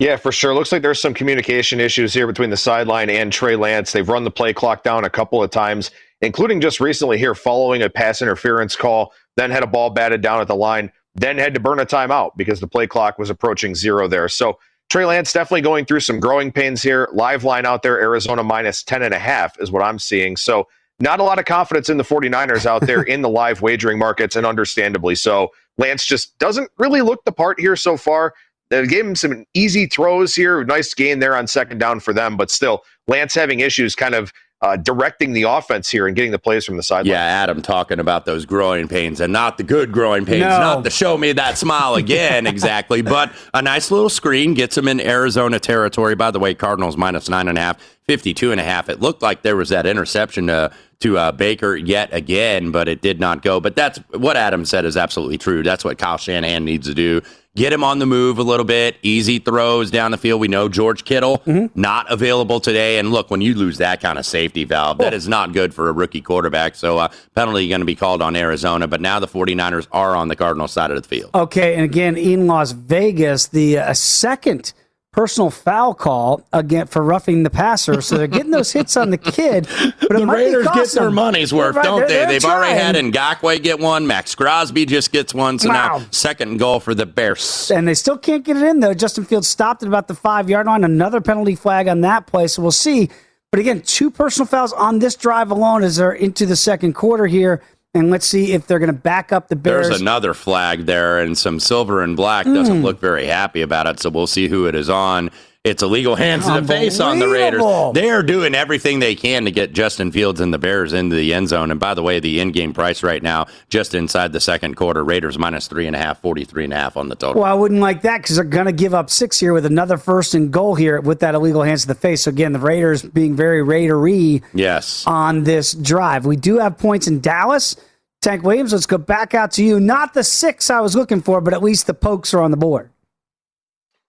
Yeah, 0.00 0.16
for 0.16 0.32
sure. 0.32 0.52
Looks 0.52 0.72
like 0.72 0.82
there's 0.82 1.00
some 1.00 1.14
communication 1.14 1.78
issues 1.78 2.12
here 2.12 2.26
between 2.26 2.50
the 2.50 2.56
sideline 2.56 3.08
and 3.08 3.32
Trey 3.32 3.54
Lance. 3.54 3.92
They've 3.92 4.08
run 4.08 4.24
the 4.24 4.30
play 4.32 4.52
clock 4.52 4.82
down 4.82 5.04
a 5.04 5.10
couple 5.10 5.42
of 5.42 5.50
times, 5.50 5.92
including 6.22 6.60
just 6.60 6.80
recently 6.80 7.18
here 7.18 7.36
following 7.36 7.82
a 7.82 7.90
pass 7.90 8.20
interference 8.20 8.74
call, 8.74 9.12
then 9.36 9.50
had 9.52 9.62
a 9.62 9.66
ball 9.68 9.90
batted 9.90 10.22
down 10.22 10.40
at 10.40 10.48
the 10.48 10.56
line, 10.56 10.90
then 11.20 11.38
had 11.38 11.54
to 11.54 11.60
burn 11.60 11.80
a 11.80 11.86
timeout 11.86 12.32
because 12.36 12.60
the 12.60 12.66
play 12.66 12.86
clock 12.86 13.18
was 13.18 13.30
approaching 13.30 13.74
zero 13.74 14.08
there. 14.08 14.28
So 14.28 14.58
Trey 14.88 15.04
Lance 15.04 15.32
definitely 15.32 15.60
going 15.60 15.84
through 15.84 16.00
some 16.00 16.18
growing 16.20 16.50
pains 16.50 16.82
here. 16.82 17.08
Live 17.12 17.44
line 17.44 17.66
out 17.66 17.82
there, 17.82 18.00
Arizona 18.00 18.42
minus 18.42 18.82
10 18.82 19.02
and 19.02 19.14
a 19.14 19.18
half 19.18 19.58
is 19.60 19.70
what 19.70 19.82
I'm 19.82 19.98
seeing. 19.98 20.36
So 20.36 20.66
not 21.00 21.20
a 21.20 21.22
lot 21.22 21.38
of 21.38 21.44
confidence 21.44 21.88
in 21.88 21.96
the 21.96 22.04
49ers 22.04 22.66
out 22.66 22.86
there 22.86 23.02
in 23.02 23.22
the 23.22 23.28
live 23.28 23.62
wagering 23.62 23.98
markets, 23.98 24.34
and 24.34 24.46
understandably 24.46 25.14
so. 25.14 25.50
Lance 25.76 26.04
just 26.04 26.36
doesn't 26.38 26.70
really 26.78 27.02
look 27.02 27.24
the 27.24 27.32
part 27.32 27.60
here 27.60 27.76
so 27.76 27.96
far. 27.96 28.34
They 28.70 28.86
gave 28.86 29.06
him 29.06 29.14
some 29.14 29.44
easy 29.54 29.86
throws 29.86 30.34
here. 30.34 30.64
Nice 30.64 30.92
gain 30.94 31.20
there 31.20 31.36
on 31.36 31.46
second 31.46 31.78
down 31.78 32.00
for 32.00 32.12
them, 32.12 32.36
but 32.36 32.50
still, 32.50 32.82
Lance 33.06 33.34
having 33.34 33.60
issues 33.60 33.94
kind 33.94 34.14
of 34.14 34.32
uh, 34.60 34.76
directing 34.76 35.32
the 35.32 35.44
offense 35.44 35.88
here 35.88 36.08
and 36.08 36.16
getting 36.16 36.32
the 36.32 36.38
plays 36.38 36.64
from 36.64 36.76
the 36.76 36.82
sideline. 36.82 37.12
Yeah, 37.12 37.22
Adam 37.22 37.62
talking 37.62 38.00
about 38.00 38.24
those 38.26 38.44
growing 38.44 38.88
pains 38.88 39.20
and 39.20 39.32
not 39.32 39.56
the 39.56 39.62
good 39.62 39.92
growing 39.92 40.26
pains, 40.26 40.42
no. 40.42 40.58
not 40.58 40.84
the 40.84 40.90
show 40.90 41.16
me 41.16 41.32
that 41.32 41.56
smile 41.56 41.94
again, 41.94 42.46
exactly. 42.48 43.00
But 43.00 43.32
a 43.54 43.62
nice 43.62 43.90
little 43.92 44.08
screen 44.08 44.54
gets 44.54 44.76
him 44.76 44.88
in 44.88 45.00
Arizona 45.00 45.60
territory. 45.60 46.16
By 46.16 46.32
the 46.32 46.40
way, 46.40 46.54
Cardinals 46.54 46.96
minus 46.96 47.28
nine 47.28 47.46
and 47.46 47.56
a 47.56 47.60
half, 47.60 47.80
52 48.06 48.50
and 48.50 48.60
a 48.60 48.64
half. 48.64 48.88
It 48.88 49.00
looked 49.00 49.22
like 49.22 49.42
there 49.42 49.56
was 49.56 49.68
that 49.68 49.86
interception 49.86 50.48
to, 50.48 50.72
to 51.00 51.18
uh, 51.18 51.30
Baker 51.30 51.76
yet 51.76 52.12
again, 52.12 52.72
but 52.72 52.88
it 52.88 53.00
did 53.00 53.20
not 53.20 53.42
go. 53.42 53.60
But 53.60 53.76
that's 53.76 53.98
what 54.10 54.36
Adam 54.36 54.64
said 54.64 54.84
is 54.84 54.96
absolutely 54.96 55.38
true. 55.38 55.62
That's 55.62 55.84
what 55.84 55.98
Kyle 55.98 56.18
Shanahan 56.18 56.64
needs 56.64 56.88
to 56.88 56.94
do 56.94 57.22
get 57.58 57.72
him 57.72 57.84
on 57.84 57.98
the 57.98 58.06
move 58.06 58.38
a 58.38 58.42
little 58.42 58.64
bit, 58.64 58.96
easy 59.02 59.38
throws 59.38 59.90
down 59.90 60.12
the 60.12 60.16
field. 60.16 60.40
We 60.40 60.48
know 60.48 60.68
George 60.68 61.04
Kittle 61.04 61.38
mm-hmm. 61.38 61.78
not 61.78 62.10
available 62.10 62.60
today. 62.60 62.98
And 62.98 63.10
look, 63.10 63.30
when 63.30 63.40
you 63.40 63.54
lose 63.54 63.78
that 63.78 64.00
kind 64.00 64.18
of 64.18 64.24
safety 64.24 64.64
valve, 64.64 64.98
that 64.98 65.12
is 65.12 65.28
not 65.28 65.52
good 65.52 65.74
for 65.74 65.88
a 65.88 65.92
rookie 65.92 66.22
quarterback. 66.22 66.74
So 66.74 66.98
uh, 66.98 67.08
penalty 67.34 67.68
going 67.68 67.80
to 67.80 67.84
be 67.84 67.96
called 67.96 68.22
on 68.22 68.36
Arizona. 68.36 68.86
But 68.86 69.00
now 69.00 69.18
the 69.18 69.28
49ers 69.28 69.88
are 69.92 70.14
on 70.14 70.28
the 70.28 70.36
Cardinal 70.36 70.68
side 70.68 70.90
of 70.90 71.02
the 71.02 71.06
field. 71.06 71.32
Okay. 71.34 71.74
And 71.74 71.84
again, 71.84 72.16
in 72.16 72.46
Las 72.46 72.72
Vegas, 72.72 73.48
the 73.48 73.78
uh, 73.78 73.94
second– 73.94 74.72
personal 75.18 75.50
foul 75.50 75.94
call 75.94 76.46
again 76.52 76.86
for 76.86 77.02
roughing 77.02 77.42
the 77.42 77.50
passer. 77.50 78.00
So 78.00 78.16
they're 78.16 78.28
getting 78.28 78.52
those 78.52 78.70
hits 78.70 78.96
on 78.96 79.10
the 79.10 79.18
kid. 79.18 79.66
But 80.00 80.16
the 80.16 80.24
Raiders 80.24 80.68
get 80.72 80.90
their 80.92 81.10
money's 81.10 81.52
worth, 81.52 81.74
right, 81.74 81.84
don't 81.84 82.06
they're, 82.06 82.26
they? 82.26 82.34
They've 82.34 82.44
already 82.44 82.78
had 82.78 82.94
Ngakoue 82.94 83.60
get 83.60 83.80
one. 83.80 84.06
Maxx 84.06 84.36
Crosby 84.36 84.86
just 84.86 85.10
gets 85.10 85.34
one. 85.34 85.58
So 85.58 85.70
wow. 85.70 85.98
now 85.98 86.06
second 86.12 86.58
goal 86.58 86.78
for 86.78 86.94
the 86.94 87.04
Bears. 87.04 87.68
And 87.72 87.88
they 87.88 87.94
still 87.94 88.16
can't 88.16 88.44
get 88.44 88.58
it 88.58 88.62
in 88.62 88.78
though. 88.78 88.94
Justin 88.94 89.24
Fields 89.24 89.48
stopped 89.48 89.82
at 89.82 89.88
about 89.88 90.06
the 90.06 90.14
five 90.14 90.48
yard 90.48 90.66
line. 90.68 90.84
Another 90.84 91.20
penalty 91.20 91.56
flag 91.56 91.88
on 91.88 92.02
that 92.02 92.28
play. 92.28 92.46
So 92.46 92.62
we'll 92.62 92.70
see. 92.70 93.10
But 93.50 93.58
again, 93.58 93.82
two 93.82 94.12
personal 94.12 94.46
fouls 94.46 94.72
on 94.72 95.00
this 95.00 95.16
drive 95.16 95.50
alone 95.50 95.82
as 95.82 95.96
they're 95.96 96.12
into 96.12 96.46
the 96.46 96.54
second 96.54 96.92
quarter 96.92 97.26
here 97.26 97.60
and 97.94 98.10
let's 98.10 98.26
see 98.26 98.52
if 98.52 98.66
they're 98.66 98.78
going 98.78 98.92
to 98.92 98.92
back 98.92 99.32
up 99.32 99.48
the 99.48 99.56
Bears. 99.56 99.88
There's 99.88 100.00
another 100.00 100.34
flag 100.34 100.86
there, 100.86 101.18
and 101.18 101.36
some 101.36 101.60
silver 101.60 102.02
and 102.02 102.16
black 102.16 102.46
doesn't 102.46 102.80
mm. 102.80 102.84
look 102.84 103.00
very 103.00 103.26
happy 103.26 103.62
about 103.62 103.86
it. 103.86 104.00
So 104.00 104.10
we'll 104.10 104.26
see 104.26 104.48
who 104.48 104.66
it 104.66 104.74
is 104.74 104.88
on. 104.88 105.30
It's 105.68 105.82
illegal 105.82 106.16
hands 106.16 106.46
to 106.46 106.60
the 106.60 106.66
face 106.66 106.98
on 106.98 107.18
the 107.18 107.28
Raiders. 107.28 107.62
They 107.94 108.10
are 108.10 108.22
doing 108.22 108.54
everything 108.54 108.98
they 108.98 109.14
can 109.14 109.44
to 109.44 109.50
get 109.50 109.72
Justin 109.72 110.10
Fields 110.10 110.40
and 110.40 110.52
the 110.52 110.58
Bears 110.58 110.92
into 110.92 111.14
the 111.14 111.34
end 111.34 111.48
zone. 111.48 111.70
And 111.70 111.78
by 111.78 111.94
the 111.94 112.02
way, 112.02 112.20
the 112.20 112.40
in-game 112.40 112.72
price 112.72 113.02
right 113.02 113.22
now, 113.22 113.46
just 113.68 113.94
inside 113.94 114.32
the 114.32 114.40
second 114.40 114.76
quarter, 114.76 115.04
Raiders 115.04 115.38
minus 115.38 115.68
three 115.68 115.86
and 115.86 115.94
a 115.94 115.98
half, 115.98 116.20
43 116.20 116.64
and 116.64 116.72
a 116.72 116.76
half 116.76 116.96
on 116.96 117.08
the 117.08 117.14
total. 117.14 117.42
Well, 117.42 117.50
I 117.50 117.54
wouldn't 117.54 117.80
like 117.80 118.02
that 118.02 118.22
because 118.22 118.36
they're 118.36 118.44
going 118.44 118.66
to 118.66 118.72
give 118.72 118.94
up 118.94 119.10
six 119.10 119.38
here 119.38 119.52
with 119.52 119.66
another 119.66 119.98
first 119.98 120.34
and 120.34 120.50
goal 120.50 120.74
here 120.74 121.00
with 121.00 121.20
that 121.20 121.34
illegal 121.34 121.62
hands 121.62 121.82
to 121.82 121.88
the 121.88 121.94
face. 121.94 122.22
So 122.22 122.30
again, 122.30 122.52
the 122.52 122.58
Raiders 122.58 123.02
being 123.02 123.36
very 123.36 123.62
Raidery 123.62 124.42
yes. 124.54 125.06
on 125.06 125.44
this 125.44 125.74
drive. 125.74 126.24
We 126.24 126.36
do 126.36 126.58
have 126.58 126.78
points 126.78 127.06
in 127.06 127.20
Dallas. 127.20 127.76
Tank 128.20 128.42
Williams, 128.42 128.72
let's 128.72 128.86
go 128.86 128.98
back 128.98 129.34
out 129.34 129.52
to 129.52 129.64
you. 129.64 129.78
Not 129.78 130.14
the 130.14 130.24
six 130.24 130.70
I 130.70 130.80
was 130.80 130.96
looking 130.96 131.20
for, 131.20 131.40
but 131.40 131.54
at 131.54 131.62
least 131.62 131.86
the 131.86 131.94
pokes 131.94 132.34
are 132.34 132.42
on 132.42 132.50
the 132.50 132.56
board. 132.56 132.90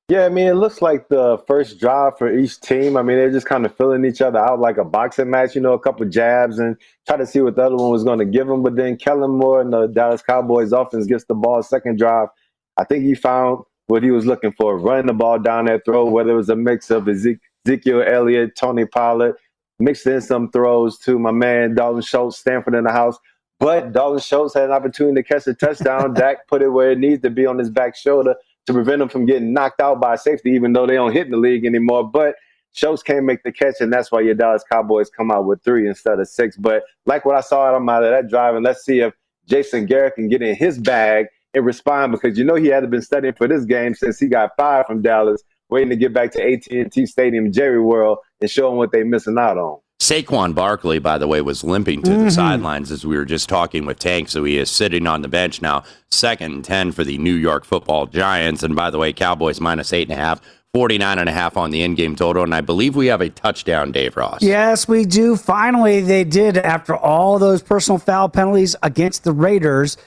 Yeah, 0.10 0.26
I 0.26 0.30
mean, 0.30 0.48
it 0.48 0.56
looks 0.56 0.82
like 0.82 1.08
the 1.08 1.38
first 1.46 1.80
drive 1.80 2.18
for 2.18 2.36
each 2.36 2.60
team. 2.62 2.98
I 2.98 3.04
mean, 3.04 3.18
they're 3.18 3.30
just 3.32 3.46
kind 3.46 3.64
of 3.64 3.78
filling 3.78 4.04
each 4.04 4.22
other 4.22 4.40
out 4.40 4.60
like 4.60 4.78
a 4.78 4.84
boxing 4.84 5.30
match, 5.30 5.54
you 5.54 5.62
know, 5.62 5.74
a 5.74 5.80
couple 5.80 6.04
jabs 6.08 6.58
and 6.58 6.76
try 7.08 7.16
to 7.16 7.28
see 7.28 7.42
what 7.42 7.56
the 7.56 7.62
other 7.62 7.76
one 7.76 7.92
was 7.92 8.04
going 8.04 8.18
to 8.18 8.26
give 8.26 8.48
them. 8.48 8.64
But 8.64 8.76
then 8.76 8.98
Kellen 8.98 9.30
Moore 9.30 9.62
and 9.62 9.72
the 9.72 9.86
Dallas 9.86 10.24
Cowboys 10.24 10.72
offense 10.72 11.06
gets 11.06 11.26
the 11.26 11.36
ball 11.36 11.62
second 11.62 12.00
drive. 12.00 12.30
I 12.78 12.86
think 12.86 13.04
he 13.04 13.14
found 13.14 13.64
what 13.86 14.02
he 14.02 14.10
was 14.10 14.26
looking 14.26 14.52
for, 14.54 14.80
running 14.80 15.06
the 15.06 15.14
ball 15.14 15.38
down 15.38 15.66
that 15.66 15.86
throw, 15.86 16.06
whether 16.06 16.32
it 16.32 16.38
was 16.38 16.50
a 16.50 16.56
mix 16.56 16.90
of 16.90 17.08
Ezekiel 17.08 18.02
Elliott, 18.02 18.56
Tony 18.56 18.86
Pollard, 18.86 19.36
mixed 19.78 20.08
in 20.08 20.22
some 20.22 20.50
throws 20.50 20.98
to 21.00 21.20
my 21.20 21.32
man 21.32 21.76
Dalton 21.76 22.02
Schultz, 22.02 22.40
Stanford 22.40 22.74
in 22.74 22.86
the 22.86 22.92
house. 22.92 23.20
But 23.60 23.92
Dalton 23.92 24.22
Schultz 24.22 24.56
had 24.56 24.64
an 24.64 24.72
opportunity 24.72 25.22
to 25.22 25.24
catch 25.24 25.46
a 25.46 25.54
touchdown. 25.54 26.14
Dak 26.16 26.48
put 26.48 26.64
it 26.64 26.70
where 26.70 26.90
it 26.90 26.98
needs 26.98 27.22
to 27.22 27.30
be 27.30 27.46
on 27.46 27.60
his 27.60 27.70
back 27.70 27.96
shoulder 27.96 28.34
to 28.66 28.74
prevent 28.74 29.02
him 29.02 29.10
from 29.10 29.26
getting 29.26 29.54
knocked 29.54 29.82
out 29.82 30.00
by 30.00 30.16
safety, 30.16 30.52
even 30.52 30.74
though 30.74 30.86
they 30.86 30.96
don't 30.96 31.14
hit 31.14 31.26
in 31.26 31.32
the 31.32 31.38
league 31.38 31.66
anymore. 31.66 32.10
But 32.10 32.36
Schultz 32.74 33.02
can't 33.02 33.26
make 33.26 33.44
the 33.44 33.52
catch, 33.52 33.76
and 33.80 33.92
that's 33.92 34.12
why 34.12 34.22
your 34.22 34.36
Dallas 34.36 34.64
Cowboys 34.72 35.10
come 35.10 35.32
out 35.32 35.46
with 35.46 35.64
three 35.64 35.88
instead 35.88 36.20
of 36.20 36.28
six. 36.28 36.56
But 36.56 36.84
like 37.06 37.26
what 37.26 37.36
I 37.36 37.42
saw 37.42 37.66
out 37.66 37.76
of 37.76 37.86
that 37.86 38.30
drive, 38.30 38.56
and 38.56 38.64
let's 38.64 38.84
see 38.86 39.00
if 39.00 39.14
Jason 39.48 39.86
Garrett 39.86 40.16
can 40.16 40.30
get 40.30 40.42
in 40.42 40.56
his 40.56 40.78
bag 40.78 41.26
and 41.54 41.66
respond 41.66 42.12
because 42.12 42.38
you 42.38 42.46
know 42.46 42.56
he 42.56 42.68
had 42.68 42.90
been 42.90 43.02
studying 43.02 43.34
for 43.34 43.48
this 43.48 43.66
game 43.66 43.96
since 43.96 44.20
he 44.20 44.28
got 44.28 44.52
fired 44.56 44.86
from 44.86 45.02
Dallas, 45.02 45.44
waiting 45.70 45.90
to 45.90 45.96
get 45.96 46.14
back 46.14 46.32
to 46.34 46.44
AT&T 46.44 47.06
Stadium, 47.08 47.52
Jerry 47.52 47.82
World, 47.82 48.20
and 48.40 48.50
show 48.50 48.70
them 48.70 48.78
what 48.78 48.92
they're 48.92 49.06
missing 49.06 49.38
out 49.38 49.58
on. 49.58 49.80
Saquon 50.00 50.56
Barkley, 50.56 50.98
by 51.00 51.18
the 51.18 51.28
way, 51.28 51.42
was 51.42 51.64
limping 51.64 52.02
to 52.04 52.12
mm-hmm. 52.12 52.26
the 52.26 52.32
sidelines 52.32 52.90
as 52.90 53.06
we 53.06 53.18
were 53.18 53.26
just 53.26 53.50
talking 53.50 53.86
with 53.86 54.00
Tank, 54.00 54.30
so 54.30 54.46
he 54.46 54.58
is 54.58 54.72
sitting 54.72 55.06
on 55.06 55.22
the 55.22 55.28
bench 55.28 55.62
now. 55.62 55.84
Second 56.10 56.54
and 56.54 56.66
10 56.66 56.94
for 56.94 57.04
the 57.04 57.18
New 57.18 57.34
York 57.34 57.66
football 57.66 58.06
Giants. 58.06 58.64
And 58.64 58.76
by 58.76 58.90
the 58.90 58.98
way, 58.98 59.12
Cowboys 59.12 59.60
minus 59.60 59.92
eight 59.92 60.10
and 60.10 60.18
a 60.18 60.22
half. 60.22 60.42
49 60.74 61.18
and 61.18 61.28
a 61.28 61.32
half 61.32 61.58
on 61.58 61.72
the 61.72 61.82
in-game 61.82 62.16
total 62.16 62.44
and 62.44 62.54
i 62.54 62.62
believe 62.62 62.96
we 62.96 63.08
have 63.08 63.22
a 63.22 63.30
touchdown 63.30 63.92
dave 63.92 64.16
ross 64.16 64.44
yes 64.44 64.88
we 64.88 65.04
do 65.04 65.36
finally 65.36 66.00
they 66.00 66.24
did 66.24 66.60
after 66.60 66.96
all 66.96 67.40
those 67.40 67.64
personal 67.64 67.98
foul 67.98 68.30
penalties 68.30 68.76
against 68.84 69.24
the 69.24 69.32
raiders 69.32 69.98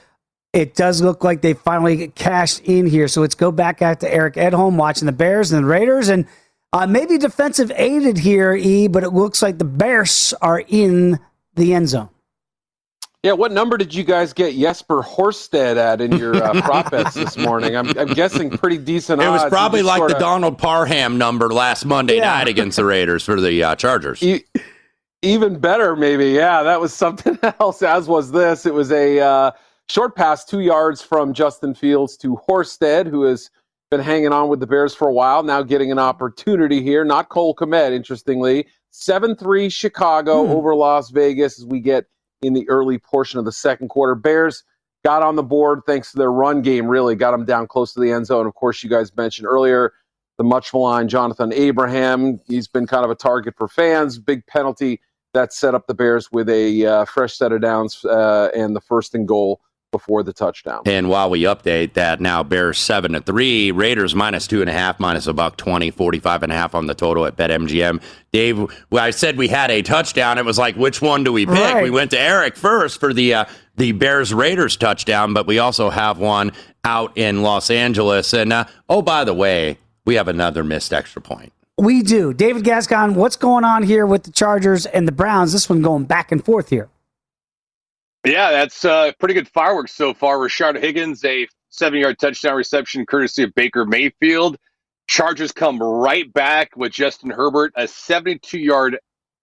it 0.53 0.73
does 0.73 1.01
look 1.01 1.21
like 1.21 1.41
they 1.41 1.53
finally 1.53 2.07
cashed 2.15 2.61
in 2.61 2.85
here 2.85 3.09
so 3.09 3.19
let's 3.19 3.35
go 3.35 3.51
back 3.51 3.81
out 3.81 3.99
to 3.99 4.09
eric 4.09 4.35
edholm 4.35 4.77
watching 4.77 5.05
the 5.05 5.11
bears 5.11 5.51
and 5.51 5.65
the 5.65 5.67
raiders 5.67 6.07
and 6.07 6.25
uh, 6.73 6.87
maybe 6.87 7.17
defensive 7.17 7.71
aided 7.75 8.17
here, 8.17 8.53
E, 8.53 8.87
but 8.87 9.03
it 9.03 9.11
looks 9.11 9.41
like 9.41 9.59
the 9.59 9.65
Bears 9.65 10.33
are 10.41 10.63
in 10.67 11.19
the 11.55 11.73
end 11.73 11.89
zone. 11.89 12.09
Yeah, 13.21 13.31
what 13.31 13.53
number 13.53 13.77
did 13.77 13.93
you 13.93 14.03
guys 14.03 14.33
get 14.33 14.53
Jesper 14.53 15.01
Horsted 15.01 15.77
at 15.77 16.01
in 16.01 16.17
your 16.17 16.35
uh, 16.35 16.61
prop 16.65 16.91
bets 16.91 17.13
this 17.13 17.37
morning? 17.37 17.77
I'm, 17.77 17.97
I'm, 17.97 18.09
guessing 18.09 18.49
pretty 18.49 18.77
decent. 18.77 19.21
It 19.21 19.29
was 19.29 19.45
probably 19.45 19.81
like 19.81 19.99
sorta... 19.99 20.15
the 20.15 20.19
Donald 20.19 20.57
Parham 20.57 21.17
number 21.17 21.47
last 21.53 21.85
Monday 21.85 22.17
yeah. 22.17 22.33
night 22.33 22.49
against 22.49 22.75
the 22.75 22.83
Raiders 22.83 23.23
for 23.23 23.39
the 23.39 23.63
uh, 23.63 23.75
Chargers. 23.75 24.21
E- 24.21 24.43
even 25.21 25.57
better, 25.57 25.95
maybe. 25.95 26.31
Yeah, 26.31 26.63
that 26.63 26.81
was 26.81 26.93
something 26.93 27.39
else. 27.61 27.81
As 27.81 28.09
was 28.09 28.31
this. 28.31 28.65
It 28.65 28.73
was 28.73 28.91
a 28.91 29.21
uh, 29.21 29.51
short 29.87 30.17
pass, 30.17 30.43
two 30.43 30.59
yards 30.59 31.01
from 31.01 31.33
Justin 31.33 31.73
Fields 31.73 32.17
to 32.17 32.37
Horsted, 32.49 33.07
who 33.07 33.23
has 33.23 33.49
been 33.93 34.03
hanging 34.03 34.33
on 34.33 34.49
with 34.49 34.59
the 34.59 34.65
Bears 34.65 34.95
for 34.95 35.07
a 35.07 35.13
while. 35.13 35.43
Now 35.43 35.61
getting 35.61 35.91
an 35.91 35.99
opportunity 35.99 36.81
here. 36.81 37.05
Not 37.05 37.29
Cole 37.29 37.53
Kmet, 37.53 37.91
interestingly. 37.91 38.65
Seven 38.89 39.35
three 39.35 39.69
Chicago 39.69 40.45
hmm. 40.45 40.51
over 40.51 40.75
Las 40.75 41.11
Vegas 41.11 41.59
as 41.59 41.65
we 41.65 41.79
get 41.79 42.05
in 42.41 42.53
the 42.53 42.67
early 42.69 42.97
portion 42.97 43.37
of 43.37 43.45
the 43.45 43.51
second 43.51 43.89
quarter. 43.89 44.15
Bears 44.15 44.63
got 45.05 45.21
on 45.21 45.35
the 45.35 45.43
board 45.43 45.81
thanks 45.85 46.11
to 46.11 46.17
their 46.17 46.31
run 46.31 46.63
game, 46.63 46.87
really 46.87 47.15
got 47.15 47.31
them 47.31 47.45
down 47.45 47.67
close 47.67 47.93
to 47.93 47.99
the 47.99 48.11
end 48.11 48.25
zone. 48.25 48.47
Of 48.47 48.55
course, 48.55 48.83
you 48.83 48.89
guys 48.89 49.15
mentioned 49.15 49.47
earlier 49.47 49.93
the 50.39 50.43
much 50.43 50.73
maligned 50.73 51.11
Jonathan 51.11 51.53
Abram. 51.53 52.39
He's 52.47 52.67
been 52.67 52.87
kind 52.87 53.05
of 53.05 53.11
a 53.11 53.15
target 53.15 53.53
for 53.55 53.67
fans. 53.67 54.17
Big 54.17 54.43
penalty 54.47 55.01
that 55.35 55.53
set 55.53 55.75
up 55.75 55.85
the 55.85 55.93
Bears 55.93 56.31
with 56.31 56.49
a 56.49 56.83
uh, 56.83 57.05
fresh 57.05 57.35
set 57.35 57.51
of 57.51 57.61
downs 57.61 58.03
uh, 58.05 58.49
and 58.55 58.75
the 58.75 58.81
first 58.81 59.13
and 59.13 59.27
goal 59.27 59.61
before 59.93 60.23
the 60.23 60.33
touchdown. 60.33 60.81
And 60.85 61.07
while 61.07 61.29
we 61.29 61.43
update 61.43 61.93
that 61.93 62.19
now, 62.19 62.43
Bears 62.43 62.77
seven 62.77 63.13
to 63.13 63.21
three, 63.21 63.71
Raiders 63.71 64.13
minus 64.13 64.45
two 64.47 64.59
and 64.59 64.69
a 64.69 64.73
half, 64.73 64.99
minus 64.99 65.27
a 65.27 65.33
buck 65.33 65.55
20, 65.55 65.91
45 65.91 66.43
and 66.43 66.51
a 66.51 66.55
half 66.55 66.75
on 66.75 66.87
the 66.87 66.93
total 66.93 67.25
at 67.25 67.37
BetMGM. 67.37 68.03
Dave, 68.33 68.57
when 68.89 69.03
I 69.03 69.11
said 69.11 69.37
we 69.37 69.47
had 69.47 69.71
a 69.71 69.81
touchdown, 69.81 70.37
it 70.37 70.43
was 70.43 70.57
like, 70.57 70.75
which 70.75 71.01
one 71.01 71.23
do 71.23 71.31
we 71.31 71.45
pick? 71.45 71.55
Right. 71.55 71.83
We 71.83 71.91
went 71.91 72.11
to 72.11 72.19
Eric 72.19 72.57
first 72.57 72.99
for 72.99 73.13
the 73.13 73.33
uh, 73.35 73.45
the 73.77 73.93
Bears 73.93 74.33
Raiders 74.33 74.75
touchdown, 74.75 75.33
but 75.33 75.47
we 75.47 75.59
also 75.59 75.89
have 75.89 76.19
one 76.19 76.51
out 76.83 77.17
in 77.17 77.41
Los 77.41 77.69
Angeles. 77.69 78.33
And 78.33 78.51
uh, 78.51 78.65
oh, 78.89 79.01
by 79.01 79.23
the 79.23 79.33
way, 79.33 79.77
we 80.05 80.15
have 80.15 80.27
another 80.27 80.63
missed 80.63 80.91
extra 80.91 81.21
point. 81.21 81.53
We 81.77 82.03
do. 82.03 82.33
David 82.33 82.63
Gascon, 82.63 83.15
what's 83.15 83.35
going 83.35 83.63
on 83.63 83.81
here 83.81 84.05
with 84.05 84.23
the 84.23 84.31
Chargers 84.31 84.85
and 84.85 85.07
the 85.07 85.11
Browns? 85.11 85.53
This 85.53 85.69
one 85.69 85.81
going 85.81 86.03
back 86.03 86.31
and 86.31 86.43
forth 86.43 86.69
here. 86.69 86.89
Yeah, 88.25 88.51
that's 88.51 88.85
uh, 88.85 89.11
pretty 89.19 89.33
good 89.33 89.49
fireworks 89.49 89.93
so 89.93 90.13
far. 90.13 90.37
Rashard 90.37 90.79
Higgins, 90.79 91.25
a 91.25 91.47
seven 91.69 91.99
yard 91.99 92.17
touchdown 92.19 92.55
reception 92.55 93.05
courtesy 93.05 93.43
of 93.43 93.53
Baker 93.53 93.85
Mayfield. 93.85 94.57
Chargers 95.07 95.51
come 95.51 95.81
right 95.83 96.31
back 96.31 96.75
with 96.77 96.93
Justin 96.93 97.29
Herbert, 97.29 97.73
a 97.75 97.87
72 97.87 98.57
yard 98.57 98.97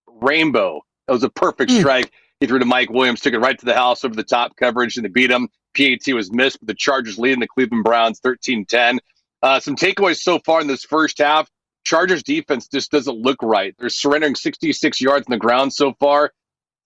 rainbow. 0.07 0.81
That 1.07 1.13
was 1.13 1.25
a 1.25 1.29
perfect 1.29 1.71
mm. 1.71 1.81
strike. 1.81 2.11
He 2.41 2.47
threw 2.47 2.59
to 2.59 2.65
Mike 2.65 2.89
Williams, 2.89 3.21
took 3.21 3.35
it 3.35 3.39
right 3.39 3.59
to 3.59 3.67
the 3.67 3.75
house 3.75 4.03
over 4.03 4.15
the 4.15 4.23
top 4.23 4.57
coverage, 4.57 4.97
and 4.97 5.05
they 5.05 5.11
beat 5.11 5.31
him. 5.31 5.49
PAT 5.77 6.15
was 6.15 6.33
missed, 6.33 6.59
but 6.61 6.69
the 6.69 6.75
Chargers 6.75 7.19
leading 7.19 7.41
the 7.41 7.49
Cleveland 7.49 7.85
Browns 7.85 8.19
13 8.21 8.65
10. 8.65 8.99
Uh, 9.43 9.61
some 9.61 9.77
takeaways 9.77 10.21
so 10.21 10.39
far 10.39 10.63
in 10.63 10.67
this 10.67 10.85
first 10.85 11.19
half. 11.19 11.51
Chargers 11.85 12.23
defense 12.23 12.67
just 12.67 12.91
doesn't 12.91 13.17
look 13.17 13.43
right. 13.43 13.75
They're 13.79 13.89
surrendering 13.91 14.35
66 14.35 15.01
yards 15.01 15.27
on 15.27 15.33
the 15.33 15.39
ground 15.39 15.73
so 15.73 15.93
far 16.01 16.33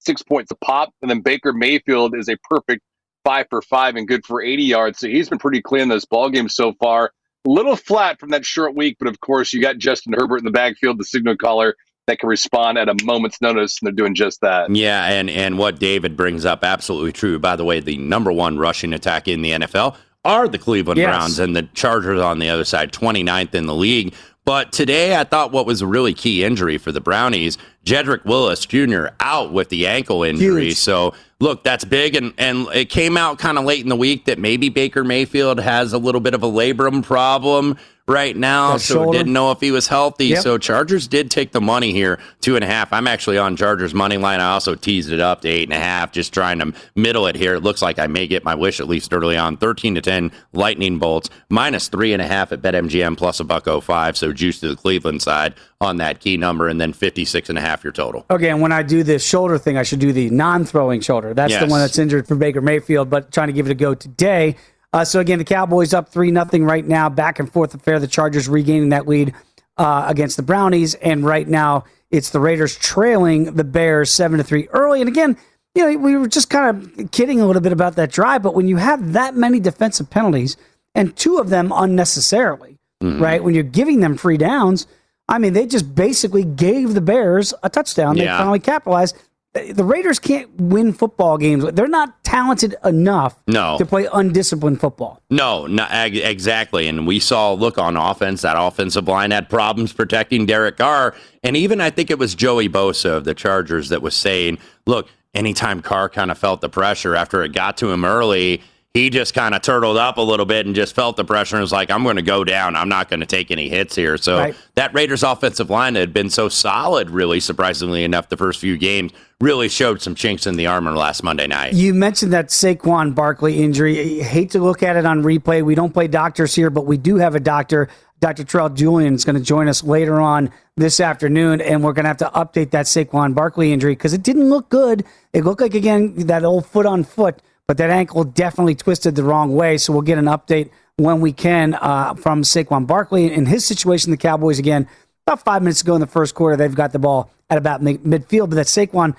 six 0.04 0.22
points 0.22 0.50
a 0.50 0.56
pop. 0.56 0.92
And 1.02 1.10
then 1.10 1.20
Baker 1.20 1.52
Mayfield 1.52 2.16
is 2.16 2.28
a 2.28 2.36
perfect 2.48 2.82
five 3.24 3.46
for 3.48 3.62
five 3.62 3.96
and 3.96 4.06
good 4.06 4.24
for 4.24 4.42
80 4.42 4.62
yards. 4.64 4.98
So 4.98 5.08
he's 5.08 5.28
been 5.28 5.38
pretty 5.38 5.62
clean 5.62 5.84
in 5.84 5.88
this 5.88 6.04
ball 6.04 6.30
game 6.30 6.48
so 6.48 6.72
far. 6.74 7.12
A 7.46 7.50
little 7.50 7.76
flat 7.76 8.20
from 8.20 8.30
that 8.30 8.44
short 8.44 8.74
week, 8.74 8.96
but 8.98 9.08
of 9.08 9.20
course 9.20 9.52
you 9.52 9.60
got 9.60 9.78
Justin 9.78 10.14
Herbert 10.14 10.38
in 10.38 10.44
the 10.44 10.50
backfield, 10.50 10.98
the 10.98 11.04
signal 11.04 11.36
caller 11.36 11.74
that 12.06 12.18
can 12.18 12.28
respond 12.28 12.78
at 12.78 12.88
a 12.88 12.94
moment's 13.04 13.40
notice, 13.40 13.78
and 13.80 13.86
they're 13.86 13.94
doing 13.94 14.14
just 14.14 14.40
that. 14.42 14.74
Yeah, 14.74 15.06
and 15.06 15.30
and 15.30 15.58
what 15.58 15.78
David 15.78 16.16
brings 16.16 16.44
up 16.44 16.64
absolutely 16.64 17.12
true. 17.12 17.38
By 17.38 17.56
the 17.56 17.64
way, 17.64 17.80
the 17.80 17.96
number 17.98 18.32
one 18.32 18.58
rushing 18.58 18.92
attack 18.92 19.28
in 19.28 19.42
the 19.42 19.52
NFL 19.52 19.96
are 20.24 20.48
the 20.48 20.58
Cleveland 20.58 20.98
yes. 20.98 21.08
Browns 21.08 21.38
and 21.38 21.54
the 21.54 21.64
Chargers 21.74 22.20
on 22.20 22.38
the 22.38 22.48
other 22.48 22.64
side, 22.64 22.92
29th 22.92 23.54
in 23.54 23.66
the 23.66 23.74
league. 23.74 24.14
But 24.44 24.72
today, 24.72 25.16
I 25.16 25.24
thought 25.24 25.52
what 25.52 25.64
was 25.64 25.80
a 25.80 25.86
really 25.86 26.12
key 26.12 26.44
injury 26.44 26.76
for 26.76 26.92
the 26.92 27.00
Brownies, 27.00 27.56
Jedrick 27.86 28.24
Wills 28.26 28.66
Jr. 28.66 29.06
out 29.20 29.52
with 29.52 29.70
the 29.70 29.86
ankle 29.86 30.22
injury. 30.22 30.66
Huge. 30.66 30.76
So, 30.76 31.14
look, 31.40 31.64
that's 31.64 31.84
big. 31.84 32.14
And, 32.14 32.34
and 32.36 32.66
it 32.74 32.90
came 32.90 33.16
out 33.16 33.38
kind 33.38 33.56
of 33.56 33.64
late 33.64 33.82
in 33.82 33.88
the 33.88 33.96
week 33.96 34.26
that 34.26 34.38
maybe 34.38 34.68
Baker 34.68 35.02
Mayfield 35.02 35.60
has 35.60 35.94
a 35.94 35.98
little 35.98 36.20
bit 36.20 36.34
of 36.34 36.42
a 36.42 36.46
labrum 36.46 37.02
problem 37.02 37.78
right 38.06 38.36
now, 38.36 38.74
that 38.74 38.80
so 38.80 38.94
shoulder. 38.94 39.18
didn't 39.18 39.32
know 39.32 39.50
if 39.50 39.60
he 39.60 39.70
was 39.70 39.88
healthy. 39.88 40.26
Yep. 40.26 40.42
So 40.42 40.58
Chargers 40.58 41.08
did 41.08 41.30
take 41.30 41.52
the 41.52 41.60
money 41.60 41.92
here, 41.92 42.18
two 42.40 42.56
and 42.56 42.64
a 42.64 42.66
half. 42.66 42.92
I'm 42.92 43.06
actually 43.06 43.38
on 43.38 43.56
Chargers 43.56 43.94
money 43.94 44.16
line. 44.16 44.40
I 44.40 44.52
also 44.52 44.74
teased 44.74 45.10
it 45.12 45.20
up 45.20 45.40
to 45.42 45.48
eight 45.48 45.64
and 45.64 45.72
a 45.72 45.78
half, 45.78 46.12
just 46.12 46.34
trying 46.34 46.58
to 46.58 46.72
middle 46.94 47.26
it 47.26 47.36
here. 47.36 47.54
It 47.54 47.60
looks 47.60 47.82
like 47.82 47.98
I 47.98 48.06
may 48.06 48.26
get 48.26 48.44
my 48.44 48.54
wish 48.54 48.80
at 48.80 48.88
least 48.88 49.12
early 49.12 49.36
on. 49.36 49.56
13 49.56 49.94
to 49.94 50.00
10 50.00 50.32
lightning 50.52 50.98
bolts, 50.98 51.30
minus 51.48 51.88
three 51.88 52.12
and 52.12 52.20
a 52.20 52.26
half 52.26 52.52
at 52.52 52.60
BetMGM 52.60 53.16
plus 53.16 53.40
a 53.40 53.44
buck 53.44 53.66
05. 53.66 54.16
So 54.16 54.32
juice 54.32 54.60
to 54.60 54.68
the 54.68 54.76
Cleveland 54.76 55.22
side 55.22 55.54
on 55.80 55.96
that 55.98 56.20
key 56.20 56.36
number, 56.36 56.68
and 56.68 56.80
then 56.80 56.92
56 56.92 57.48
and 57.48 57.58
a 57.58 57.60
half 57.60 57.84
your 57.84 57.92
total. 57.92 58.24
Okay, 58.30 58.48
and 58.50 58.60
when 58.60 58.72
I 58.72 58.82
do 58.82 59.02
this 59.02 59.24
shoulder 59.24 59.58
thing, 59.58 59.76
I 59.76 59.82
should 59.82 59.98
do 59.98 60.12
the 60.12 60.30
non-throwing 60.30 61.00
shoulder. 61.00 61.34
That's 61.34 61.50
yes. 61.50 61.62
the 61.62 61.68
one 61.68 61.80
that's 61.80 61.98
injured 61.98 62.26
for 62.26 62.36
Baker 62.36 62.60
Mayfield, 62.60 63.10
but 63.10 63.32
trying 63.32 63.48
to 63.48 63.52
give 63.52 63.66
it 63.66 63.72
a 63.72 63.74
go 63.74 63.94
today. 63.94 64.56
Uh, 64.94 65.04
so 65.04 65.18
again, 65.18 65.40
the 65.40 65.44
Cowboys 65.44 65.92
up 65.92 66.08
three 66.08 66.30
nothing 66.30 66.64
right 66.64 66.86
now, 66.86 67.08
back 67.08 67.40
and 67.40 67.52
forth 67.52 67.74
affair. 67.74 67.98
The 67.98 68.06
Chargers 68.06 68.48
regaining 68.48 68.90
that 68.90 69.08
lead 69.08 69.34
uh, 69.76 70.04
against 70.06 70.36
the 70.36 70.44
Brownies, 70.44 70.94
and 70.94 71.24
right 71.24 71.48
now 71.48 71.82
it's 72.12 72.30
the 72.30 72.38
Raiders 72.38 72.76
trailing 72.76 73.56
the 73.56 73.64
Bears 73.64 74.12
seven 74.12 74.38
to 74.38 74.44
three 74.44 74.68
early. 74.68 75.00
And 75.00 75.08
again, 75.08 75.36
you 75.74 75.82
know, 75.82 75.98
we 75.98 76.16
were 76.16 76.28
just 76.28 76.48
kind 76.48 76.96
of 76.96 77.10
kidding 77.10 77.40
a 77.40 77.46
little 77.46 77.60
bit 77.60 77.72
about 77.72 77.96
that 77.96 78.12
drive, 78.12 78.44
but 78.44 78.54
when 78.54 78.68
you 78.68 78.76
have 78.76 79.14
that 79.14 79.34
many 79.34 79.58
defensive 79.58 80.10
penalties 80.10 80.56
and 80.94 81.16
two 81.16 81.38
of 81.38 81.50
them 81.50 81.72
unnecessarily, 81.74 82.78
mm-hmm. 83.02 83.20
right? 83.20 83.42
When 83.42 83.52
you're 83.52 83.64
giving 83.64 83.98
them 83.98 84.16
free 84.16 84.36
downs, 84.36 84.86
I 85.28 85.40
mean, 85.40 85.54
they 85.54 85.66
just 85.66 85.92
basically 85.92 86.44
gave 86.44 86.94
the 86.94 87.00
Bears 87.00 87.52
a 87.64 87.68
touchdown. 87.68 88.16
They 88.16 88.26
finally 88.26 88.60
capitalized 88.60 89.16
the 89.54 89.84
Raiders 89.84 90.18
can't 90.18 90.50
win 90.60 90.92
football 90.92 91.38
games. 91.38 91.64
They're 91.72 91.86
not 91.86 92.22
talented 92.24 92.74
enough 92.84 93.40
no. 93.46 93.78
to 93.78 93.86
play 93.86 94.08
undisciplined 94.12 94.80
football. 94.80 95.22
No, 95.30 95.66
not, 95.66 95.90
exactly. 95.92 96.88
And 96.88 97.06
we 97.06 97.20
saw, 97.20 97.52
look, 97.52 97.78
on 97.78 97.96
offense, 97.96 98.42
that 98.42 98.56
offensive 98.58 99.06
line 99.06 99.30
had 99.30 99.48
problems 99.48 99.92
protecting 99.92 100.46
Derek 100.46 100.78
Carr. 100.78 101.14
And 101.44 101.56
even 101.56 101.80
I 101.80 101.90
think 101.90 102.10
it 102.10 102.18
was 102.18 102.34
Joey 102.34 102.68
Bosa 102.68 103.10
of 103.16 103.24
the 103.24 103.34
Chargers 103.34 103.90
that 103.90 104.02
was 104.02 104.16
saying, 104.16 104.58
look, 104.86 105.08
anytime 105.34 105.82
Carr 105.82 106.08
kind 106.08 106.32
of 106.32 106.38
felt 106.38 106.60
the 106.60 106.68
pressure 106.68 107.14
after 107.14 107.42
it 107.44 107.52
got 107.52 107.76
to 107.78 107.90
him 107.90 108.04
early– 108.04 108.62
he 108.94 109.10
just 109.10 109.34
kind 109.34 109.56
of 109.56 109.62
turtled 109.62 109.96
up 109.96 110.18
a 110.18 110.20
little 110.20 110.46
bit 110.46 110.66
and 110.66 110.74
just 110.74 110.94
felt 110.94 111.16
the 111.16 111.24
pressure 111.24 111.56
and 111.56 111.62
was 111.62 111.72
like, 111.72 111.90
I'm 111.90 112.04
going 112.04 112.14
to 112.14 112.22
go 112.22 112.44
down. 112.44 112.76
I'm 112.76 112.88
not 112.88 113.10
going 113.10 113.18
to 113.18 113.26
take 113.26 113.50
any 113.50 113.68
hits 113.68 113.96
here. 113.96 114.16
So 114.16 114.38
right. 114.38 114.56
that 114.76 114.94
Raiders 114.94 115.24
offensive 115.24 115.68
line 115.68 115.96
had 115.96 116.14
been 116.14 116.30
so 116.30 116.48
solid, 116.48 117.10
really 117.10 117.40
surprisingly 117.40 118.04
enough, 118.04 118.28
the 118.28 118.36
first 118.36 118.60
few 118.60 118.78
games 118.78 119.12
really 119.40 119.68
showed 119.68 120.00
some 120.00 120.14
chinks 120.14 120.46
in 120.46 120.54
the 120.54 120.68
armor 120.68 120.92
last 120.92 121.24
Monday 121.24 121.48
night. 121.48 121.74
You 121.74 121.92
mentioned 121.92 122.32
that 122.34 122.50
Saquon 122.50 123.16
Barkley 123.16 123.60
injury. 123.60 124.20
I 124.20 124.22
hate 124.22 124.52
to 124.52 124.60
look 124.60 124.84
at 124.84 124.94
it 124.94 125.04
on 125.04 125.24
replay. 125.24 125.64
We 125.64 125.74
don't 125.74 125.92
play 125.92 126.06
doctors 126.06 126.54
here, 126.54 126.70
but 126.70 126.86
we 126.86 126.96
do 126.96 127.16
have 127.16 127.34
a 127.34 127.40
doctor. 127.40 127.88
Dr. 128.20 128.44
Terrell 128.44 128.70
Julian 128.70 129.14
is 129.14 129.24
going 129.24 129.36
to 129.36 129.42
join 129.42 129.66
us 129.66 129.82
later 129.82 130.20
on 130.20 130.52
this 130.76 131.00
afternoon, 131.00 131.60
and 131.60 131.82
we're 131.82 131.92
going 131.92 132.04
to 132.04 132.08
have 132.08 132.16
to 132.18 132.30
update 132.32 132.70
that 132.70 132.86
Saquon 132.86 133.34
Barkley 133.34 133.72
injury 133.72 133.96
because 133.96 134.12
it 134.12 134.22
didn't 134.22 134.48
look 134.48 134.68
good. 134.68 135.04
It 135.32 135.44
looked 135.44 135.60
like, 135.60 135.74
again, 135.74 136.14
that 136.28 136.44
old 136.44 136.64
foot 136.64 136.86
on 136.86 137.02
foot 137.02 137.42
but 137.66 137.78
that 137.78 137.90
ankle 137.90 138.24
definitely 138.24 138.74
twisted 138.74 139.14
the 139.14 139.24
wrong 139.24 139.54
way. 139.54 139.78
So 139.78 139.92
we'll 139.92 140.02
get 140.02 140.18
an 140.18 140.26
update 140.26 140.70
when 140.96 141.20
we 141.20 141.32
can 141.32 141.74
uh, 141.74 142.14
from 142.14 142.42
Saquon 142.42 142.86
Barkley. 142.86 143.32
In 143.32 143.46
his 143.46 143.64
situation, 143.64 144.10
the 144.10 144.16
Cowboys, 144.16 144.58
again, 144.58 144.88
about 145.26 145.44
five 145.44 145.62
minutes 145.62 145.80
ago 145.80 145.94
in 145.94 146.00
the 146.00 146.06
first 146.06 146.34
quarter, 146.34 146.56
they've 146.56 146.74
got 146.74 146.92
the 146.92 146.98
ball 146.98 147.30
at 147.50 147.58
about 147.58 147.82
midfield, 147.82 148.50
but 148.50 148.56
that 148.56 148.66
Saquon, 148.66 149.16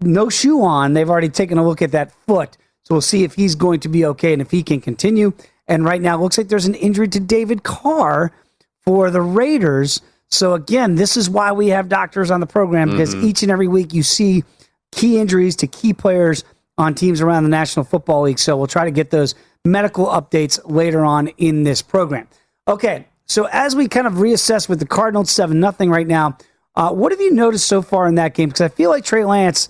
no 0.00 0.28
shoe 0.28 0.62
on, 0.62 0.94
they've 0.94 1.08
already 1.08 1.28
taken 1.28 1.58
a 1.58 1.66
look 1.66 1.82
at 1.82 1.92
that 1.92 2.12
foot. 2.26 2.56
So 2.82 2.94
we'll 2.94 3.02
see 3.02 3.24
if 3.24 3.34
he's 3.34 3.54
going 3.54 3.80
to 3.80 3.88
be 3.88 4.04
okay 4.06 4.32
and 4.32 4.42
if 4.42 4.50
he 4.50 4.62
can 4.62 4.80
continue. 4.80 5.32
And 5.66 5.84
right 5.84 6.02
now, 6.02 6.18
it 6.18 6.22
looks 6.22 6.36
like 6.36 6.48
there's 6.48 6.66
an 6.66 6.74
injury 6.74 7.08
to 7.08 7.20
David 7.20 7.62
Carr 7.62 8.32
for 8.82 9.10
the 9.10 9.22
Raiders. 9.22 10.02
So 10.30 10.52
again, 10.54 10.96
this 10.96 11.16
is 11.16 11.30
why 11.30 11.52
we 11.52 11.68
have 11.68 11.88
doctors 11.88 12.30
on 12.30 12.40
the 12.40 12.46
program 12.46 12.90
because 12.90 13.14
mm-hmm. 13.14 13.26
each 13.26 13.42
and 13.42 13.50
every 13.50 13.68
week 13.68 13.94
you 13.94 14.02
see 14.02 14.44
key 14.92 15.18
injuries 15.18 15.56
to 15.56 15.66
key 15.66 15.94
players 15.94 16.44
on 16.76 16.94
teams 16.94 17.20
around 17.20 17.44
the 17.44 17.48
National 17.48 17.84
Football 17.84 18.22
League. 18.22 18.38
So 18.38 18.56
we'll 18.56 18.66
try 18.66 18.84
to 18.84 18.90
get 18.90 19.10
those 19.10 19.34
medical 19.64 20.06
updates 20.06 20.60
later 20.64 21.04
on 21.04 21.28
in 21.38 21.64
this 21.64 21.82
program. 21.82 22.28
Okay, 22.66 23.06
so 23.26 23.46
as 23.52 23.76
we 23.76 23.88
kind 23.88 24.06
of 24.06 24.14
reassess 24.14 24.68
with 24.68 24.80
the 24.80 24.86
Cardinals 24.86 25.30
7 25.30 25.58
nothing 25.58 25.90
right 25.90 26.06
now, 26.06 26.36
uh, 26.76 26.90
what 26.92 27.12
have 27.12 27.20
you 27.20 27.32
noticed 27.32 27.66
so 27.66 27.82
far 27.82 28.06
in 28.06 28.16
that 28.16 28.34
game? 28.34 28.48
Because 28.48 28.62
I 28.62 28.68
feel 28.68 28.90
like 28.90 29.04
Trey 29.04 29.24
Lance, 29.24 29.68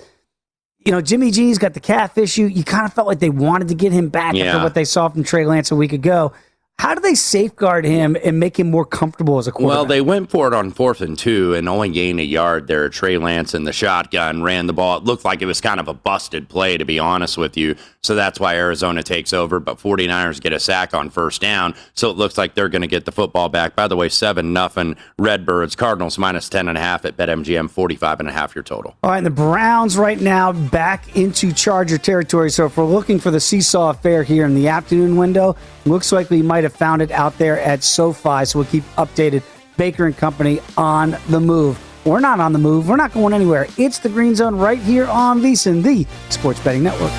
you 0.84 0.92
know, 0.92 1.00
Jimmy 1.00 1.30
G's 1.30 1.58
got 1.58 1.74
the 1.74 1.80
calf 1.80 2.16
issue. 2.16 2.46
You 2.46 2.64
kind 2.64 2.86
of 2.86 2.92
felt 2.92 3.06
like 3.06 3.18
they 3.18 3.30
wanted 3.30 3.68
to 3.68 3.74
get 3.74 3.92
him 3.92 4.08
back 4.08 4.34
yeah. 4.34 4.46
after 4.46 4.62
what 4.62 4.74
they 4.74 4.84
saw 4.84 5.08
from 5.08 5.22
Trey 5.22 5.44
Lance 5.44 5.70
a 5.70 5.76
week 5.76 5.92
ago. 5.92 6.32
How 6.80 6.94
do 6.94 7.00
they 7.00 7.14
safeguard 7.14 7.84
him 7.84 8.16
and 8.22 8.38
make 8.38 8.58
him 8.58 8.70
more 8.70 8.84
comfortable 8.84 9.38
as 9.38 9.46
a 9.46 9.52
quarterback? 9.52 9.74
Well, 9.74 9.86
they 9.86 10.00
went 10.00 10.30
for 10.30 10.48
it 10.48 10.52
on 10.52 10.70
fourth 10.70 11.00
and 11.00 11.16
two 11.16 11.54
and 11.54 11.68
only 11.68 11.88
gained 11.88 12.20
a 12.20 12.24
yard 12.24 12.66
there. 12.66 12.88
Trey 12.88 13.16
Lance 13.16 13.54
in 13.54 13.64
the 13.64 13.72
shotgun 13.72 14.42
ran 14.42 14.66
the 14.66 14.72
ball. 14.72 14.98
It 14.98 15.04
looked 15.04 15.24
like 15.24 15.40
it 15.40 15.46
was 15.46 15.60
kind 15.60 15.80
of 15.80 15.88
a 15.88 15.94
busted 15.94 16.48
play, 16.48 16.76
to 16.76 16.84
be 16.84 16.98
honest 16.98 17.38
with 17.38 17.56
you. 17.56 17.76
So 18.02 18.14
that's 18.14 18.38
why 18.38 18.56
Arizona 18.56 19.02
takes 19.02 19.32
over. 19.32 19.60
But 19.60 19.78
49ers 19.78 20.42
get 20.42 20.52
a 20.52 20.60
sack 20.60 20.92
on 20.92 21.10
first 21.10 21.40
down. 21.40 21.74
So 21.94 22.10
it 22.10 22.16
looks 22.16 22.36
like 22.36 22.54
they're 22.54 22.68
going 22.68 22.82
to 22.82 22.88
get 22.88 23.06
the 23.06 23.12
football 23.12 23.48
back. 23.48 23.76
By 23.76 23.88
the 23.88 23.96
way, 23.96 24.08
7 24.08 24.52
nothing 24.52 24.96
Redbirds. 25.18 25.76
Cardinals 25.76 26.18
minus 26.18 26.50
10.5 26.50 27.04
at 27.04 27.16
BetMGM, 27.16 27.70
45.5 27.70 28.54
your 28.54 28.64
total. 28.64 28.96
All 29.02 29.10
right, 29.10 29.18
and 29.18 29.26
the 29.26 29.30
Browns 29.30 29.96
right 29.96 30.20
now 30.20 30.52
back 30.52 31.16
into 31.16 31.52
Charger 31.52 31.98
territory. 31.98 32.50
So 32.50 32.66
if 32.66 32.76
we're 32.76 32.84
looking 32.84 33.20
for 33.20 33.30
the 33.30 33.40
seesaw 33.40 33.90
affair 33.90 34.24
here 34.24 34.44
in 34.44 34.54
the 34.54 34.68
afternoon 34.68 35.16
window, 35.16 35.56
looks 35.86 36.12
like 36.12 36.28
we 36.30 36.42
might 36.42 36.63
have 36.64 36.74
found 36.74 37.02
it 37.02 37.10
out 37.10 37.38
there 37.38 37.60
at 37.60 37.82
SoFi. 37.82 38.44
So 38.44 38.58
we'll 38.58 38.68
keep 38.68 38.84
updated. 38.96 39.42
Baker 39.76 40.06
and 40.06 40.16
Company 40.16 40.60
on 40.76 41.16
the 41.28 41.40
move. 41.40 41.78
We're 42.04 42.20
not 42.20 42.38
on 42.38 42.52
the 42.52 42.58
move. 42.58 42.88
We're 42.88 42.96
not 42.96 43.12
going 43.12 43.32
anywhere. 43.32 43.66
It's 43.78 43.98
the 43.98 44.08
Green 44.08 44.34
Zone 44.34 44.56
right 44.56 44.78
here 44.78 45.06
on 45.06 45.40
VSiN, 45.40 45.82
the 45.82 46.06
Sports 46.28 46.60
Betting 46.60 46.82
Network. 46.82 47.12